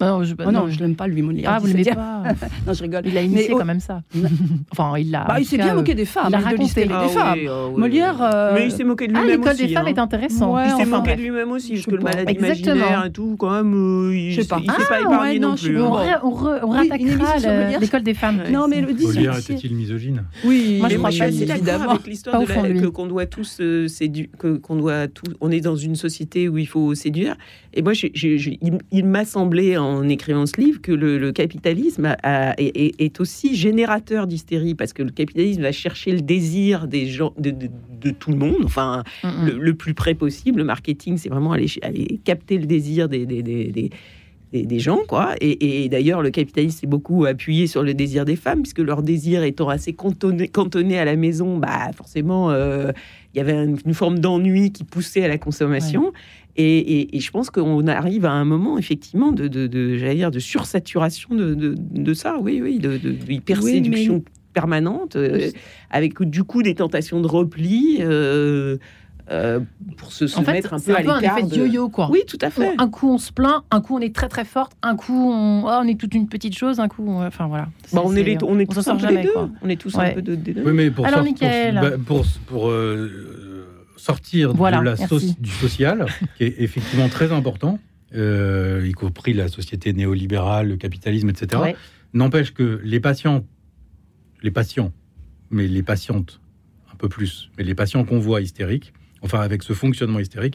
Non, 0.00 0.22
je, 0.22 0.34
Oh 0.46 0.52
non, 0.52 0.68
je 0.68 0.78
l'aime 0.78 0.94
pas 0.94 1.08
lui, 1.08 1.22
Molière. 1.22 1.50
Ah, 1.52 1.58
vous 1.58 1.66
l'aimez 1.66 1.82
17e. 1.82 1.94
pas 1.96 2.22
Non, 2.66 2.72
je 2.72 2.82
rigole. 2.82 3.02
Il 3.06 3.18
a 3.18 3.22
initié 3.22 3.48
Mais 3.48 3.54
quand 3.56 3.64
même 3.64 3.80
ça. 3.80 4.02
Enfin, 4.72 4.96
il 4.96 5.10
l'a. 5.10 5.24
Bah, 5.24 5.40
il 5.40 5.44
s'est 5.44 5.56
bien 5.56 5.74
moqué 5.74 5.94
des 5.94 6.04
femmes, 6.04 6.26
il 6.28 6.34
a 6.34 6.38
de 6.38 6.44
raconté. 6.44 6.62
l'hystérie 6.62 6.88
Ah 6.92 7.02
des 7.06 7.12
femmes. 7.12 7.38
oui, 7.38 7.46
ah 7.50 7.66
oui. 7.72 7.80
Molière. 7.80 8.22
euh, 8.22 8.52
Mais 8.54 8.64
il 8.66 8.70
s'est 8.70 8.84
moqué 8.84 9.08
de 9.08 9.14
Ah, 9.16 9.20
lui-même 9.22 9.40
l'école 9.40 9.54
aussi. 9.54 9.66
des 9.66 9.74
femmes 9.74 9.86
hein. 9.86 9.90
est 9.90 9.98
intéressant. 9.98 10.54
Ouais, 10.54 10.62
Il 10.66 10.68
s'est 10.68 10.74
enfin, 10.76 10.86
moqué 10.98 11.02
bref. 11.02 11.16
de 11.16 11.22
lui-même 11.22 11.50
aussi, 11.50 11.72
parce 11.74 11.86
que 11.86 11.90
le 11.96 12.02
malade 12.02 12.30
Exactement. 12.30 12.74
imaginaire 12.76 13.04
et 13.06 13.10
tout, 13.12 13.36
quand 13.38 13.50
même, 13.50 13.74
euh, 13.74 14.14
il 14.16 14.32
Je 14.32 14.40
sais 14.42 14.46
pas. 14.48 14.60
il 14.62 14.70
s'est 14.70 14.76
Ah, 14.78 14.88
pas 14.88 15.00
épargné 15.00 15.18
ouais, 15.32 15.38
non 15.40 15.48
non, 15.48 15.56
je 15.56 15.62
plus. 15.68 15.74
suis 15.76 15.82
hein. 15.84 16.20
On, 16.22 16.28
on 16.62 16.70
rattaquera 16.70 17.78
l'école 17.80 18.02
des 18.02 18.14
femmes. 18.14 18.42
Non, 18.52 18.68
mais 18.68 18.80
le 18.80 18.92
18e 18.92 19.04
Molière 19.06 19.38
était-il 19.38 19.74
misogyne 19.74 20.22
Oui, 20.44 20.76
Moi, 20.78 20.88
je 20.90 20.94
Mais 20.94 20.98
crois 20.98 21.10
je 21.10 21.24
suis 21.32 21.44
d'accord 21.46 21.56
évidemment. 21.56 21.90
avec 21.90 22.06
l'histoire 22.06 22.40
qu'on 22.94 23.06
doit 23.06 23.26
tous 23.26 23.58
euh, 23.60 23.86
sédu- 23.88 24.30
que 24.38 24.56
qu'on 24.58 24.76
doit 24.76 25.08
tous 25.08 25.24
on 25.40 25.50
est 25.50 25.60
dans 25.60 25.76
une 25.76 25.96
société 25.96 26.48
où 26.48 26.58
il 26.58 26.66
faut 26.68 26.94
séduire 26.94 27.36
et 27.74 27.82
moi 27.82 27.92
il 28.92 29.04
m'a 29.04 29.24
semblé 29.24 29.76
en 29.88 30.08
écrivant 30.08 30.46
ce 30.46 30.60
livre 30.60 30.80
que 30.80 30.92
le, 30.92 31.18
le 31.18 31.32
capitalisme 31.32 32.04
a- 32.06 32.50
a- 32.50 32.54
est, 32.58 33.20
aussi 33.20 33.56
générateur 33.56 34.26
d'hystérie 34.26 34.74
parce 34.74 34.92
que 34.92 35.02
le 35.02 35.10
capitalisme 35.10 35.62
va 35.62 35.72
chercher 35.72 36.12
le 36.12 36.20
désir 36.20 36.86
des 36.86 37.06
gens 37.06 37.32
de, 37.38 37.50
de- 37.50 37.70
de 38.00 38.10
tout 38.10 38.30
le 38.30 38.36
monde 38.36 38.62
enfin 38.64 39.02
Mm, 39.24 39.46
le, 39.46 39.58
le 39.58 39.74
plus 39.74 39.94
près 39.94 40.14
possible 40.14 40.58
le 40.58 40.64
marketing 40.64 41.16
c'est 41.16 41.28
vraiment 41.28 41.52
aller, 41.52 41.66
aller 41.82 42.20
capter 42.24 42.58
le 42.58 42.66
désir 42.66 43.08
des, 43.08 43.26
des, 43.26 43.42
des- 43.42 43.72
des- 43.72 43.90
des- 44.64 44.78
gens, 44.78 45.00
quoi. 45.06 45.34
Et, 45.42 45.84
et 45.84 45.88
d'ailleurs, 45.90 46.22
le 46.22 46.30
capitalisme 46.30 46.78
s'est 46.80 46.86
beaucoup 46.86 47.26
appuyé 47.26 47.66
sur 47.66 47.82
le 47.82 47.92
désir 47.92 48.24
des 48.24 48.34
femmes, 48.36 48.62
puisque 48.62 48.78
leur 48.78 49.02
désir 49.02 49.42
étant 49.42 49.68
assez 49.68 49.92
cantonné, 49.92 50.48
cantonné 50.48 50.98
à 50.98 51.04
la 51.04 51.16
maison, 51.16 51.58
bah 51.58 51.90
forcément, 51.94 52.50
euh, 52.50 52.90
il 53.34 53.38
y 53.38 53.40
avait 53.42 53.52
une, 53.52 53.76
une 53.84 53.92
forme 53.92 54.20
d'ennui 54.20 54.72
qui 54.72 54.84
poussait 54.84 55.22
à 55.22 55.28
la 55.28 55.36
consommation. 55.36 56.12
Et, 56.60 56.78
et- 56.78 57.16
et 57.16 57.20
je 57.20 57.30
pense 57.30 57.50
qu'on 57.50 57.86
arrive 57.86 58.24
à 58.26 58.32
un 58.32 58.44
moment, 58.44 58.78
effectivement, 58.78 59.30
de, 59.30 59.46
de, 59.46 59.68
de- 59.68 59.96
j'allais 59.96 60.16
dire, 60.16 60.32
de 60.32 60.40
sursaturation 60.40 61.34
de, 61.34 61.54
de, 61.54 61.74
de 61.78 62.14
ça, 62.14 62.36
oui, 62.40 62.60
oui, 62.60 62.80
de, 62.80 62.96
de, 62.98 63.10
de 63.12 63.32
hyperséduction 63.32 64.24
permanente, 64.54 65.14
euh, 65.14 65.50
avec 65.90 66.20
du 66.22 66.42
coup 66.42 66.62
des 66.64 66.74
tentations 66.74 67.20
de 67.20 67.28
repli. 67.28 67.98
euh, 68.00 68.76
euh, 69.30 69.60
pour 69.98 70.10
se, 70.10 70.26
se 70.26 70.38
En 70.38 70.42
fait, 70.42 70.52
mettre 70.52 70.72
un 70.72 70.78
c'est 70.78 70.90
peu 70.90 70.96
à 70.96 71.00
un 71.00 71.04
peu 71.04 71.10
un 71.10 71.20
l'écart 71.20 71.38
effet 71.38 71.46
de- 71.48 71.56
yo-yo, 71.66 71.90
quoi. 71.90 72.08
Oui, 72.10 72.22
tout 72.26 72.38
à 72.40 72.48
fait. 72.48 72.72
Un 72.78 72.88
coup 72.88 73.10
on 73.10 73.18
se 73.18 73.30
plaint, 73.30 73.62
un 73.70 73.82
coup 73.82 73.94
on 73.94 74.00
est 74.00 74.14
très 74.14 74.26
très 74.28 74.46
forte, 74.46 74.72
un 74.82 74.96
coup 74.96 75.12
on, 75.30 75.64
oh, 75.66 75.70
on 75.70 75.86
est 75.86 76.00
toute 76.00 76.14
une 76.14 76.28
petite 76.28 76.56
chose, 76.56 76.80
un 76.80 76.88
coup, 76.88 77.04
on- 77.06 77.26
enfin 77.26 77.46
voilà. 77.46 77.68
Bah, 77.92 78.00
on, 78.02 78.10
C'est- 78.10 78.20
est 78.20 78.24
les- 78.24 78.38
on 78.42 78.58
est 78.58 78.64
tous 78.64 78.78
un 78.78 78.82
sort 78.82 78.96
peu 78.96 79.06
deux. 79.22 79.30
quoi. 79.30 79.50
On 79.60 79.68
est 79.68 79.76
tous 79.78 79.94
Ouais. 79.96 80.10
un 80.12 80.14
peu 80.14 80.22
de, 80.22 80.34
des 80.34 80.54
deux. 80.54 80.62
Oui, 80.64 80.72
mais 80.72 80.90
pour, 80.90 81.04
Alors, 81.04 81.18
sort- 81.18 81.24
Mickaël. 81.26 81.98
pour, 82.06 82.22
pour, 82.22 82.26
pour, 82.46 82.70
euh, 82.70 83.47
sortir 83.98 84.52
Voilà, 84.54 84.78
de 84.80 84.84
la 84.84 84.94
soci- 84.96 85.38
du 85.40 85.50
social, 85.50 86.06
qui 86.36 86.44
est 86.44 86.54
effectivement 86.58 87.08
très 87.08 87.32
important, 87.32 87.78
euh, 88.14 88.84
y 88.86 88.92
compris 88.92 89.34
la 89.34 89.48
société 89.48 89.92
néolibérale, 89.92 90.68
le 90.68 90.76
capitalisme, 90.76 91.28
etc., 91.28 91.60
Ouais. 91.62 91.76
n'empêche 92.14 92.54
que 92.54 92.80
les 92.84 93.00
patients, 93.00 93.44
les 94.42 94.50
patients, 94.50 94.92
mais 95.50 95.66
les 95.66 95.82
patientes 95.82 96.40
un 96.92 96.96
peu 96.96 97.08
plus, 97.08 97.50
mais 97.58 97.64
les 97.64 97.74
patients 97.74 98.04
qu'on 98.04 98.18
voit 98.18 98.40
hystériques, 98.40 98.92
enfin 99.22 99.40
avec 99.40 99.62
ce 99.62 99.72
fonctionnement 99.72 100.18
hystérique, 100.20 100.54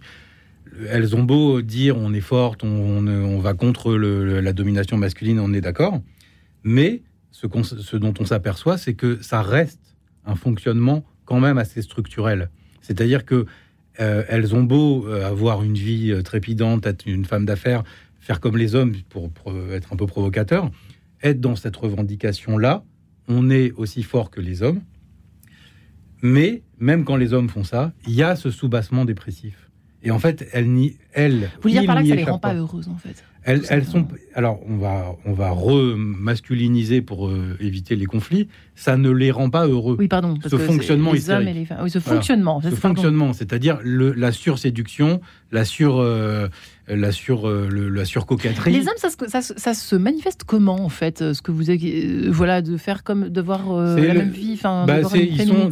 elles 0.90 1.16
ont 1.16 1.24
beau 1.24 1.62
dire 1.62 1.98
on 1.98 2.14
est 2.14 2.22
forte, 2.22 2.64
on, 2.64 2.68
on- 2.68 3.08
on 3.08 3.40
va 3.40 3.54
contre 3.54 3.94
le- 3.96 4.40
la 4.42 4.54
domination 4.54 4.98
masculine, 4.98 5.40
on 5.40 5.54
est 5.54 5.62
d'accord, 5.62 6.02
mais 6.64 7.04
ce 7.32 7.98
dont 7.98 8.14
on 8.20 8.26
s'aperçoit, 8.26 8.78
c'est 8.78 8.94
que 8.94 9.22
ça 9.22 9.42
reste 9.42 9.96
un 10.26 10.36
fonctionnement 10.36 11.04
quand 11.26 11.40
même 11.40 11.58
assez 11.58 11.82
structurel. 11.82 12.50
C'est-à-dire 12.84 13.26
que 13.26 13.48
euh, 14.00 14.24
elles 14.28 14.54
ont 14.54 14.64
beau 14.64 15.08
euh, 15.08 15.28
avoir 15.28 15.64
une 15.64 15.76
vie 15.76 16.12
euh, 16.12 16.22
trépidante, 16.22 16.86
être 16.86 17.06
une 17.08 17.26
femme 17.26 17.46
d'affaires, 17.46 17.84
faire 18.20 18.40
comme 18.40 18.58
les 18.58 18.76
hommes 18.76 18.94
pour, 19.10 19.32
pour, 19.32 19.54
être 19.72 19.94
un 19.94 19.96
peu 19.96 20.06
provocateur, 20.06 20.70
être 21.24 21.40
dans 21.40 21.56
cette 21.56 21.76
revendication-là, 21.76 22.84
on 23.28 23.50
est 23.50 23.72
aussi 23.72 24.04
fort 24.04 24.30
que 24.30 24.42
les 24.42 24.62
hommes. 24.62 24.82
Mais 26.22 26.64
même 26.80 27.04
quand 27.04 27.16
les 27.16 27.34
hommes 27.34 27.50
font 27.50 27.64
ça, 27.64 27.94
il 28.08 28.14
y 28.14 28.24
a 28.24 28.36
ce 28.36 28.52
soubassement 28.52 29.06
dépressif. 29.06 29.70
Et 30.04 30.12
en 30.12 30.20
fait, 30.20 30.48
elles 30.52 30.70
n'y, 30.70 30.98
elles, 31.14 31.50
Vous 31.56 31.62
voulez 31.64 31.80
dire 31.80 31.86
par 31.86 31.96
là 31.96 32.02
que 32.02 32.08
ça 32.10 32.16
les 32.16 32.24
rend 32.24 32.40
pas 32.40 32.54
heureuses 32.54 32.90
en 32.90 32.98
fait? 32.98 33.24
Elles, 33.46 33.86
sont. 33.86 34.08
Alors, 34.36 34.60
on 34.68 34.78
va, 34.78 35.16
on 35.26 35.34
va 35.34 35.52
remasculiniser 35.52 37.02
pour 37.02 37.28
euh, 37.28 37.58
éviter 37.60 37.96
les 37.96 38.06
conflits. 38.06 38.48
Ça 38.76 38.98
ne 38.98 39.10
les 39.10 39.32
rend 39.32 39.50
pas 39.50 39.68
heureux. 39.68 39.96
Oui, 40.00 40.08
pardon. 40.08 40.36
parce 40.36 40.50
Ce 40.52 40.56
que 40.56 40.62
fonctionnement 40.62 41.12
les 41.14 41.30
hommes 41.30 41.42
hystérique. 41.42 41.50
et 41.50 41.60
les 41.60 41.66
femmes. 41.66 41.80
Oui, 41.84 41.90
ce 41.90 42.00
Voilà. 42.00 42.20
fonctionnement. 42.20 42.62
Ce 42.62 42.70
c'est-à-dire 43.34 43.80
la 43.84 44.32
surséduction, 44.32 45.22
la 45.52 45.66
sur, 45.66 45.98
euh, 46.00 46.48
la 46.88 47.12
sur, 47.12 47.48
euh, 47.48 47.68
le- 47.70 47.90
la 47.90 48.06
surcoquetterie. 48.06 48.72
Les 48.74 48.88
hommes, 48.88 48.94
ça, 48.98 49.10
se- 49.10 49.30
ça, 49.30 49.42
ça 49.42 49.74
se 49.74 49.96
manifeste 49.96 50.44
comment 50.46 50.84
en 50.84 50.90
fait 50.90 51.22
euh, 51.22 51.34
Ce 51.34 51.42
que 51.42 51.52
vous 51.52 51.70
avez, 51.70 52.30
voilà, 52.30 52.62
de 52.62 52.78
faire 52.78 53.04
comme 53.04 53.30
d'avoir 53.30 53.74
la 53.76 53.96
le- 53.96 54.20
même 54.20 54.30
vie, 54.32 54.54
enfin, 54.54 54.86
Bah, 54.88 55.00
ils 55.00 55.46
sont, 55.46 55.70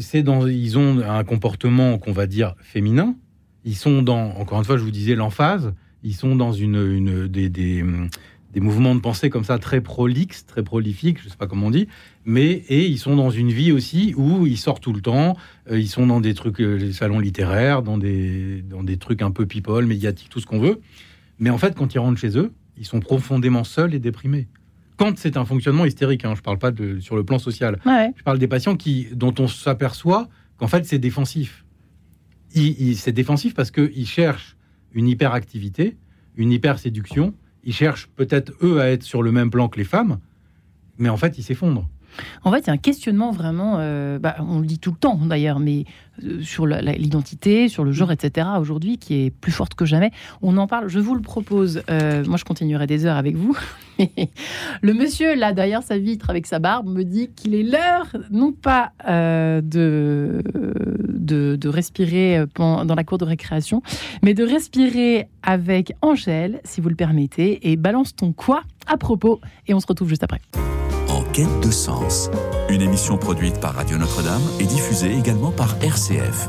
c'est 0.00 0.22
dans, 0.22 0.46
ils 0.46 0.78
ont 0.78 1.00
un 1.08 1.24
comportement 1.24 1.98
qu'on 1.98 2.12
va 2.12 2.26
dire 2.26 2.54
féminin. 2.60 3.14
Ils 3.64 3.76
sont 3.76 4.02
dans, 4.02 4.30
encore 4.36 4.58
une 4.58 4.64
fois, 4.64 4.76
je 4.76 4.82
vous 4.82 4.90
disais 4.90 5.14
l'emphase. 5.14 5.72
Ils 6.04 6.14
sont 6.14 6.36
dans 6.36 6.52
une, 6.52 6.76
une 6.76 7.28
des, 7.28 7.48
des, 7.48 7.84
des 8.52 8.60
mouvements 8.60 8.94
de 8.94 9.00
pensée 9.00 9.30
comme 9.30 9.44
ça 9.44 9.58
très 9.58 9.80
prolixes, 9.80 10.44
très 10.46 10.62
prolifiques, 10.62 11.18
je 11.22 11.28
sais 11.28 11.36
pas 11.36 11.46
comment 11.46 11.68
on 11.68 11.70
dit. 11.70 11.86
Mais 12.24 12.50
et 12.68 12.86
ils 12.86 12.98
sont 12.98 13.16
dans 13.16 13.30
une 13.30 13.50
vie 13.52 13.72
aussi 13.72 14.14
où 14.16 14.46
ils 14.46 14.58
sortent 14.58 14.82
tout 14.82 14.92
le 14.92 15.00
temps. 15.00 15.36
euh, 15.70 15.78
ils 15.78 15.88
sont 15.88 16.06
dans 16.06 16.20
des 16.20 16.34
trucs, 16.34 16.60
euh, 16.60 16.74
les 16.76 16.92
salons 16.92 17.18
littéraires, 17.20 17.82
dans 17.82 17.98
des, 17.98 18.62
dans 18.62 18.82
des 18.82 18.96
trucs 18.96 19.22
un 19.22 19.30
peu 19.30 19.46
people, 19.46 19.86
médiatiques, 19.86 20.28
tout 20.28 20.40
ce 20.40 20.46
qu'on 20.46 20.58
veut. 20.60 20.80
Mais 21.38 21.50
en 21.50 21.58
fait, 21.58 21.74
quand 21.74 21.94
ils 21.94 21.98
rentrent 21.98 22.20
chez 22.20 22.36
eux, 22.36 22.52
ils 22.78 22.84
sont 22.86 23.00
profondément 23.00 23.64
seuls 23.64 23.94
et 23.94 23.98
déprimés. 23.98 24.48
Quand 24.96 25.18
c'est 25.18 25.36
un 25.36 25.44
fonctionnement 25.44 25.84
hystérique, 25.84 26.24
hein, 26.24 26.34
je 26.36 26.42
parle 26.42 26.58
pas 26.58 26.70
de 26.70 27.00
sur 27.00 27.16
le 27.16 27.24
plan 27.24 27.38
social. 27.38 27.78
Ouais. 27.86 28.12
Je 28.16 28.22
parle 28.22 28.38
des 28.38 28.48
patients 28.48 28.76
qui, 28.76 29.08
dont 29.14 29.34
on 29.38 29.48
s'aperçoit 29.48 30.28
qu'en 30.58 30.68
fait, 30.68 30.84
c'est 30.84 30.98
défensif. 30.98 31.64
C'est 32.50 33.12
défensif 33.12 33.54
parce 33.54 33.70
qu'ils 33.70 34.06
cherchent 34.06 34.56
une 34.94 35.08
hyperactivité, 35.08 35.96
une 36.36 36.52
hyperséduction. 36.52 37.34
Ils 37.64 37.74
cherchent 37.74 38.08
peut-être, 38.16 38.52
eux, 38.62 38.80
à 38.80 38.90
être 38.90 39.02
sur 39.02 39.22
le 39.22 39.32
même 39.32 39.50
plan 39.50 39.68
que 39.68 39.78
les 39.78 39.84
femmes, 39.84 40.18
mais 40.98 41.08
en 41.08 41.16
fait, 41.16 41.38
ils 41.38 41.42
s'effondrent. 41.42 41.88
En 42.44 42.52
fait, 42.52 42.60
il 42.60 42.66
y 42.66 42.70
a 42.70 42.72
un 42.72 42.78
questionnement 42.78 43.30
vraiment, 43.30 43.76
euh, 43.78 44.18
bah, 44.18 44.36
on 44.40 44.60
le 44.60 44.66
dit 44.66 44.78
tout 44.78 44.90
le 44.90 44.96
temps 44.96 45.16
d'ailleurs, 45.16 45.58
mais 45.58 45.84
euh, 46.22 46.42
sur 46.42 46.66
l'identité, 46.66 47.68
sur 47.68 47.84
le 47.84 47.92
genre, 47.92 48.08
mm. 48.08 48.12
etc. 48.12 48.48
aujourd'hui, 48.58 48.98
qui 48.98 49.14
est 49.14 49.30
plus 49.30 49.52
forte 49.52 49.74
que 49.74 49.84
jamais. 49.84 50.10
On 50.42 50.56
en 50.58 50.66
parle, 50.66 50.88
je 50.88 50.98
vous 50.98 51.14
le 51.14 51.22
propose. 51.22 51.82
Euh, 51.90 52.24
moi, 52.26 52.36
je 52.36 52.44
continuerai 52.44 52.86
des 52.86 53.06
heures 53.06 53.16
avec 53.16 53.36
vous. 53.36 53.56
le 54.82 54.94
monsieur, 54.94 55.34
là, 55.34 55.52
derrière 55.52 55.82
sa 55.82 55.98
vitre, 55.98 56.30
avec 56.30 56.46
sa 56.46 56.58
barbe, 56.58 56.88
me 56.88 57.04
dit 57.04 57.30
qu'il 57.34 57.54
est 57.54 57.62
l'heure, 57.62 58.08
non 58.30 58.52
pas 58.52 58.92
de, 59.06 60.42
de, 61.08 61.56
de, 61.56 61.68
respirer 61.68 62.44
dans 62.54 62.84
la 62.84 63.04
cour 63.04 63.18
de 63.18 63.24
récréation, 63.24 63.82
mais 64.22 64.34
de 64.34 64.44
respirer 64.44 65.28
avec 65.42 65.92
Angèle, 66.02 66.60
si 66.64 66.80
vous 66.80 66.88
le 66.88 66.94
permettez, 66.94 67.70
et 67.70 67.76
balance 67.76 68.14
ton 68.14 68.32
quoi 68.32 68.62
à 68.86 68.96
propos, 68.96 69.40
et 69.66 69.74
on 69.74 69.80
se 69.80 69.86
retrouve 69.86 70.08
juste 70.08 70.22
après. 70.22 70.40
En 71.08 71.22
quête 71.32 71.60
de 71.62 71.70
sens, 71.70 72.30
une 72.68 72.82
émission 72.82 73.18
produite 73.18 73.60
par 73.60 73.74
Radio 73.74 73.98
Notre-Dame 73.98 74.42
et 74.60 74.64
diffusée 74.64 75.12
également 75.12 75.50
par 75.50 75.76
RCF. 75.82 76.48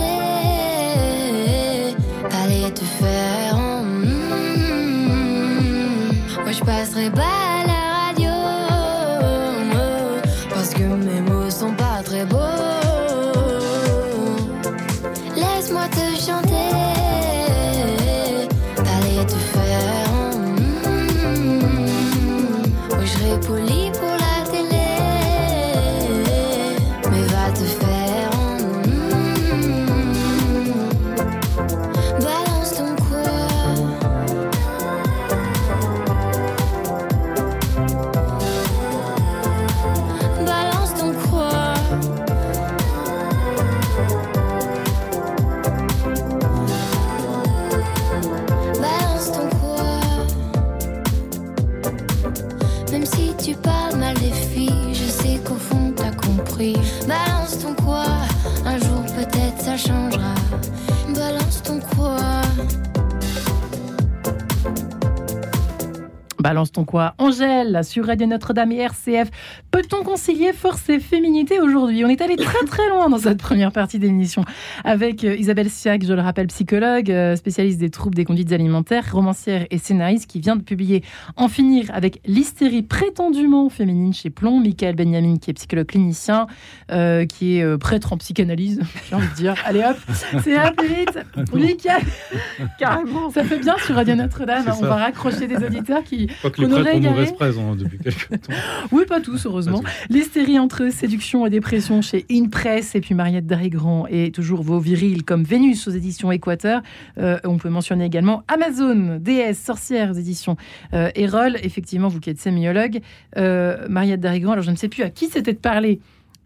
Balance 66.41 66.71
ton 66.71 66.85
quoi 66.85 67.13
Angèle, 67.17 67.81
sur 67.83 68.07
Radio 68.07 68.25
Notre-Dame 68.25 68.71
et 68.71 68.79
RCF. 68.79 69.29
Peut-on 69.69 70.03
concilier 70.03 70.53
force 70.53 70.89
et 70.89 70.99
féminité 70.99 71.59
aujourd'hui? 71.59 72.03
On 72.03 72.09
est 72.09 72.21
allé 72.21 72.35
très 72.35 72.65
très 72.65 72.89
loin 72.89 73.09
dans 73.09 73.19
cette 73.19 73.37
première 73.37 73.71
partie 73.71 73.99
d'émission 73.99 74.43
avec 74.83 75.23
euh, 75.23 75.35
Isabelle 75.35 75.69
Siak, 75.69 76.05
je 76.05 76.13
le 76.13 76.21
rappelle, 76.21 76.47
psychologue, 76.47 77.11
euh, 77.11 77.35
spécialiste 77.35 77.79
des 77.79 77.89
troubles 77.89 78.15
des 78.15 78.25
conduites 78.25 78.51
alimentaires, 78.51 79.05
romancière 79.11 79.67
et 79.69 79.77
scénariste 79.77 80.29
qui 80.29 80.39
vient 80.39 80.55
de 80.55 80.63
publier 80.63 81.03
En 81.35 81.47
finir 81.47 81.85
avec 81.93 82.21
l'hystérie 82.25 82.81
prétendument 82.81 83.69
féminine 83.69 84.13
chez 84.13 84.29
Plomb. 84.29 84.59
Michael 84.59 84.95
Benjamin 84.95 85.37
qui 85.37 85.51
est 85.51 85.53
psychologue 85.53 85.87
clinicien, 85.87 86.47
euh, 86.91 87.25
qui 87.25 87.57
est 87.57 87.77
prêtre 87.77 88.13
en 88.13 88.17
psychanalyse, 88.17 88.81
j'ai 89.09 89.15
envie 89.15 89.27
de 89.27 89.35
dire. 89.35 89.55
Allez 89.65 89.83
hop, 89.83 89.97
c'est 90.43 90.57
hop, 90.57 90.81
vite 90.81 91.19
Michael 91.53 92.01
Carrément 92.79 93.29
Ça 93.29 93.43
fait 93.43 93.59
bien 93.59 93.75
sur 93.77 93.95
Radio 93.95 94.15
Notre-Dame, 94.15 94.65
on 94.79 94.85
va 94.85 94.95
raccrocher 94.95 95.47
des 95.47 95.63
auditeurs 95.63 96.03
qui 96.03 96.30
Les 96.57 97.31
prêtres 97.33 97.57
ont 97.59 97.71
hein, 97.71 97.75
depuis 97.75 97.97
quelques 97.97 98.29
temps. 98.41 98.53
oui, 98.91 99.05
pas 99.05 99.21
tous, 99.21 99.45
heureusement. 99.45 99.81
L'hystérie 100.09 100.59
entre 100.59 100.91
séduction 100.91 101.45
et 101.45 101.49
dépression 101.49 102.01
chez 102.01 102.25
Inpress 102.31 102.95
et 102.95 103.01
puis 103.01 103.15
Mariette 103.15 103.45
Darigrand 103.45 104.07
et 104.07 104.31
toujours 104.31 104.61
vos 104.61 104.79
virils 104.79 105.23
comme 105.23 105.43
Vénus 105.43 105.87
aux 105.87 105.91
éditions 105.91 106.31
Équateur. 106.31 106.81
Euh, 107.17 107.39
on 107.43 107.57
peut 107.57 107.69
mentionner 107.69 108.05
également 108.05 108.43
Amazon, 108.47 109.17
DS, 109.19 109.53
Sorcières 109.53 110.11
aux 110.11 110.15
éditions 110.15 110.57
euh, 110.93 111.09
Erol. 111.15 111.57
Effectivement, 111.63 112.07
vous 112.07 112.19
qui 112.19 112.29
êtes 112.29 112.39
sémiologue, 112.39 112.99
euh, 113.37 113.87
Mariette 113.89 114.19
Darigrand, 114.19 114.53
alors 114.53 114.63
je 114.63 114.71
ne 114.71 114.75
sais 114.75 114.89
plus 114.89 115.03
à 115.03 115.09
qui 115.09 115.27
c'était 115.27 115.53
de 115.53 115.59
parler 115.59 115.99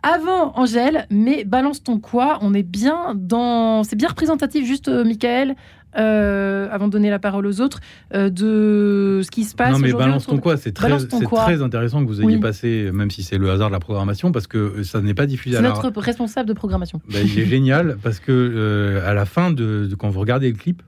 avant 0.04 0.56
Angèle, 0.56 1.08
mais 1.10 1.46
balance 1.46 1.82
ton 1.82 2.00
quoi 2.00 2.38
On 2.42 2.54
est 2.54 2.64
bien 2.64 3.14
dans. 3.16 3.84
C'est 3.84 3.96
bien 3.96 4.10
représentatif, 4.10 4.66
juste, 4.66 4.88
Michael, 4.88 5.56
euh, 5.98 6.68
avant 6.72 6.88
de 6.88 6.92
donner 6.92 7.10
la 7.10 7.20
parole 7.20 7.46
aux 7.48 7.62
autres, 7.62 7.80
euh, 8.14 8.30
de 8.30 9.22
ce 9.24 9.32
qui 9.32 9.44
se 9.46 9.56
passe. 9.56 9.72
Non, 9.72 9.80
mais 9.80 9.94
balance 9.94 10.26
ton 10.28 10.38
quoi 10.40 10.58
C'est 10.58 10.74
très, 10.74 10.98
très 10.98 11.62
intéressant 11.62 12.04
que 12.04 12.08
vous 12.08 12.22
ayez 12.22 12.38
passé, 12.38 12.90
même 12.94 13.12
si 13.12 13.24
c'est 13.24 13.38
le 13.38 13.50
hasard 13.50 13.70
de 13.70 13.74
la 13.74 13.80
programmation, 13.80 14.32
parce 14.32 14.48
que 14.48 14.84
ça 14.84 15.02
n'est 15.02 15.14
pas 15.14 15.26
diffusé. 15.26 15.58
C'est 15.58 15.62
notre 15.62 15.92
responsable 16.02 16.48
de 16.48 16.54
programmation. 16.54 17.02
Ben, 17.12 17.26
il 17.26 17.40
est 17.40 17.46
génial 17.46 17.98
parce 18.04 18.20
que 18.20 18.32
euh, 18.32 19.10
à 19.10 19.14
la 19.14 19.26
fin 19.26 19.52
de, 19.52 19.90
quand 19.98 20.10
vous 20.10 20.20
regardez 20.20 20.52
le 20.52 20.58
clip, 20.58 20.84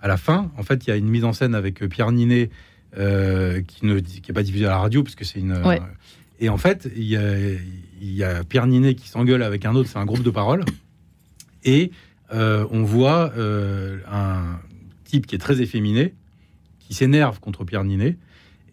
à 0.00 0.08
la 0.08 0.16
fin, 0.16 0.50
en 0.56 0.62
fait, 0.62 0.86
il 0.86 0.90
y 0.90 0.92
a 0.92 0.96
une 0.96 1.08
mise 1.08 1.24
en 1.24 1.32
scène 1.32 1.54
avec 1.54 1.86
Pierre 1.88 2.12
Ninet 2.12 2.50
qui 2.94 3.86
ne 3.86 3.98
qui 3.98 4.30
est 4.30 4.34
pas 4.34 4.42
diffusée 4.42 4.66
à 4.66 4.70
la 4.70 4.78
radio 4.78 5.02
parce 5.02 5.16
que 5.16 5.24
c'est 5.24 5.40
une 5.40 5.54
Et 6.40 6.48
en 6.48 6.56
fait, 6.56 6.88
il 6.96 7.04
y 7.04 7.16
a, 7.16 7.20
il 8.00 8.14
y 8.14 8.24
a 8.24 8.42
Pierre 8.44 8.66
Ninet 8.66 8.94
qui 8.94 9.08
s'engueule 9.08 9.42
avec 9.42 9.66
un 9.66 9.74
autre, 9.74 9.90
c'est 9.90 9.98
un 9.98 10.06
groupe 10.06 10.22
de 10.22 10.30
parole. 10.30 10.64
Et 11.64 11.90
euh, 12.32 12.66
on 12.70 12.82
voit 12.82 13.32
euh, 13.36 13.98
un 14.10 14.58
type 15.04 15.26
qui 15.26 15.34
est 15.34 15.38
très 15.38 15.60
efféminé, 15.60 16.14
qui 16.80 16.94
s'énerve 16.94 17.40
contre 17.40 17.64
Pierre 17.64 17.84
Ninet. 17.84 18.16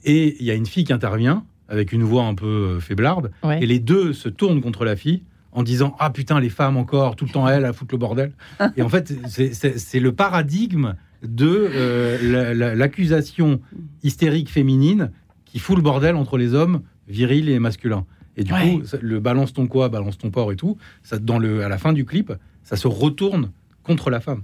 Et 0.04 0.36
il 0.40 0.46
y 0.46 0.52
a 0.52 0.56
une 0.56 0.66
fille 0.66 0.84
qui 0.84 0.94
intervient 0.94 1.46
avec 1.70 1.92
une 1.94 2.04
voix 2.04 2.24
un 2.26 2.36
peu 2.36 2.46
euh, 2.46 2.80
faiblarde. 2.80 3.32
Ouais. 3.44 3.64
Et 3.64 3.66
les 3.66 3.80
deux 3.80 4.14
se 4.14 4.30
tournent 4.30 4.62
contre 4.62 4.86
la 4.86 4.96
fille 4.96 5.24
en 5.52 5.64
disant 5.64 5.96
Ah 6.00 6.10
putain, 6.10 6.40
les 6.40 6.50
femmes 6.50 6.78
encore, 6.78 7.16
tout 7.16 7.26
le 7.26 7.32
temps 7.32 7.48
elles, 7.48 7.66
à 7.66 7.74
foutre 7.74 7.94
le 7.94 8.00
bordel. 8.00 8.34
et 8.78 8.82
en 8.82 8.90
fait, 8.90 9.14
c'est- 9.28 10.00
le 10.00 10.12
paradigme 10.14 10.96
de 11.24 11.70
euh, 11.74 12.18
la- 12.22 12.54
la- 12.54 12.76
l'accusation 12.76 13.62
hystérique 14.04 14.50
féminine 14.50 15.12
qui 15.46 15.60
fout 15.60 15.78
le 15.78 15.82
bordel 15.84 16.16
entre 16.16 16.38
les 16.38 16.54
hommes 16.54 16.82
virils 17.08 17.50
et 17.50 17.60
masculins. 17.60 18.06
Et 18.36 18.44
du 18.44 18.52
Ouais. 18.52 18.78
coup, 18.80 18.82
le 19.02 19.20
balance 19.20 19.54
ton 19.54 19.68
quoi, 19.68 19.90
balance 19.90 20.18
ton 20.18 20.32
porc 20.32 20.52
et 20.52 20.56
tout, 20.56 20.78
ça, 21.04 21.20
dans 21.20 21.38
le, 21.38 21.64
à 21.64 21.70
la 21.70 21.78
fin 21.78 21.94
du 21.94 22.04
clip, 22.04 22.34
ça 22.64 22.76
se 22.76 22.88
retourne 22.88 23.52
contre 23.84 24.10
la 24.10 24.20
femme. 24.20 24.44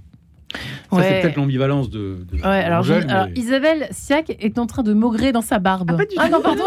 Ça, 0.90 0.96
Ouais. 0.96 1.02
c'est 1.08 1.20
peut-être 1.22 1.36
l'ambivalence 1.36 1.88
de, 1.90 2.26
de 2.32 2.36
Ouais, 2.38 2.42
alors, 2.44 2.80
Angèle, 2.80 3.04
je- 3.04 3.08
alors, 3.14 3.26
mais- 3.28 3.40
Isabelle 3.40 3.86
Siak 3.92 4.30
est 4.40 4.58
en 4.58 4.66
train 4.66 4.82
de 4.82 4.92
maugrer 4.92 5.30
dans 5.30 5.42
sa 5.42 5.60
barbe. 5.60 5.90
Ah, 5.94 5.96
pas 5.96 6.04
du 6.06 6.16
Ah 6.18 6.26
tout. 6.26 6.32
non, 6.32 6.40
pardon. 6.42 6.64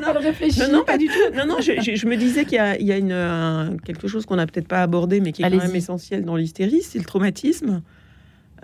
non, 0.00 0.20
réfléchit. 0.20 0.58
Non, 0.60 0.72
non, 0.78 0.84
pas 0.84 0.98
du 0.98 1.06
tout. 1.06 1.12
Non, 1.36 1.46
non, 1.46 1.56
je, 1.60 1.80
je- 1.80 1.94
je 1.94 2.06
me 2.08 2.16
disais 2.16 2.44
qu'il 2.44 2.54
y 2.54 2.58
a, 2.58 2.76
il 2.76 2.86
y 2.86 2.90
a 2.90 2.96
une, 2.98 3.12
un- 3.12 3.76
quelque 3.84 4.08
chose 4.08 4.26
qu'on 4.26 4.34
n'a 4.34 4.46
peut-être 4.46 4.66
pas 4.66 4.82
abordé, 4.82 5.20
mais 5.20 5.30
qui 5.30 5.42
est 5.44 5.50
quand 5.50 5.56
même 5.56 5.76
essentiel 5.76 6.24
dans 6.24 6.34
l'hystérie, 6.34 6.82
c'est 6.82 6.98
le 6.98 7.04
traumatisme. 7.04 7.82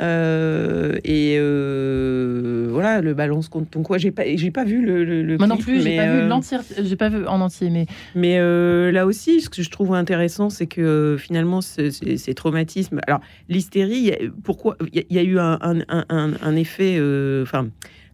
Euh, 0.01 0.99
et 1.05 1.37
euh, 1.39 2.69
voilà, 2.71 3.01
le 3.01 3.15
balance 3.15 3.49
contre 3.49 3.71
ton 3.71 3.83
quoi. 3.83 3.99
J'ai 3.99 4.11
pas, 4.11 4.25
j'ai 4.37 4.51
pas 4.51 4.65
vu 4.65 4.85
le. 4.85 5.05
le, 5.05 5.23
le 5.23 5.39
Moi 5.39 5.47
non 5.47 5.57
plus, 5.57 5.81
j'ai 5.83 5.97
pas 5.97 6.07
vu 6.07 6.21
euh, 6.21 6.85
j'ai 6.85 6.97
pas 6.97 7.09
vu 7.09 7.27
en 7.27 7.41
entier, 7.41 7.71
mais 7.71 7.87
Mais 8.15 8.39
là 8.93 9.07
aussi, 9.07 9.41
ce 9.41 9.49
que 9.49 9.63
je 9.63 9.71
trouve 9.71 9.95
intéressant, 9.95 10.51
c'est 10.51 10.67
que 10.67 11.17
finalement, 11.19 11.61
ce- 11.61 11.91
ces, 11.91 12.17
ces 12.17 12.35
traumatismes. 12.35 13.01
Alors, 13.07 13.21
l'hystérie, 13.49 14.13
pourquoi 14.45 14.77
Il 14.93 14.97
y, 14.97 14.99
a- 15.01 15.05
il 15.11 15.17
y 15.17 15.19
a 15.19 15.23
eu 15.23 15.39
un, 15.39 15.59
un- 15.63 15.81
un- 15.89 16.05
un- 16.09 16.33
un 16.43 16.57
effet. 16.57 16.99
Enfin. 17.43 17.69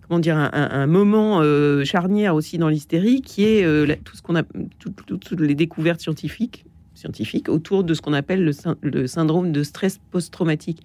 comment 0.09 0.21
dire, 0.21 0.37
un, 0.37 0.87
moment 0.87 1.41
charnière 1.85 2.35
aussi 2.35 2.59
dans 2.59 2.69
l'hystérie, 2.69 3.23
qui 3.23 3.45
est 3.45 3.87
la- 3.87 3.97
tout 3.97 4.15
ce 4.17 4.23
qu'on 4.23 4.37
a, 4.37 4.43
tout- 4.79 4.93
tout- 5.07 5.17
toutes 5.17 5.41
les 5.41 5.55
découvertes 5.55 6.01
scientifiques, 6.01 6.65
scientifiques 6.95 7.49
autour 7.49 7.83
de 7.83 7.95
ce 7.95 8.03
qu'on 8.03 8.13
appelle 8.13 8.53
le 8.83 9.07
syndrome 9.07 9.53
de 9.53 9.63
stress 9.63 9.99
post-traumatique. 10.11 10.83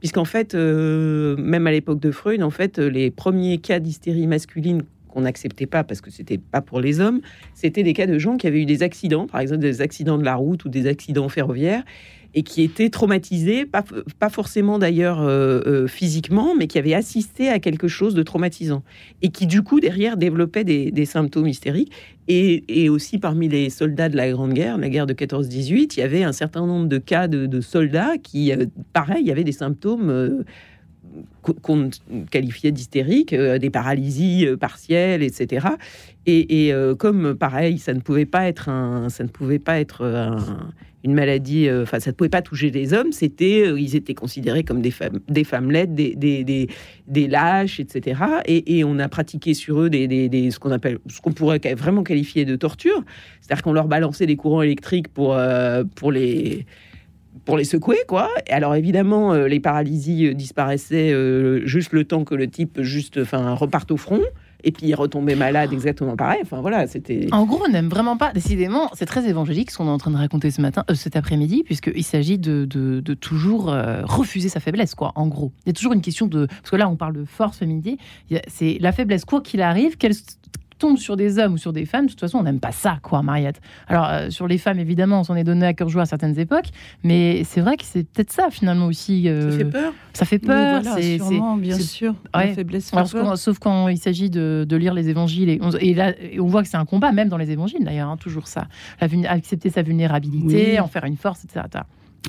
Puisqu'en 0.00 0.24
fait, 0.24 0.54
euh, 0.54 1.36
même 1.36 1.66
à 1.66 1.72
l'époque 1.72 2.00
de 2.00 2.10
Freud, 2.10 2.42
en 2.42 2.50
fait, 2.50 2.78
les 2.78 3.10
premiers 3.10 3.58
cas 3.58 3.80
d'hystérie 3.80 4.26
masculine 4.26 4.82
qu'on 5.08 5.22
n'acceptait 5.22 5.66
pas 5.66 5.84
parce 5.84 6.00
que 6.00 6.10
c'était 6.10 6.38
pas 6.38 6.60
pour 6.60 6.80
les 6.80 7.00
hommes, 7.00 7.20
c'était 7.54 7.82
des 7.82 7.94
cas 7.94 8.06
de 8.06 8.18
gens 8.18 8.36
qui 8.36 8.46
avaient 8.46 8.62
eu 8.62 8.66
des 8.66 8.82
accidents, 8.82 9.26
par 9.26 9.40
exemple 9.40 9.62
des 9.62 9.80
accidents 9.80 10.18
de 10.18 10.24
la 10.24 10.36
route 10.36 10.64
ou 10.64 10.68
des 10.68 10.86
accidents 10.86 11.28
ferroviaires, 11.28 11.82
et 12.34 12.42
qui 12.42 12.62
étaient 12.62 12.90
traumatisés, 12.90 13.64
pas, 13.64 13.84
pas 14.18 14.28
forcément 14.28 14.78
d'ailleurs 14.78 15.22
euh, 15.22 15.60
euh, 15.66 15.86
physiquement, 15.86 16.54
mais 16.54 16.66
qui 16.66 16.78
avaient 16.78 16.94
assisté 16.94 17.48
à 17.48 17.58
quelque 17.58 17.88
chose 17.88 18.14
de 18.14 18.22
traumatisant, 18.22 18.82
et 19.22 19.30
qui 19.30 19.46
du 19.46 19.62
coup 19.62 19.80
derrière 19.80 20.16
développaient 20.16 20.64
des, 20.64 20.90
des 20.90 21.06
symptômes 21.06 21.48
hystériques. 21.48 21.92
Et, 22.30 22.64
et 22.68 22.90
aussi 22.90 23.16
parmi 23.16 23.48
les 23.48 23.70
soldats 23.70 24.10
de 24.10 24.16
la 24.16 24.30
Grande 24.30 24.52
Guerre, 24.52 24.76
la 24.76 24.90
guerre 24.90 25.06
de 25.06 25.14
14-18, 25.14 25.94
il 25.96 26.00
y 26.00 26.02
avait 26.02 26.24
un 26.24 26.32
certain 26.32 26.66
nombre 26.66 26.86
de 26.86 26.98
cas 26.98 27.26
de, 27.26 27.46
de 27.46 27.60
soldats 27.62 28.18
qui, 28.22 28.52
euh, 28.52 28.66
pareil, 28.92 29.30
avait 29.30 29.44
des 29.44 29.52
symptômes. 29.52 30.44
Qu- 31.42 31.52
qu'on 31.54 31.90
qualifiait 32.30 32.72
d'hystériques, 32.72 33.32
euh, 33.32 33.58
des 33.58 33.70
paralysies 33.70 34.46
euh, 34.46 34.56
partielles, 34.56 35.22
etc. 35.22 35.66
Et, 36.26 36.72
euh, 36.74 36.94
comme 36.94 37.34
pareil, 37.34 37.78
ça 37.78 37.94
ne 37.94 38.00
pouvait 38.00 38.26
pas 38.26 38.48
être 38.48 38.68
un, 38.68 39.08
ça 39.08 39.24
ne 39.24 39.28
pouvait 39.28 39.58
pas 39.58 39.80
être 39.80 40.04
un- 40.04 40.70
une 41.04 41.14
maladie, 41.14 41.68
enfin 41.70 42.00
ça 42.00 42.10
ne 42.10 42.14
pouvait 42.16 42.28
pas 42.28 42.42
toucher 42.42 42.70
les 42.70 42.92
hommes. 42.92 43.12
C'était, 43.12 43.72
ils 43.80 43.94
étaient 43.96 44.14
considérés 44.14 44.64
comme 44.64 44.82
des 44.82 44.90
femmes, 44.90 45.20
des 45.28 45.44
des, 46.16 46.68
des, 47.06 47.28
lâches, 47.28 47.78
etc. 47.80 48.20
Et, 48.46 48.78
et 48.78 48.84
on 48.84 48.98
a 48.98 49.08
pratiqué 49.08 49.54
sur 49.54 49.80
eux 49.80 49.90
des, 49.90 50.06
des, 50.08 50.50
ce 50.50 50.58
qu'on 50.58 50.72
appelle, 50.72 50.98
ce 51.08 51.20
qu'on 51.20 51.32
pourrait 51.32 51.60
vraiment 51.76 52.02
qualifier 52.02 52.44
de 52.44 52.56
torture. 52.56 53.04
C'est-à-dire 53.40 53.62
qu'on 53.62 53.72
leur 53.72 53.86
balançait 53.86 54.26
des 54.26 54.36
courants 54.36 54.60
électriques 54.62 55.08
pour 55.08 55.38
pour 55.94 56.12
les 56.12 56.66
pour 57.44 57.56
les 57.56 57.64
secouer, 57.64 57.98
quoi. 58.06 58.28
Alors 58.50 58.74
évidemment, 58.74 59.32
euh, 59.32 59.46
les 59.48 59.60
paralysies 59.60 60.26
euh, 60.26 60.34
disparaissaient 60.34 61.12
euh, 61.12 61.64
juste 61.66 61.92
le 61.92 62.04
temps 62.04 62.24
que 62.24 62.34
le 62.34 62.48
type 62.48 62.80
juste, 62.82 63.18
enfin, 63.20 63.54
reparte 63.54 63.90
au 63.90 63.96
front. 63.96 64.20
Et 64.64 64.72
puis 64.72 64.88
il 64.88 64.94
retombait 64.96 65.36
malade 65.36 65.72
exactement 65.72 66.16
pareil. 66.16 66.40
Enfin 66.42 66.60
voilà, 66.60 66.88
c'était. 66.88 67.28
En 67.30 67.46
gros, 67.46 67.62
on 67.64 67.70
n'aime 67.70 67.86
vraiment 67.88 68.16
pas. 68.16 68.32
Décidément, 68.32 68.90
c'est 68.94 69.06
très 69.06 69.28
évangélique 69.28 69.70
ce 69.70 69.78
qu'on 69.78 69.86
est 69.86 69.90
en 69.90 69.98
train 69.98 70.10
de 70.10 70.16
raconter 70.16 70.50
ce 70.50 70.60
matin, 70.60 70.84
cet 70.94 71.14
après-midi, 71.14 71.62
puisqu'il 71.64 72.02
s'agit 72.02 72.38
de, 72.38 72.64
de- 72.64 72.98
de 72.98 73.14
toujours 73.14 73.66
refuser 74.02 74.48
sa 74.48 74.58
faiblesse, 74.58 74.96
quoi. 74.96 75.12
En 75.14 75.28
gros, 75.28 75.52
il 75.64 75.68
y 75.68 75.70
a 75.70 75.74
toujours 75.74 75.92
une 75.92 76.00
question 76.00 76.26
de 76.26 76.46
parce 76.46 76.70
que 76.70 76.76
là, 76.76 76.88
on 76.88 76.96
parle 76.96 77.12
de 77.14 77.24
force 77.24 77.62
a- 78.36 78.42
C'est 78.48 78.78
la 78.80 78.90
faiblesse, 78.90 79.24
quoi 79.24 79.42
qu'il 79.42 79.62
arrive, 79.62 79.96
qu'elle 79.96 80.14
tombe 80.78 80.96
sur 80.96 81.16
des 81.16 81.38
hommes 81.38 81.54
ou 81.54 81.58
sur 81.58 81.72
des 81.72 81.84
femmes. 81.84 82.06
De 82.06 82.10
toute 82.10 82.20
façon, 82.20 82.38
on 82.38 82.42
n'aime 82.44 82.60
pas 82.60 82.72
ça, 82.72 82.98
quoi, 83.02 83.22
Mariette. 83.22 83.60
Alors 83.88 84.06
euh, 84.08 84.30
sur 84.30 84.46
les 84.48 84.58
femmes, 84.58 84.78
évidemment, 84.78 85.20
on 85.20 85.24
s'en 85.24 85.36
est 85.36 85.44
donné 85.44 85.66
à 85.66 85.74
cœur 85.74 85.88
joie 85.88 86.02
à 86.02 86.06
certaines 86.06 86.38
époques, 86.38 86.68
mais 87.04 87.42
c'est 87.44 87.60
vrai 87.60 87.76
que 87.76 87.84
c'est 87.84 88.04
peut-être 88.04 88.32
ça 88.32 88.48
finalement 88.50 88.86
aussi. 88.86 89.24
Ça 89.24 89.30
euh, 89.30 89.58
fait 89.58 89.64
peur. 89.64 89.92
Ça 90.12 90.24
fait 90.24 90.40
Oui, 90.42 90.46
peur. 90.46 90.80
voilà, 90.82 90.96
c'est- 91.00 91.18
sûrement, 91.18 91.56
bien 91.56 91.78
sûr. 91.78 92.14
Ouais. 92.34 92.48
La 92.48 92.54
faiblesse 92.54 92.90
fait 92.90 92.96
alors, 92.96 93.10
peur. 93.10 93.24
quand- 93.24 93.36
sauf 93.36 93.58
quand 93.58 93.88
il 93.88 93.98
s'agit 93.98 94.30
de, 94.30 94.64
de 94.68 94.76
lire 94.76 94.94
les 94.94 95.08
évangiles. 95.08 95.48
Et 95.48 95.58
on, 95.62 95.70
et 95.72 95.94
là, 95.94 96.12
et 96.20 96.40
on 96.40 96.46
voit 96.46 96.62
que 96.62 96.68
c'est 96.68 96.76
un 96.76 96.84
combat, 96.84 97.12
même 97.12 97.28
dans 97.28 97.36
les 97.36 97.50
évangiles 97.50 97.84
d'ailleurs, 97.84 98.08
hein, 98.08 98.16
toujours 98.16 98.46
ça. 98.48 98.66
La 99.00 99.08
accepter 99.30 99.70
sa 99.70 99.82
vulnérabilité, 99.82 100.72
Oui. 100.72 100.80
en 100.80 100.86
faire 100.88 101.04
une 101.04 101.16
force, 101.16 101.44
etc. 101.44 101.66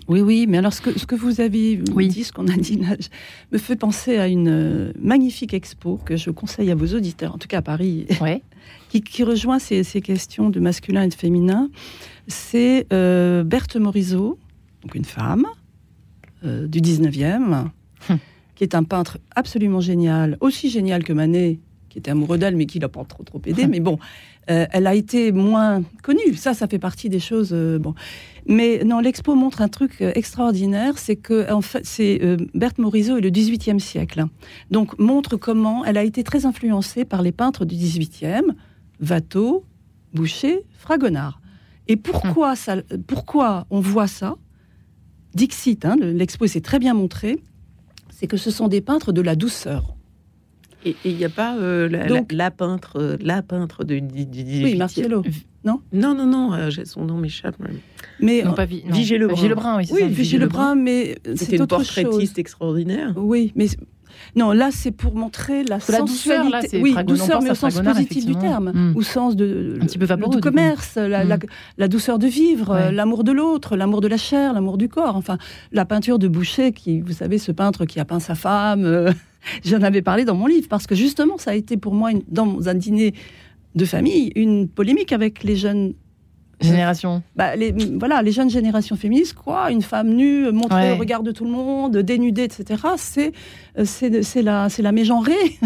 Oui, 0.08 0.22
oui, 0.22 0.46
mais 0.48 0.58
alors 0.60 0.74
ce 0.74 0.82
que, 0.82 0.98
ce 0.98 1.06
que 1.06 1.16
vous 1.16 1.42
avez 1.42 1.82
Oui. 1.94 2.08
dit, 2.08 2.24
ce 2.24 2.32
qu'on 2.32 2.48
a 2.48 2.56
dit 2.56 2.78
là, 2.78 2.96
me 3.52 3.58
fait 3.58 3.76
penser 3.76 4.18
à 4.18 4.28
une 4.28 4.48
euh, 4.48 4.92
magnifique 5.00 5.54
expo 5.54 6.00
que 6.06 6.16
je 6.16 6.30
conseille 6.32 6.72
à 6.72 6.76
vos 6.76 6.88
auditeurs, 6.96 7.34
en 7.36 7.38
tout 7.38 7.48
cas 7.48 7.58
à 7.60 7.62
Paris, 7.62 8.06
Ouais. 8.22 8.42
qui, 8.90 9.02
qui 9.02 9.24
rejoint 9.24 9.60
ces, 9.60 9.84
ces 9.84 10.02
questions 10.02 10.50
de 10.50 10.60
masculin 10.60 11.04
et 11.04 11.08
de 11.10 11.14
féminin. 11.14 11.70
C'est 12.28 12.86
euh, 12.94 13.44
Berthe 13.44 13.76
Morisot, 13.78 14.38
donc 14.84 14.96
une 14.96 15.06
femme 15.06 15.46
euh, 16.46 16.68
du 16.68 16.80
19e, 16.82 17.66
Hum. 18.10 18.18
qui 18.56 18.64
est 18.64 18.76
un 18.76 18.84
peintre 18.84 19.18
absolument 19.36 19.82
génial, 19.82 20.38
aussi 20.40 20.70
génial 20.70 21.04
que 21.04 21.12
Manet, 21.14 21.60
qui 21.90 21.98
était 21.98 22.12
amoureux 22.12 22.38
d'elle, 22.38 22.56
mais 22.56 22.66
qui 22.68 22.80
l'a 22.80 22.88
pas 22.88 23.04
trop, 23.04 23.24
trop 23.24 23.42
aidé. 23.46 23.68
mais 23.68 23.80
bon, 23.82 24.00
euh, 24.50 24.66
elle 24.72 24.88
a 24.88 24.96
été 24.96 25.32
moins 25.32 25.84
connue. 26.04 26.34
Ça, 26.36 26.54
ça 26.54 26.68
fait 26.68 26.80
partie 26.80 27.10
des 27.10 27.20
choses. 27.20 27.50
euh, 27.54 27.78
bon. 27.80 27.94
Mais 28.48 28.84
non, 28.84 29.00
l'expo 29.00 29.36
montre 29.36 29.62
un 29.62 29.68
truc 29.68 30.02
euh, 30.02 30.12
extraordinaire, 30.16 30.98
c'est 30.98 31.16
que 31.18 31.52
en 31.52 31.62
fait, 31.62 31.86
c'est 31.86 32.20
Berthe 32.56 32.80
Morisot 32.80 33.18
est 33.18 33.22
le 33.22 33.30
18e 33.30 33.80
siècle. 33.80 34.26
Donc 34.72 34.98
montre 35.00 35.36
comment 35.38 35.86
elle 35.86 35.98
a 35.98 36.04
été 36.04 36.24
très 36.24 36.46
influencée 36.46 37.06
par 37.06 37.22
les 37.22 37.32
peintres 37.32 37.66
du 37.66 37.76
18e, 37.76 38.54
Watteau, 39.08 39.66
Boucher, 40.14 40.62
Fragonard. 40.78 41.42
Et 41.88 41.96
pourquoi 41.96 42.56
ça 42.56 42.78
pourquoi 43.08 43.66
on 43.70 43.80
voit 43.80 44.08
ça? 44.08 44.36
Dixit, 45.36 45.86
hein, 45.86 45.96
le- 46.00 46.12
l'expo 46.12 46.48
s'est 46.48 46.62
très 46.62 46.80
bien 46.80 46.94
montré, 46.94 47.38
c'est 48.10 48.26
que 48.28 48.38
ce 48.38 48.50
sont 48.52 48.68
des 48.68 48.82
peintres 48.82 49.12
de 49.12 49.22
la 49.22 49.36
douceur. 49.36 49.96
Et 50.86 50.96
il 51.04 51.16
n'y 51.18 51.26
a 51.26 51.30
pas 51.30 51.58
euh, 51.58 51.90
la, 51.90 52.06
Donc- 52.08 52.32
la- 52.32 52.46
la 52.46 52.52
peintre, 52.52 52.94
euh, 52.98 53.18
la 53.22 53.42
peintre 53.42 53.84
du, 53.84 54.02
du, 54.02 54.26
du 54.26 54.42
Oui, 54.64 54.74
18e. 54.74 54.78
Marcello. 54.78 55.24
Non, 55.66 55.82
non, 55.92 56.26
non. 56.26 56.54
euh, 56.54 56.70
j'ai- 56.70 56.86
son 56.86 57.04
nom 57.04 57.18
m'échappe. 57.18 57.56
Mais 58.22 58.44
Non, 58.44 58.54
pas 58.54 58.64
Vi- 58.66 58.84
non. 58.88 58.96
Vigée 58.96 59.18
Lebrun. 59.18 59.36
Vigée 59.36 59.48
Lebrun, 59.50 59.78
oui, 59.78 59.88
oui. 59.92 60.08
Vigée 60.08 60.38
Lebrun, 60.38 60.76
mais 60.76 61.18
C'était 61.26 61.36
c'est 61.46 61.56
une 61.58 61.62
autre 61.64 61.76
portraitiste 61.78 62.12
chose. 62.30 62.34
extraordinaire. 62.40 63.14
Oui, 63.18 63.52
mais 63.56 63.68
non, 64.36 64.52
là 64.52 64.70
c'est 64.72 64.92
pour 64.92 65.16
montrer 65.16 65.64
la 65.64 65.78
la 65.90 66.00
douceur, 66.02 66.44
sensualité. 66.44 66.50
là, 66.52 66.62
c'est 66.70 66.82
oui, 66.82 66.96
douceur, 67.06 67.42
mais 67.42 67.52
au 67.52 67.56
sens 67.56 67.80
positif 67.80 68.26
du 68.26 68.36
terme, 68.36 68.72
Mm. 68.74 68.94
au 68.96 69.02
sens 69.02 69.36
de 69.36 69.78
Un 69.82 69.86
petit 69.86 69.98
peu 69.98 70.06
vaporeux, 70.06 70.36
du 70.36 70.42
commerce, 70.42 70.96
la, 70.96 71.24
la- 71.24 71.38
la 71.78 71.88
douceur 71.88 72.20
de 72.20 72.28
vivre, 72.28 72.74
Ouais. 72.74 72.92
l'amour 72.92 73.24
de 73.24 73.32
l'autre, 73.32 73.76
l'amour 73.76 74.02
de 74.02 74.08
la 74.08 74.18
chair, 74.18 74.54
l'amour 74.54 74.78
du 74.78 74.90
corps. 74.90 75.16
Enfin, 75.16 75.38
la 75.72 75.86
peinture 75.86 76.20
de 76.20 76.28
Boucher, 76.28 76.72
qui, 76.72 77.02
vous 77.02 77.14
savez, 77.14 77.38
ce 77.38 77.52
peintre 77.52 77.86
qui 77.86 78.00
a 78.00 78.06
peint 78.06 78.20
sa 78.20 78.36
femme. 78.36 78.84
euh, 78.86 79.12
J'en 79.64 79.82
avais 79.82 80.02
parlé 80.02 80.26
dans 80.26 80.36
mon 80.36 80.48
livre 80.48 80.68
parce 80.70 80.86
que 80.86 80.96
justement, 80.96 81.38
ça 81.38 81.52
a 81.52 81.56
été 81.56 81.78
pour 81.78 81.94
moi 81.94 82.12
une- 82.12 82.24
dans 82.28 82.68
un 82.68 82.74
dîner 82.76 83.14
de 83.76 83.86
famille 83.86 84.32
une 84.36 84.68
polémique 84.68 85.12
avec 85.14 85.44
les 85.44 85.56
jeunes 85.56 85.94
Génération. 86.62 87.24
bah, 87.36 87.56
les, 87.56 87.72
voilà, 87.72 88.22
les 88.22 88.32
jeunes 88.32 88.50
générations 88.50 88.96
féministes, 88.96 89.34
quoi, 89.34 89.72
une 89.72 89.82
femme 89.82 90.10
nue, 90.10 90.52
montrée 90.52 90.90
Ouais. 90.90 90.92
au 90.92 90.98
regard 90.98 91.24
de 91.24 91.32
tout 91.32 91.46
le 91.46 91.52
monde, 91.52 91.98
dénudée, 91.98 92.44
etc., 92.44 92.82
c'est, 92.98 93.32
euh, 93.78 93.86
c'est, 93.86 94.24
c'est 94.24 94.42
la, 94.42 94.68
c'est 94.70 94.82
la 94.82 94.92
mégenrée, 94.92 95.58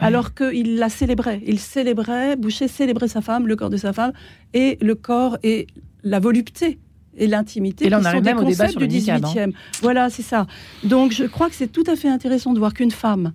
alors 0.00 0.34
qu'il 0.34 0.76
la 0.76 0.88
célébrait. 0.88 1.40
Il 1.46 1.58
célébrait, 1.60 2.36
Boucher 2.36 2.68
célébrait 2.68 3.08
sa 3.08 3.20
femme, 3.20 3.46
le 3.46 3.54
corps 3.56 3.70
de 3.70 3.76
sa 3.76 3.92
femme, 3.92 4.12
et 4.54 4.76
le 4.80 4.94
corps 4.94 5.38
et 5.42 5.66
la 6.02 6.18
volupté 6.18 6.78
et 7.16 7.26
l'intimité, 7.26 7.86
Et 7.86 7.88
là, 7.90 7.98
on 8.00 8.04
arrive 8.04 8.22
même 8.24 8.38
au 8.38 8.44
débat 8.44 8.68
sur 8.68 8.80
du 8.80 8.88
niqab, 8.88 9.24
hein. 9.24 9.28
18e. 9.34 9.52
Voilà, 9.82 10.10
c'est 10.10 10.22
ça. 10.22 10.46
Donc, 10.84 11.12
je 11.12 11.24
crois 11.24 11.48
que 11.48 11.54
c'est 11.54 11.70
tout 11.70 11.84
à 11.86 11.96
fait 11.96 12.08
intéressant 12.08 12.52
de 12.52 12.58
voir 12.58 12.72
qu'une 12.72 12.92
femme 12.92 13.32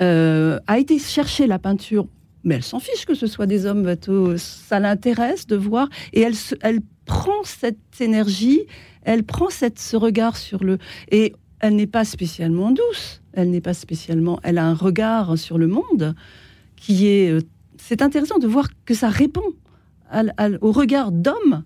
euh, 0.00 0.58
a 0.66 0.78
été 0.78 0.98
chercher 0.98 1.46
la 1.46 1.58
peinture 1.58 2.06
mais 2.44 2.56
elle 2.56 2.62
s'en 2.62 2.80
fiche 2.80 3.04
que 3.04 3.14
ce 3.14 3.26
soit 3.26 3.46
des 3.46 3.66
hommes 3.66 3.82
bateaux. 3.82 4.36
Ça 4.36 4.80
l'intéresse 4.80 5.46
de 5.46 5.56
voir. 5.56 5.88
Et 6.12 6.20
elle, 6.20 6.34
elle 6.62 6.80
prend 7.04 7.42
cette 7.44 8.00
énergie, 8.00 8.60
elle 9.02 9.24
prend 9.24 9.50
cette, 9.50 9.78
ce 9.78 9.96
regard 9.96 10.36
sur 10.36 10.64
le. 10.64 10.78
Et 11.10 11.34
elle 11.60 11.76
n'est 11.76 11.86
pas 11.86 12.04
spécialement 12.04 12.70
douce. 12.70 13.22
Elle 13.32 13.50
n'est 13.50 13.60
pas 13.60 13.74
spécialement. 13.74 14.38
Elle 14.42 14.58
a 14.58 14.64
un 14.64 14.74
regard 14.74 15.36
sur 15.36 15.58
le 15.58 15.66
monde 15.66 16.14
qui 16.76 17.06
est. 17.06 17.30
Euh, 17.30 17.40
c'est 17.76 18.02
intéressant 18.02 18.38
de 18.38 18.46
voir 18.46 18.68
que 18.84 18.94
ça 18.94 19.08
répond 19.08 19.42
au 20.60 20.72
regard 20.72 21.12
d'hommes 21.12 21.64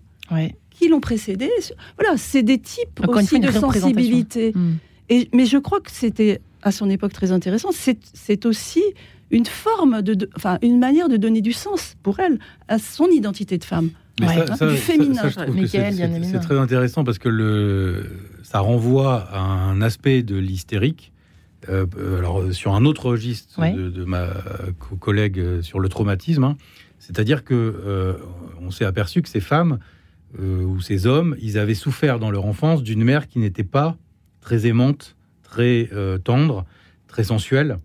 qui 0.69 0.87
l'ont 0.89 0.99
précédé. 0.99 1.49
Voilà, 1.97 2.17
c'est 2.17 2.43
des 2.43 2.59
types 2.59 3.01
aussi 3.07 3.39
de 3.39 3.51
sensibilité. 3.51 4.51
Hmm. 4.53 4.75
Et, 5.09 5.29
mais 5.33 5.45
je 5.45 5.57
crois 5.57 5.79
que 5.79 5.91
c'était 5.91 6.41
à 6.61 6.71
son 6.71 6.89
époque 6.89 7.13
très 7.13 7.31
intéressant. 7.31 7.69
C'est 7.71 8.45
aussi 8.45 8.81
une 9.33 9.45
forme 9.47 10.03
de, 10.03 10.29
enfin, 10.35 10.59
une 10.61 10.79
manière 10.79 11.09
de 11.09 11.17
donner 11.17 11.41
du 11.41 11.53
sens 11.53 11.95
pour 12.03 12.19
elle 12.19 12.39
à 12.67 12.77
son 12.77 13.07
identité 13.07 13.57
de 13.57 13.63
femme. 13.63 13.89
du 14.17 14.77
féminin. 14.77 15.23
C'est 16.23 16.39
très 16.39 16.57
intéressant 16.57 17.03
parce 17.03 17.17
que 17.17 17.29
le, 17.29 18.05
ça 18.43 18.59
renvoie 18.59 19.27
à 19.31 19.39
un 19.39 19.81
aspect 19.81 20.21
de 20.21 20.37
l'hystérique. 20.37 21.11
Euh, 21.69 21.85
alors 22.17 22.51
sur 22.51 22.75
un 22.75 22.83
autre 22.83 23.05
registre 23.05 23.61
de, 23.73 24.03
ma 24.03 24.27
collègue 24.99 25.39
euh, 25.39 25.61
sur 25.61 25.79
le 25.79 25.87
traumatisme, 25.87 26.43
hein. 26.43 26.57
c'est-à-dire 26.99 27.45
que 27.45 27.53
euh, 27.53 28.15
on 28.61 28.69
s'est 28.69 28.83
aperçu 28.83 29.21
que 29.21 29.29
ces 29.29 29.39
femmes 29.39 29.79
ou 30.39 30.81
ces 30.81 31.05
hommes, 31.05 31.37
ils 31.39 31.59
avaient 31.59 31.75
souffert 31.75 32.17
dans 32.17 32.31
leur 32.31 32.45
enfance 32.45 32.81
d'une 32.81 33.03
mère 33.03 33.27
qui 33.27 33.37
n'était 33.37 33.63
pas 33.63 33.97
très 34.41 34.65
aimante, 34.65 35.15
très 35.43 35.91
tendre, 36.23 36.65
très 37.07 37.23
sensuelle 37.23 37.77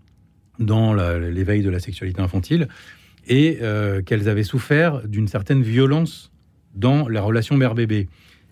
dans 0.59 0.95
l'éveil 0.95 1.63
de 1.63 1.71
la 1.71 1.81
sexualité 1.81 2.21
infantile 2.21 2.69
et 3.29 3.59
euh, 3.61 4.03
qu'elles 4.03 4.29
avaient 4.29 4.43
souffert 4.43 5.07
d'une 5.07 5.29
certaine 5.29 5.63
violence 5.63 6.33
dans 6.75 7.09
la 7.09 7.21
relation 7.21 7.57
mère-bébé. 7.57 8.09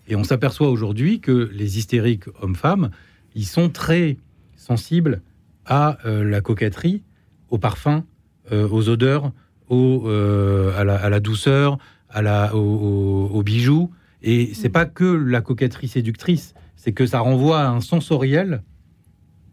Et 0.07 0.15
on 0.15 0.23
s'aperçoit 0.23 0.69
aujourd'hui 0.69 1.19
que 1.19 1.49
les 1.53 1.77
hystériques 1.77 2.25
hommes-femmes, 2.41 2.91
ils 3.35 3.45
sont 3.45 3.69
très 3.69 4.17
sensibles 4.55 5.21
à 5.65 5.97
euh, 6.05 6.23
la 6.23 6.41
coquetterie, 6.41 7.03
au 7.49 7.57
parfum, 7.57 8.05
euh, 8.51 8.67
aux 8.69 8.89
odeurs, 8.89 9.31
à 9.69 10.83
la, 10.85 11.19
douceur, 11.19 11.77
à 12.09 12.21
la, 12.21 12.55
aux, 12.55 13.43
bijoux. 13.43 13.91
Et 14.21 14.53
c'est 14.53 14.69
pas 14.69 14.85
que 14.85 15.03
la 15.03 15.41
coquetterie 15.41 15.89
séductrice, 15.89 16.53
c'est 16.77 16.93
que 16.93 17.05
ça 17.05 17.19
renvoie 17.19 17.59
à 17.59 17.67
un 17.67 17.81
sensoriel 17.81 18.63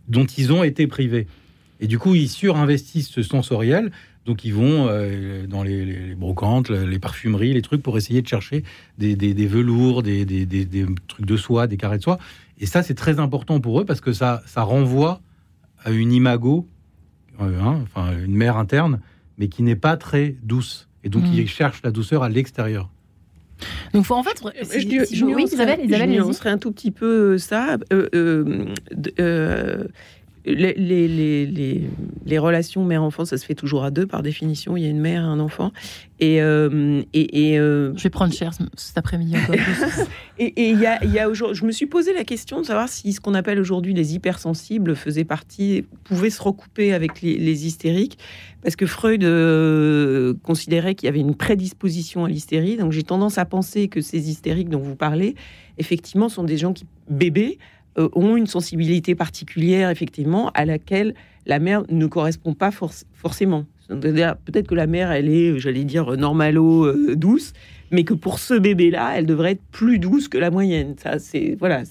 dont 0.07 0.25
ils 0.25 0.53
ont 0.53 0.63
été 0.63 0.87
privés. 0.87 1.27
Et 1.85 1.87
du 1.87 1.99
coup, 1.99 2.15
ils 2.15 2.31
surinvestissent 2.31 3.11
ce 3.11 3.21
sensoriel. 3.21 3.93
Donc, 4.25 4.47
ils 4.47 4.55
vont 4.55 4.89
euh, 4.89 5.47
dans 5.47 5.63
les, 5.63 6.15
brocantes, 6.15 6.71
les 6.71 6.99
parfumeries, 6.99 7.53
les 7.53 7.61
trucs 7.61 7.83
pour 7.83 7.99
essayer 7.99 8.23
de 8.23 8.27
chercher 8.27 8.65
des, 8.97 9.47
velours, 9.47 10.03
des, 10.03 10.25
trucs 11.09 11.27
de 11.27 11.37
soie, 11.37 11.67
des 11.67 11.77
carrés 11.77 11.99
de 11.99 12.03
soie. 12.03 12.17
Et 12.59 12.65
ça, 12.65 12.83
c'est 12.83 12.95
très 12.95 13.19
important 13.21 13.61
pour 13.61 13.83
eux 13.83 13.85
parce 13.85 14.01
que 14.01 14.15
ça, 14.15 14.43
ça 14.47 14.63
renvoie 14.63 15.21
à 15.85 15.91
une 15.91 16.11
imago, 16.11 16.67
euh, 17.43 17.61
hein, 17.61 17.81
enfin, 17.83 18.13
une 18.19 18.35
mère 18.35 18.57
interne, 18.57 19.01
mais 19.37 19.49
qui 19.49 19.63
n'est 19.63 19.77
pas 19.77 19.99
très 19.99 20.37
douce. 20.43 20.89
Et 21.03 21.11
donc, 21.11 21.25
mmh. 21.25 21.35
ils 21.35 21.49
cherchent 21.49 21.83
la 21.83 21.91
douceur 21.91 22.23
à 22.23 22.31
l'extérieur. 22.31 22.89
Donc, 23.93 24.07
faut 24.07 24.15
en 24.15 24.23
fait. 24.23 24.43
je, 24.43 25.15
je, 25.15 25.25
oui, 25.27 25.45
Isabelle, 25.45 25.81
Isabelle, 25.85 26.25
je 26.27 26.33
serait 26.33 26.49
un 26.49 26.57
tout 26.57 26.73
petit 26.73 26.91
peu 26.91 27.37
ça. 27.37 27.77
Euh, 27.93 28.65
les, 30.45 30.75
les, 30.75 31.09
les, 31.47 31.91
les, 32.27 32.39
relations 32.39 32.85
mère-enfant, 32.85 33.25
ça 33.25 33.39
se 33.39 33.47
fait 33.47 33.55
toujours 33.55 33.85
à 33.85 33.91
deux 33.91 34.07
par 34.07 34.23
définition. 34.23 34.77
Il 34.77 34.83
y 34.83 34.87
a 34.87 34.91
une 34.91 35.01
mère 35.01 35.23
et 35.23 35.27
un 35.27 35.41
enfant. 35.41 35.73
Et, 36.21 36.43
euh, 36.43 37.03
et, 37.13 37.59
euh, 37.59 37.93
je 37.97 38.03
vais 38.03 38.11
prendre 38.11 38.33
cher 38.33 38.53
cet 38.77 38.99
après-midi 38.99 39.37
encore. 39.37 39.57
et 40.39 40.71
il 40.71 40.79
y 40.79 40.87
a, 40.87 41.03
y 41.05 41.19
a 41.19 41.33
je 41.33 41.65
me 41.65 41.73
suis 41.73 41.87
posé 41.87 42.13
la 42.13 42.25
question 42.25 42.61
de 42.61 42.67
savoir 42.67 42.89
si 42.89 43.13
ce 43.13 43.21
qu'on 43.21 43.35
appelle 43.35 43.59
aujourd'hui 43.59 43.95
les 43.95 44.15
hypersensibles 44.15 44.95
faisait 44.95 45.25
partie, 45.25 45.87
pouvait 46.05 46.31
se 46.31 46.43
recouper 46.43 46.93
avec 46.93 47.23
les, 47.23 47.67
hystériques, 47.67 48.19
parce 48.63 48.77
que 48.77 48.87
Freud 48.87 49.25
euh, 49.25 50.35
considérait 50.43 50.95
qu'il 50.95 51.07
y 51.07 51.09
avait 51.09 51.21
une 51.21 51.35
prédisposition 51.35 52.25
à 52.27 52.29
l'hystérie. 52.29 52.77
Donc 52.77 52.93
j'ai 52.93 53.03
tendance 53.03 53.39
à 53.39 53.45
penser 53.45 53.89
que 53.89 54.01
ces 54.01 54.29
hystériques 54.29 54.69
dont 54.69 54.81
vous 54.81 54.97
parlez, 54.97 55.35
effectivement, 55.79 56.29
sont 56.29 56.45
des 56.45 56.59
gens 56.59 56.73
qui 56.73 56.85
bébés 57.09 57.59
euh, 57.99 58.09
ont 58.15 58.37
une 58.37 58.47
sensibilité 58.47 59.15
particulière, 59.15 59.91
effectivement, 59.91 60.51
à 60.55 60.65
laquelle 60.65 61.15
la 61.47 61.59
mère 61.59 61.83
ne 61.91 62.07
correspond 62.07 62.55
pas 62.55 62.71
forcément. 62.71 63.67
Peut-être 63.89 64.67
que 64.67 64.75
la 64.75 64.87
mère, 64.87 65.13
elle 65.13 65.29
est, 65.29 65.59
j'allais 65.59 65.85
dire, 65.85 66.17
normalo, 66.17 66.87
euh, 66.87 67.15
douce, 67.17 67.53
mais 67.91 68.05
que 68.05 68.15
pour 68.15 68.39
ce 68.39 68.55
bébé-là, 68.55 69.13
elle 69.17 69.27
devrait 69.27 69.53
être 69.53 69.63
plus 69.71 69.99
douce 69.99 70.29
que 70.29 70.39
la 70.39 70.51
moyenne. 70.51 70.95
Ça, 71.03 71.19
c'est 71.19 71.57
voilà. 71.59 71.83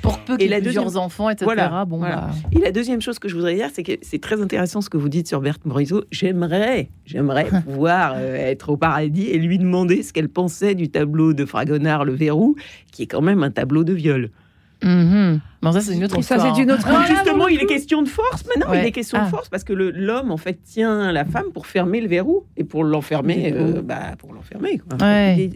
Pour 0.00 0.18
peu 0.20 0.36
qu'il 0.36 0.52
ait 0.52 0.60
plusieurs 0.60 0.96
enfants, 0.96 1.28
etc. 1.28 1.46
bon, 1.86 2.00
bah. 2.00 2.30
Et 2.52 2.58
la 2.58 2.72
deuxième 2.72 3.00
chose 3.00 3.18
que 3.18 3.28
je 3.28 3.34
voudrais 3.34 3.54
dire, 3.54 3.68
c'est 3.72 3.82
que 3.82 3.92
c'est 4.02 4.20
très 4.20 4.40
intéressant 4.40 4.80
ce 4.80 4.88
que 4.88 4.96
vous 4.96 5.08
dites 5.08 5.28
sur 5.28 5.40
Berthe 5.40 5.64
Morisot. 5.66 6.04
J'aimerais, 6.10 6.88
j'aimerais 7.04 7.46
pouvoir 7.64 8.14
euh, 8.16 8.36
être 8.36 8.70
au 8.70 8.76
paradis 8.76 9.26
et 9.26 9.38
lui 9.38 9.58
demander 9.58 10.02
ce 10.02 10.12
qu'elle 10.12 10.30
pensait 10.30 10.74
du 10.74 10.88
tableau 10.88 11.34
de 11.34 11.44
Fragonard, 11.44 12.04
Le 12.04 12.14
Verrou, 12.14 12.56
qui 12.90 13.02
est 13.02 13.06
quand 13.06 13.22
même 13.22 13.42
un 13.42 13.50
tableau 13.50 13.84
de 13.84 13.92
viol. 13.92 14.30
Bon, 14.84 15.72
ça, 15.72 15.80
c'est 15.80 15.94
une 15.94 16.04
autre 16.04 16.18
histoire. 16.18 16.40
Ça, 16.40 16.52
c'est 16.54 16.62
une 16.62 16.70
autre. 16.70 16.86
justement, 17.08 17.48
il 17.48 17.60
est 17.60 17.66
question 17.66 18.02
de 18.02 18.08
force. 18.08 18.44
Mais 18.48 18.64
non, 18.64 18.72
il 18.74 18.86
est 18.86 18.92
question 18.92 19.18
de 19.18 19.24
ah. 19.24 19.30
force 19.30 19.48
parce 19.48 19.64
que 19.64 19.72
l'homme, 19.72 20.30
en 20.30 20.36
fait, 20.36 20.62
tient 20.62 21.10
la 21.12 21.24
femme 21.24 21.52
pour 21.52 21.66
fermer 21.66 22.00
le 22.00 22.08
verrou 22.08 22.44
et 22.56 22.64
pour 22.64 22.84
l'enfermer. 22.84 23.52
Euh, 23.54 23.80
bah, 23.82 24.14
pour 24.18 24.34
l'enfermer. 24.34 24.80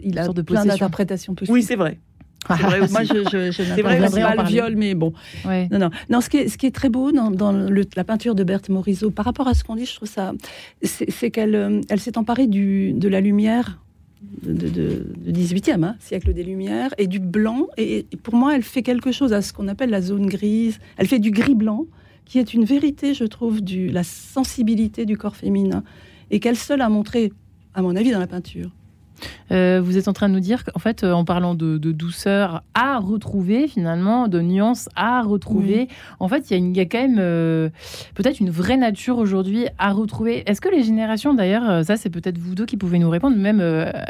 il, 0.03 0.17
a 0.19 0.27
de 0.27 0.41
plein 0.41 0.65
d'interprétations 0.65 1.35
possibles. 1.35 1.53
Oui, 1.53 1.63
c'est 1.63 1.75
vrai. 1.75 1.99
C'est 2.47 2.63
vrai 2.63 2.79
aussi. 2.81 2.91
Moi, 2.91 3.03
je, 3.03 3.13
je, 3.31 3.51
je 3.51 3.63
c'est 3.63 3.81
vrai, 3.81 3.99
pas 3.99 4.35
le 4.35 4.47
viol, 4.47 4.75
mais 4.75 4.95
bon. 4.95 5.13
Non, 5.45 5.79
non. 5.79 5.89
Non, 6.09 6.21
ce 6.21 6.29
qui 6.29 6.37
est, 6.37 6.47
ce 6.47 6.57
qui 6.57 6.65
est 6.65 6.75
très 6.75 6.89
beau 6.89 7.11
dans, 7.11 7.29
dans 7.31 7.51
le, 7.51 7.83
la 7.95 8.03
peinture 8.03 8.35
de 8.35 8.43
Berthe 8.43 8.69
Morisot, 8.69 9.11
par 9.11 9.25
rapport 9.25 9.47
à 9.47 9.53
ce 9.53 9.63
qu'on 9.63 9.75
dit, 9.75 9.85
je 9.85 9.95
trouve 9.95 10.09
ça, 10.09 10.33
c'est, 10.81 11.31
qu'elle 11.31 11.55
euh, 11.55 11.81
elle 11.89 11.99
s'est 11.99 12.17
emparée 12.17 12.47
du, 12.47 12.93
de 12.93 13.07
la 13.07 13.21
lumière 13.21 13.79
de, 14.21 15.05
18e 15.31 15.83
hein, 15.83 15.95
siècle 15.99 16.33
des 16.33 16.43
Lumières 16.43 16.93
et 16.97 17.07
du 17.07 17.19
blanc. 17.19 17.67
Et, 17.77 18.05
pour 18.23 18.35
moi, 18.35 18.55
elle 18.55 18.63
fait 18.63 18.83
quelque 18.83 19.11
chose 19.11 19.33
à 19.33 19.41
ce 19.41 19.53
qu'on 19.53 19.67
appelle 19.67 19.89
la 19.89 20.01
zone 20.01 20.27
grise. 20.27 20.79
Elle 20.97 21.07
fait 21.07 21.19
du 21.19 21.31
gris-blanc, 21.31 21.85
qui 22.25 22.39
est 22.39 22.53
une 22.53 22.65
vérité, 22.65 23.13
je 23.13 23.25
trouve, 23.25 23.61
de 23.61 23.91
la 23.91 24.03
sensibilité 24.03 25.05
du 25.05 25.17
corps 25.17 25.35
féminin 25.35 25.83
et 26.31 26.39
qu'elle 26.39 26.57
seule 26.57 26.81
a 26.81 26.89
montré, 26.89 27.31
à 27.73 27.81
mon 27.81 27.95
avis, 27.95 28.11
dans 28.11 28.19
la 28.19 28.27
peinture. 28.27 28.69
Euh, 29.51 29.81
vous 29.83 29.97
êtes 29.97 30.07
en 30.07 30.13
train 30.13 30.29
de 30.29 30.33
nous 30.33 30.39
dire 30.39 30.63
qu'en 30.63 30.79
fait, 30.79 31.03
euh, 31.03 31.11
en 31.11 31.25
parlant 31.25 31.55
de, 31.55 31.77
douceur 31.77 32.63
à 32.73 32.99
retrouver, 32.99 33.67
finalement, 33.67 34.27
de 34.27 34.41
nuances 34.41 34.89
à 34.95 35.21
retrouver, 35.21 35.87
en 36.19 36.27
fait, 36.27 36.51
il 36.51 36.75
y, 36.75 36.77
y 36.77 36.81
a 36.81 36.85
quand 36.85 36.99
même 36.99 37.17
euh, 37.19 37.69
peut-être 38.15 38.39
une 38.39 38.49
vraie 38.49 38.77
nature 38.77 39.17
aujourd'hui 39.17 39.65
à 39.77 39.91
retrouver. 39.91 40.43
Est-ce 40.49 40.61
que 40.61 40.69
les 40.69 40.83
générations, 40.83 41.33
d'ailleurs, 41.33 41.83
ça 41.83 41.97
c'est 41.97 42.09
peut-être 42.09 42.37
vous 42.37 42.55
deux 42.55 42.65
qui 42.65 42.77
pouvez 42.77 42.99
nous 42.99 43.09
répondre, 43.09 43.37
même 43.37 43.63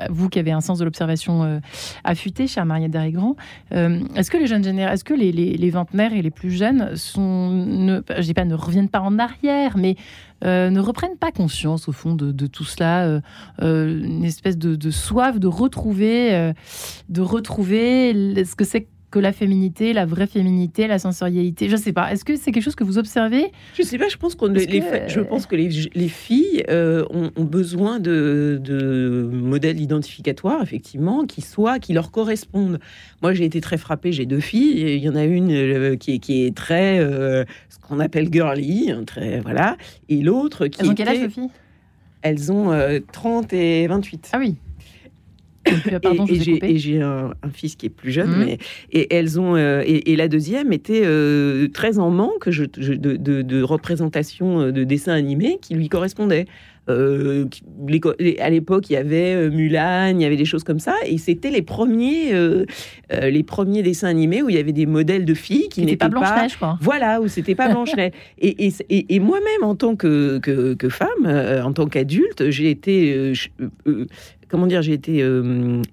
vous 0.10 0.30
qui 0.30 0.40
avez 0.40 0.52
un 0.52 0.62
sens 0.62 0.80
de 0.80 0.86
l'observation 0.86 1.62
affûté, 2.04 2.48
chère 2.48 2.66
Mariette 2.66 2.92
Darigran, 2.92 3.36
est-ce 3.72 4.30
que 4.30 4.38
les 4.38 4.48
jeunes 4.48 4.64
générations, 4.64 4.94
est-ce 4.94 5.04
que 5.04 5.14
les, 5.14 5.32
les, 5.32 5.56
les, 5.56 5.70
vingtenaires 5.70 6.14
et 6.14 6.22
les 6.22 6.32
plus 6.32 6.52
jeunes 6.52 6.96
sont, 6.96 7.50
ne, 7.50 8.02
je 8.18 8.22
dis 8.22 8.34
pas 8.34 8.46
ne 8.46 8.56
reviennent 8.56 8.90
pas 8.90 9.02
en 9.02 9.20
arrière, 9.20 9.78
mais 9.78 9.96
euh, 10.46 10.70
ne 10.70 10.80
reprennent 10.80 11.18
pas 11.18 11.32
conscience 11.32 11.90
au 11.90 11.92
fond 11.92 12.16
de, 12.16 12.48
tout 12.48 12.64
cela, 12.64 13.06
euh, 13.06 13.22
euh, 13.62 14.04
une 14.04 14.24
espèce 14.24 14.58
de, 14.58 14.92
soif 14.92 15.40
de 15.40 15.48
retrouver, 15.48 16.54
de 17.10 17.22
retrouver 17.22 18.14
ce 18.46 18.56
que 18.56 18.66
c'est 18.66 18.88
que 19.12 19.20
la 19.20 19.32
féminité, 19.32 19.94
la 19.94 20.06
vraie 20.06 20.28
féminité, 20.28 20.88
la 20.88 21.00
sensorialité 21.00 21.68
Je 21.68 21.76
ne 21.76 21.82
sais 21.82 21.94
pas. 21.94 22.12
Est-ce 22.12 22.24
que 22.24 22.36
c'est 22.36 22.52
quelque 22.52 22.64
chose 22.64 22.76
que 22.76 22.84
vous 22.84 22.98
observez? 22.98 23.52
Je 23.76 23.82
ne 23.82 23.88
sais 23.88 23.98
pas. 23.98 24.08
Je 24.08 24.18
pense, 24.18 24.36
qu'on 24.36 24.54
je 24.54 25.20
pense 25.22 25.46
que 25.46 25.56
les, 25.56 26.08
filles 26.08 26.64
ont, 26.70 27.44
besoin 27.44 28.00
de, 28.00 29.30
modèles 29.32 29.82
identificatoires, 29.82 30.62
effectivement, 30.62 31.26
qui 31.26 31.42
soient, 31.42 31.80
qui 31.80 31.94
leur 31.94 32.12
correspondent. 32.12 32.80
Moi, 33.22 33.34
j'ai 33.34 33.46
été 33.46 33.62
très 33.62 33.78
frappée. 33.78 34.12
J'ai 34.12 34.26
deux 34.26 34.40
filles. 34.40 34.96
Il 34.96 35.04
y 35.04 35.10
en 35.10 35.16
a 35.16 35.24
une 35.24 35.98
qui, 35.98 36.20
qui, 36.20 36.46
est 36.46 36.56
très 36.56 37.00
qu'on 37.90 38.00
appelle 38.00 38.32
girly, 38.32 38.92
hein, 38.92 39.04
très 39.06 39.40
voilà, 39.40 39.76
et 40.08 40.22
l'autre 40.22 40.68
qui 40.68 40.82
Elles 40.82 40.90
ont 40.90 40.94
quel 40.94 41.10
âge, 41.10 41.20
les 41.20 41.30
filles? 41.30 41.50
Elles 42.22 42.52
ont 42.52 42.72
30 43.12 43.54
euh, 43.54 43.58
et 43.58 43.88
28. 43.88 44.30
Ah 44.34 44.38
oui. 44.40 44.56
Et, 45.66 46.78
j'ai 46.78 47.02
un, 47.02 47.32
fils 47.54 47.76
qui 47.76 47.88
est 47.88 47.90
plus 47.90 48.12
jeune, 48.12 48.30
mhm. 48.30 48.46
mais 48.46 48.58
et 48.92 49.14
elles 49.14 49.40
ont 49.40 49.56
euh, 49.56 49.84
et, 49.86 50.16
la 50.16 50.28
deuxième 50.28 50.72
était 50.74 51.02
euh, 51.04 51.68
très 51.68 52.00
en 52.00 52.10
manque 52.10 52.50
de, 52.50 52.96
de, 52.96 53.42
de, 53.42 53.62
représentation 53.62 54.72
de 54.72 54.84
dessins 54.84 55.14
animés 55.14 55.60
qui 55.62 55.76
lui 55.76 55.90
correspondaient. 55.90 56.46
Euh, 56.90 57.46
à 58.40 58.50
l'époque, 58.50 58.90
il 58.90 58.94
y 58.94 58.98
avait 58.98 59.36
euh, 59.36 59.52
Mulan, 59.52 60.16
il 60.16 60.22
y 60.22 60.26
avait 60.26 60.36
des 60.36 60.46
choses 60.46 60.64
comme 60.64 60.80
ça, 60.80 60.96
et 61.06 61.18
c'était 61.18 61.52
les 61.52 61.62
premiers, 61.62 62.34
euh, 62.34 62.66
les 63.12 63.44
premiers 63.44 63.84
dessins 63.84 64.08
animés 64.08 64.42
où 64.42 64.50
il 64.50 64.56
y 64.56 64.60
avait 64.60 64.72
des 64.72 64.86
modèles 64.86 65.26
de 65.26 65.34
filles 65.34 65.70
qui 65.70 65.82
n'étaient 65.82 65.98
pas 65.98 66.10
Blanche 66.10 66.30
Neige, 66.36 66.58
quoi. 66.58 66.78
Voilà, 66.82 67.22
où 67.22 67.28
c'était 67.28 67.56
pas 67.56 67.70
Blanche 67.70 67.96
Neige. 67.96 68.12
et, 68.40 68.74
et, 68.90 69.20
moi-même, 69.20 69.64
en 69.64 69.76
tant 69.76 69.96
que, 69.96 70.40
que, 70.40 70.90
femme, 70.90 71.28
en 71.64 71.74
tant 71.74 71.88
qu'adulte, 71.88 72.50
j'ai 72.50 72.72
été 72.72 73.34
comment 74.50 74.68
dire, 74.68 74.82
j'ai 74.82 74.94
été 74.94 75.24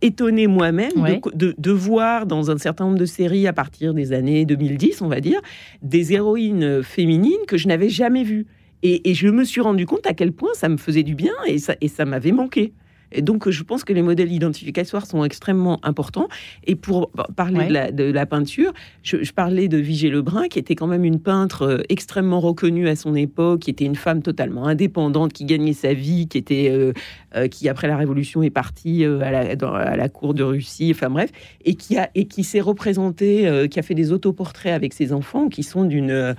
étonnée 0.02 0.46
moi-même 0.46 0.92
de, 1.34 1.54
de, 1.56 1.70
voir 1.70 2.26
dans 2.26 2.50
un 2.50 2.58
certain 2.58 2.86
nombre 2.86 2.98
de 2.98 3.04
séries 3.04 3.46
à 3.46 3.52
partir 3.52 3.94
des 3.94 4.12
années 4.12 4.44
2010, 4.44 5.02
on 5.02 5.08
va 5.08 5.20
dire, 5.20 5.40
des 5.82 6.12
héroïnes 6.12 6.82
féminines 6.82 7.44
que 7.46 7.56
je 7.56 7.68
n'avais 7.68 7.88
jamais 7.88 8.24
vues. 8.24 8.46
Et, 8.82 9.14
je 9.14 9.28
me 9.28 9.44
suis 9.44 9.60
rendu 9.60 9.86
compte 9.86 10.06
à 10.06 10.14
quel 10.14 10.32
point 10.32 10.50
ça 10.54 10.68
me 10.68 10.76
faisait 10.76 11.02
du 11.02 11.14
bien 11.14 11.32
et 11.46 11.58
ça, 11.58 11.74
et 11.80 11.88
ça 11.88 12.04
m'avait 12.04 12.32
manqué. 12.32 12.72
Et 13.12 13.22
donc, 13.22 13.48
je 13.48 13.62
pense 13.62 13.84
que 13.84 13.92
les 13.92 14.02
modèles 14.02 14.32
identificatoires 14.32 15.06
sont 15.06 15.24
extrêmement 15.24 15.84
importants. 15.84 16.28
Et 16.64 16.74
pour 16.74 17.10
parler 17.36 17.90
de, 17.92 18.04
la, 18.04 18.26
peinture, 18.26 18.72
je, 19.02 19.30
parlais 19.32 19.68
de 19.68 19.78
Vigée 19.78 20.10
Lebrun, 20.10 20.48
qui 20.48 20.58
était 20.58 20.74
quand 20.74 20.86
même 20.86 21.04
une 21.04 21.20
peintre 21.20 21.62
euh, 21.62 21.78
extrêmement 21.88 22.40
reconnue 22.40 22.88
à 22.88 22.96
son 22.96 23.14
époque, 23.14 23.60
qui 23.60 23.70
était 23.70 23.84
une 23.84 23.96
femme 23.96 24.22
totalement 24.22 24.66
indépendante, 24.66 25.32
qui 25.32 25.44
gagnait 25.44 25.72
sa 25.72 25.94
vie, 25.94 26.28
qui 26.28 26.38
était, 26.38 26.70
euh, 26.70 26.92
euh, 27.34 27.48
qui 27.48 27.68
après 27.68 27.88
la 27.88 27.96
Révolution 27.96 28.42
est 28.42 28.50
partie 28.50 29.04
à, 29.04 29.30
la, 29.30 29.56
dans, 29.56 29.72
à, 29.72 29.96
la, 29.96 30.08
cour 30.08 30.34
de 30.34 30.42
Russie, 30.42 30.92
enfin 30.94 31.10
bref, 31.10 31.30
et 31.64 31.74
qui 31.74 31.96
a 31.96 32.10
et 32.14 32.26
qui 32.26 32.44
s'est 32.44 32.60
représentée, 32.60 33.68
qui 33.70 33.78
a 33.78 33.82
fait 33.82 33.94
des 33.94 34.12
autoportraits 34.12 34.72
avec 34.72 34.92
ses 34.92 35.12
enfants, 35.12 35.48
qui 35.48 35.62
sont 35.62 35.84
d'une 35.84 36.34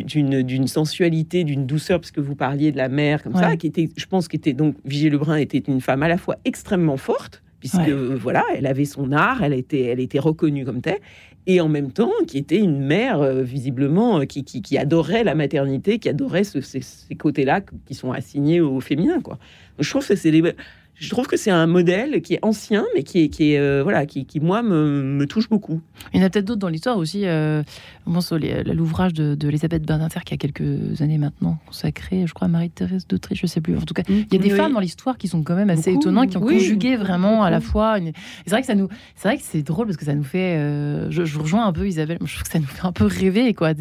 d'une 0.00 0.66
sensualité, 0.66 1.44
d'une 1.44 1.66
douceur, 1.66 2.00
parce 2.00 2.10
que 2.10 2.20
vous 2.20 2.34
parliez 2.34 2.72
de 2.72 2.76
la 2.76 2.88
mère 2.88 3.22
comme 3.22 3.34
ça, 3.34 3.56
qui 3.56 3.66
était, 3.66 3.88
je 3.96 4.06
pense, 4.06 4.28
qu'était 4.28 4.52
donc 4.52 4.76
Vigier 4.84 5.10
Lebrun 5.10 5.36
était 5.36 5.58
une 5.58 5.80
femme 5.80 6.02
à 6.02 6.08
la 6.08 6.16
fois 6.16 6.36
extrêmement 6.44 6.96
forte, 6.96 7.42
puisque 7.60 7.90
voilà, 7.90 8.44
elle 8.56 8.66
avait 8.66 8.84
son 8.84 9.12
art, 9.12 9.42
elle 9.42 9.52
était, 9.52 9.82
elle 9.82 10.00
était 10.00 10.18
reconnue 10.18 10.64
comme 10.64 10.80
telle, 10.80 10.98
et 11.46 11.60
en 11.60 11.68
même 11.68 11.92
temps 11.92 12.12
qui 12.26 12.38
était 12.38 12.58
une 12.58 12.78
mère 12.78 13.20
euh, 13.20 13.42
visiblement 13.42 14.20
euh, 14.20 14.24
qui, 14.24 14.44
qui, 14.44 14.78
adorait 14.78 15.24
la 15.24 15.34
maternité, 15.34 15.98
qui 15.98 16.08
adorait 16.08 16.44
ces, 16.44 16.62
ces 16.62 17.14
côtés-là 17.14 17.60
qui 17.60 17.94
sont 17.94 18.12
assignés 18.12 18.60
au 18.60 18.80
féminin, 18.80 19.20
quoi. 19.20 19.38
je 19.78 19.88
trouve 19.90 20.06
que 20.06 20.14
c'est 20.14 20.30
des 20.30 20.54
je 21.02 21.10
trouve 21.10 21.26
que 21.26 21.36
c'est 21.36 21.50
un 21.50 21.66
modèle 21.66 22.22
qui 22.22 22.34
est 22.34 22.38
ancien, 22.42 22.86
mais 22.94 23.02
qui 23.02 23.24
est, 23.24 23.28
qui 23.28 23.52
est 23.52 23.58
euh, 23.58 23.82
voilà, 23.82 24.06
qui, 24.06 24.24
qui, 24.24 24.38
moi 24.38 24.62
me, 24.62 25.02
me, 25.02 25.26
touche 25.26 25.48
beaucoup. 25.48 25.80
Il 26.14 26.20
y 26.20 26.22
en 26.22 26.26
a 26.26 26.30
peut-être 26.30 26.44
d'autres 26.44 26.60
dans 26.60 26.68
l'histoire 26.68 26.96
aussi. 26.96 27.26
Euh, 27.26 27.64
on 28.06 28.12
pense 28.12 28.32
l'ouvrage 28.32 29.12
de, 29.12 29.34
de 29.34 29.48
Elisabeth 29.48 29.84
Badinter 29.84 30.20
qui 30.24 30.34
a 30.34 30.36
quelques 30.36 31.00
années 31.00 31.18
maintenant 31.18 31.58
consacré, 31.66 32.24
je 32.26 32.32
crois, 32.32 32.46
à 32.46 32.48
Marie-Thérèse 32.48 33.08
d'Autriche, 33.08 33.40
je 33.40 33.46
sais 33.46 33.60
plus. 33.60 33.76
En 33.76 33.80
tout 33.80 33.94
cas, 33.94 34.02
il 34.08 34.32
y 34.32 34.36
a 34.36 34.38
des 34.38 34.50
femmes 34.50 34.74
dans 34.74 34.80
l'histoire 34.80 35.18
qui 35.18 35.26
sont 35.26 35.42
quand 35.42 35.56
même 35.56 35.70
assez 35.70 35.92
étonnantes, 35.92 36.30
qui 36.30 36.36
ont 36.36 36.40
conjugué 36.40 36.94
vraiment 36.94 37.42
à 37.42 37.50
la 37.50 37.60
fois. 37.60 37.96
C'est 38.44 38.50
vrai 38.50 38.60
que 38.60 38.66
ça 38.68 38.76
nous, 38.76 38.88
c'est 39.16 39.26
vrai 39.26 39.38
que 39.38 39.44
c'est 39.44 39.62
drôle 39.62 39.86
parce 39.86 39.96
que 39.96 40.04
ça 40.04 40.14
nous 40.14 40.22
fait. 40.22 40.56
Euh, 40.56 41.10
je, 41.10 41.24
je, 41.24 41.34
vous 41.34 41.42
rejoins 41.42 41.66
un 41.66 41.72
peu, 41.72 41.88
Isabelle. 41.88 42.18
Je 42.24 42.32
trouve 42.32 42.44
que 42.44 42.52
ça 42.52 42.60
nous 42.60 42.66
fait 42.66 42.86
un 42.86 42.92
peu 42.92 43.06
rêver, 43.06 43.54
quoi. 43.54 43.72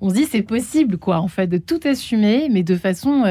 On 0.00 0.08
se 0.08 0.14
dit 0.14 0.24
c'est 0.24 0.42
possible, 0.42 0.98
quoi, 0.98 1.18
en 1.18 1.28
fait, 1.28 1.48
de 1.48 1.58
tout 1.58 1.80
assumer, 1.84 2.48
mais 2.48 2.62
de 2.62 2.76
façon, 2.76 3.22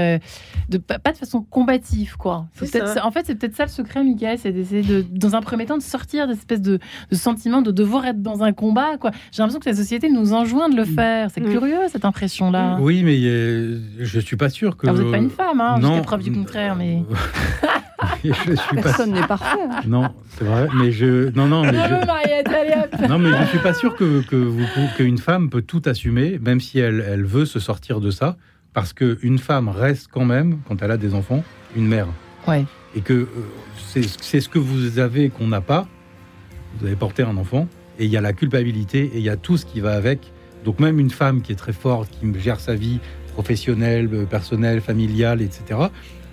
de 0.70 0.78
pas 0.78 1.12
de 1.14 1.18
façon 1.18 1.42
combative, 1.42 2.18
quoi. 2.18 2.48
C'est 2.56 2.70
peut-être 2.70 3.06
en 3.06 3.12
fait, 3.14 3.26
c'est 3.26 3.36
peut-être 3.36 3.56
ça 3.56 3.64
le 3.64 3.70
secret, 3.70 4.04
Michael, 4.04 4.38
c'est 4.38 4.52
d'essayer, 4.52 4.82
de, 4.82 5.06
dans 5.10 5.36
un 5.36 5.42
premier 5.42 5.66
temps, 5.66 5.78
de 5.78 5.84
sortir 5.84 6.28
d'espèce 6.28 6.62
de, 6.62 6.80
de 7.12 7.16
sentiment 7.16 7.62
de 7.62 7.72
devoir 7.72 8.06
être 8.06 8.22
dans 8.22 8.44
un 8.44 8.54
combat. 8.54 8.98
Quoi. 9.00 9.12
J'ai 9.32 9.42
l'impression 9.42 9.60
que 9.60 9.70
la 9.70 9.76
société 9.76 10.10
nous 10.10 10.34
enjoint 10.34 10.70
de 10.70 10.76
le 10.76 10.84
mm. 10.84 10.96
faire. 10.96 11.30
C'est 11.32 11.42
mm. 11.42 11.50
curieux, 11.50 11.80
cette 11.90 12.06
impression-là. 12.06 12.78
Oui, 12.80 13.04
mais 13.04 13.18
euh, 13.24 13.80
je 14.00 14.20
suis 14.20 14.36
pas 14.36 14.50
sûr 14.50 14.78
que. 14.78 14.90
vous 14.90 15.04
n'êtes 15.04 15.12
pas 15.12 15.18
une 15.18 15.30
femme, 15.30 15.62
hein, 15.62 15.80
jusqu'à 15.80 16.02
preuve 16.02 16.24
du 16.24 16.32
contraire, 16.32 16.76
mais. 16.76 17.04
je 18.24 18.34
suis 18.34 18.76
Personne 18.76 19.12
n'est 19.12 19.28
parfait. 19.28 19.60
Hein. 19.70 19.82
Non, 19.88 20.10
c'est 20.38 20.46
vrai, 20.46 20.68
mais 20.76 20.92
je. 20.92 21.30
Non, 21.36 21.48
non, 21.48 21.64
mais 21.64 21.74
je. 21.74 23.08
non, 23.08 23.20
mais 23.20 23.30
je 23.42 23.46
suis 23.50 23.60
pas 23.60 23.74
sûr 23.74 23.96
que, 23.96 24.22
que 24.28 24.36
vous, 24.36 24.66
qu'une 24.98 25.18
femme 25.18 25.50
peut 25.50 25.62
tout 25.62 25.82
assumer, 25.86 26.40
même 26.40 26.60
si 26.60 26.80
elle, 26.80 27.04
elle 27.08 27.26
veut 27.26 27.46
se 27.46 27.60
sortir 27.60 28.00
de 28.00 28.12
ça, 28.12 28.38
parce 28.74 28.94
qu'une 28.94 29.40
femme 29.40 29.70
reste 29.70 30.10
quand 30.12 30.26
même, 30.26 30.60
quand 30.68 30.82
elle 30.82 30.92
a 30.92 30.98
des 30.98 31.14
enfants, 31.14 31.44
une 31.76 31.88
mère. 31.88 32.08
Ouais 32.48 32.66
et 32.96 33.02
que 33.02 33.14
euh, 33.14 33.28
c'est 33.78 34.42
ce 34.42 34.50
que 34.50 34.60
vous 34.60 35.00
avez 35.00 35.30
qu'on 35.30 35.48
n'a 35.48 35.62
pas. 35.62 35.88
Vous 36.80 36.88
avez 36.88 36.96
porté 36.96 37.24
un 37.24 37.38
enfant 37.38 37.68
et 38.00 38.06
il 38.06 38.12
y 38.12 38.18
a 38.18 38.22
la 38.22 38.34
culpabilité 38.34 39.12
et 39.14 39.18
il 39.18 39.24
y 39.24 39.30
a 39.30 39.38
tout 39.38 39.58
ce 39.58 39.66
qui 39.66 39.80
va 39.80 39.94
avec. 39.94 40.32
Donc 40.66 40.80
même 40.80 41.00
une 41.00 41.10
femme 41.10 41.42
qui 41.42 41.52
est 41.52 41.56
très 41.56 41.74
forte, 41.74 42.10
qui 42.10 42.40
gère 42.40 42.60
sa 42.60 42.76
vie 42.76 43.00
professionnelle, 43.34 44.10
euh, 44.14 44.26
personnelle, 44.26 44.82
familiale, 44.82 45.42
etc. 45.42 45.80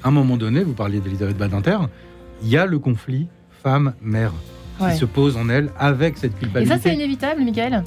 À 0.02 0.08
un 0.08 0.10
moment 0.10 0.36
donné, 0.36 0.62
vous 0.62 0.72
parliez 0.72 1.00
d'Elisabeth 1.00 1.36
Badinter, 1.36 1.78
il 2.42 2.48
y 2.48 2.56
a 2.56 2.66
le 2.66 2.78
conflit 2.78 3.26
femme-mère 3.62 4.32
qui 4.78 4.96
se 4.96 5.04
pose 5.04 5.36
en 5.36 5.50
elle 5.50 5.68
avec 5.78 6.16
cette 6.16 6.38
culpabilité. 6.38 6.74
Et 6.74 6.78
ça, 6.78 6.82
c'est 6.82 6.94
inévitable, 6.94 7.42
Michael? 7.44 7.84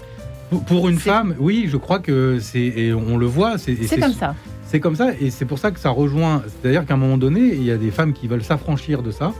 Pour 0.68 0.90
une 0.90 1.00
femme, 1.00 1.34
oui, 1.40 1.66
je 1.68 1.78
crois 1.78 1.98
que 1.98 2.38
c'est, 2.40 2.94
on 2.94 3.18
le 3.18 3.26
voit, 3.26 3.58
c'est 3.58 3.76
comme 4.00 4.14
ça. 4.14 4.36
C'est 4.74 4.80
comme 4.80 4.96
ça, 4.96 5.12
et 5.22 5.30
c'est 5.30 5.46
pour 5.46 5.60
ça 5.60 5.70
que 5.70 5.80
ça 5.80 5.92
rejoint. 5.92 6.42
C'est-à-dire 6.48 6.88
qu'à 6.88 6.96
un 6.96 6.98
moment 6.98 7.20
donné, 7.20 7.42
il 7.42 7.64
y 7.64 7.70
a 7.70 7.78
des 7.78 7.92
femmes 7.92 8.12
qui 8.12 8.28
veulent 8.28 8.44
s'affranchir 8.44 9.04
de 9.04 9.12
ça 9.12 9.32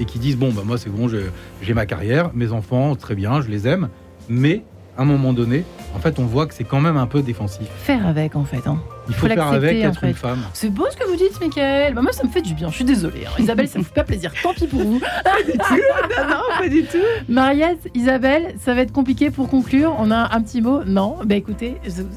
et 0.00 0.04
qui 0.04 0.18
disent 0.18 0.36
bon, 0.36 0.50
bah 0.50 0.62
moi 0.66 0.78
c'est 0.78 0.90
bon, 0.90 1.08
j'ai 1.62 1.74
ma 1.74 1.86
carrière, 1.86 2.32
mes 2.34 2.50
enfants, 2.50 2.96
très 2.96 3.14
bien, 3.14 3.40
je 3.40 3.48
les 3.50 3.68
aime, 3.68 3.88
mais 4.28 4.64
à 4.98 5.02
un 5.02 5.04
moment 5.04 5.32
donné, 5.32 5.62
en 5.94 6.00
fait, 6.00 6.18
on 6.18 6.24
voit 6.24 6.46
que 6.46 6.54
c'est 6.54 6.64
quand 6.64 6.80
même 6.80 6.96
un 6.96 7.06
peu 7.06 7.22
défensif. 7.22 7.68
Faire 7.76 8.04
avec, 8.04 8.34
en 8.34 8.42
fait. 8.42 8.66
Hein. 8.66 8.82
Il 9.10 9.16
faut, 9.16 9.26
faire 9.26 9.52
avec 9.52 9.82
être 9.82 10.04
une 10.04 10.14
femme. 10.14 10.44
C'est 10.52 10.70
beau 10.70 10.86
ce 10.90 10.96
que 10.96 11.04
vous 11.08 11.16
dites, 11.16 11.40
Michael. 11.40 11.94
Bah, 11.94 12.02
moi, 12.02 12.12
ça 12.12 12.24
me 12.24 12.30
fait 12.30 12.42
du 12.42 12.54
bien. 12.54 12.68
Je 12.68 12.76
suis 12.76 12.84
désolée. 12.84 13.26
Hein. 13.26 13.32
Isabelle, 13.38 13.68
ça 13.68 13.78
me 13.78 13.84
fait 13.84 13.94
pas 13.94 14.04
plaisir. 14.04 14.32
Tant 14.42 14.54
pis 14.54 14.66
pour 14.66 14.80
vous. 14.80 15.00
pas 15.24 15.42
du 15.44 15.52
tout. 15.52 16.28
Non, 16.28 16.42
pas 16.58 16.68
du 16.68 16.84
tout. 16.84 16.98
Mariette, 17.28 17.88
Isabelle, 17.94 18.54
ça 18.60 18.74
va 18.74 18.82
être 18.82 18.92
compliqué 18.92 19.30
pour 19.30 19.48
conclure. 19.48 19.96
On 19.98 20.10
a 20.10 20.34
un 20.34 20.40
petit 20.42 20.60
mot. 20.60 20.84
Non. 20.84 21.16
Bah 21.24 21.34
écoutez, 21.34 21.76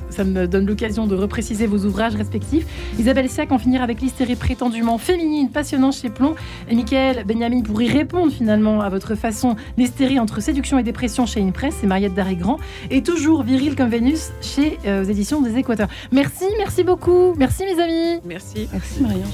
ça 0.09 0.23
me 0.23 0.47
donne 0.47 0.67
l'occasion 0.67 1.07
de 1.07 1.15
repréciser 1.15 1.65
vos 1.65 1.85
ouvrages 1.85 2.15
respectifs. 2.15 2.65
Isabelle 2.99 3.29
Siak 3.29 3.51
en 3.51 3.57
finir 3.57 3.81
avec 3.81 4.01
l'hystérie 4.01 4.35
prétendument 4.35 4.97
féminine, 4.97 5.49
passionnante 5.49 5.95
chez 5.95 6.09
Plomb. 6.09 6.35
Et 6.69 6.75
Michael 6.75 7.23
Benjamin 7.25 7.61
pour 7.61 7.81
y 7.81 7.89
répondre 7.89 8.31
finalement 8.31 8.81
à 8.81 8.89
votre 8.89 9.15
façon 9.15 9.55
l'hystérie 9.77 10.19
entre 10.19 10.41
séduction 10.41 10.77
et 10.77 10.83
dépression 10.83 11.25
chez 11.25 11.39
une 11.39 11.53
presse. 11.53 11.75
C'est 11.81 11.87
Mariette 11.87 12.13
Darry-Grand. 12.13 12.59
Et 12.91 13.01
toujours 13.01 13.43
viril 13.43 13.75
comme 13.75 13.89
Vénus 13.89 14.31
chez 14.41 14.77
euh, 14.85 15.03
aux 15.03 15.09
éditions 15.09 15.41
des 15.41 15.57
Équateurs. 15.57 15.89
Merci, 16.11 16.45
merci 16.83 16.85
beaucoup. 16.85 17.33
Merci 17.37 17.63
mes 17.63 17.81
amis. 17.81 18.21
Merci. 18.25 18.69
Merci 18.71 19.01
Marianne. 19.01 19.31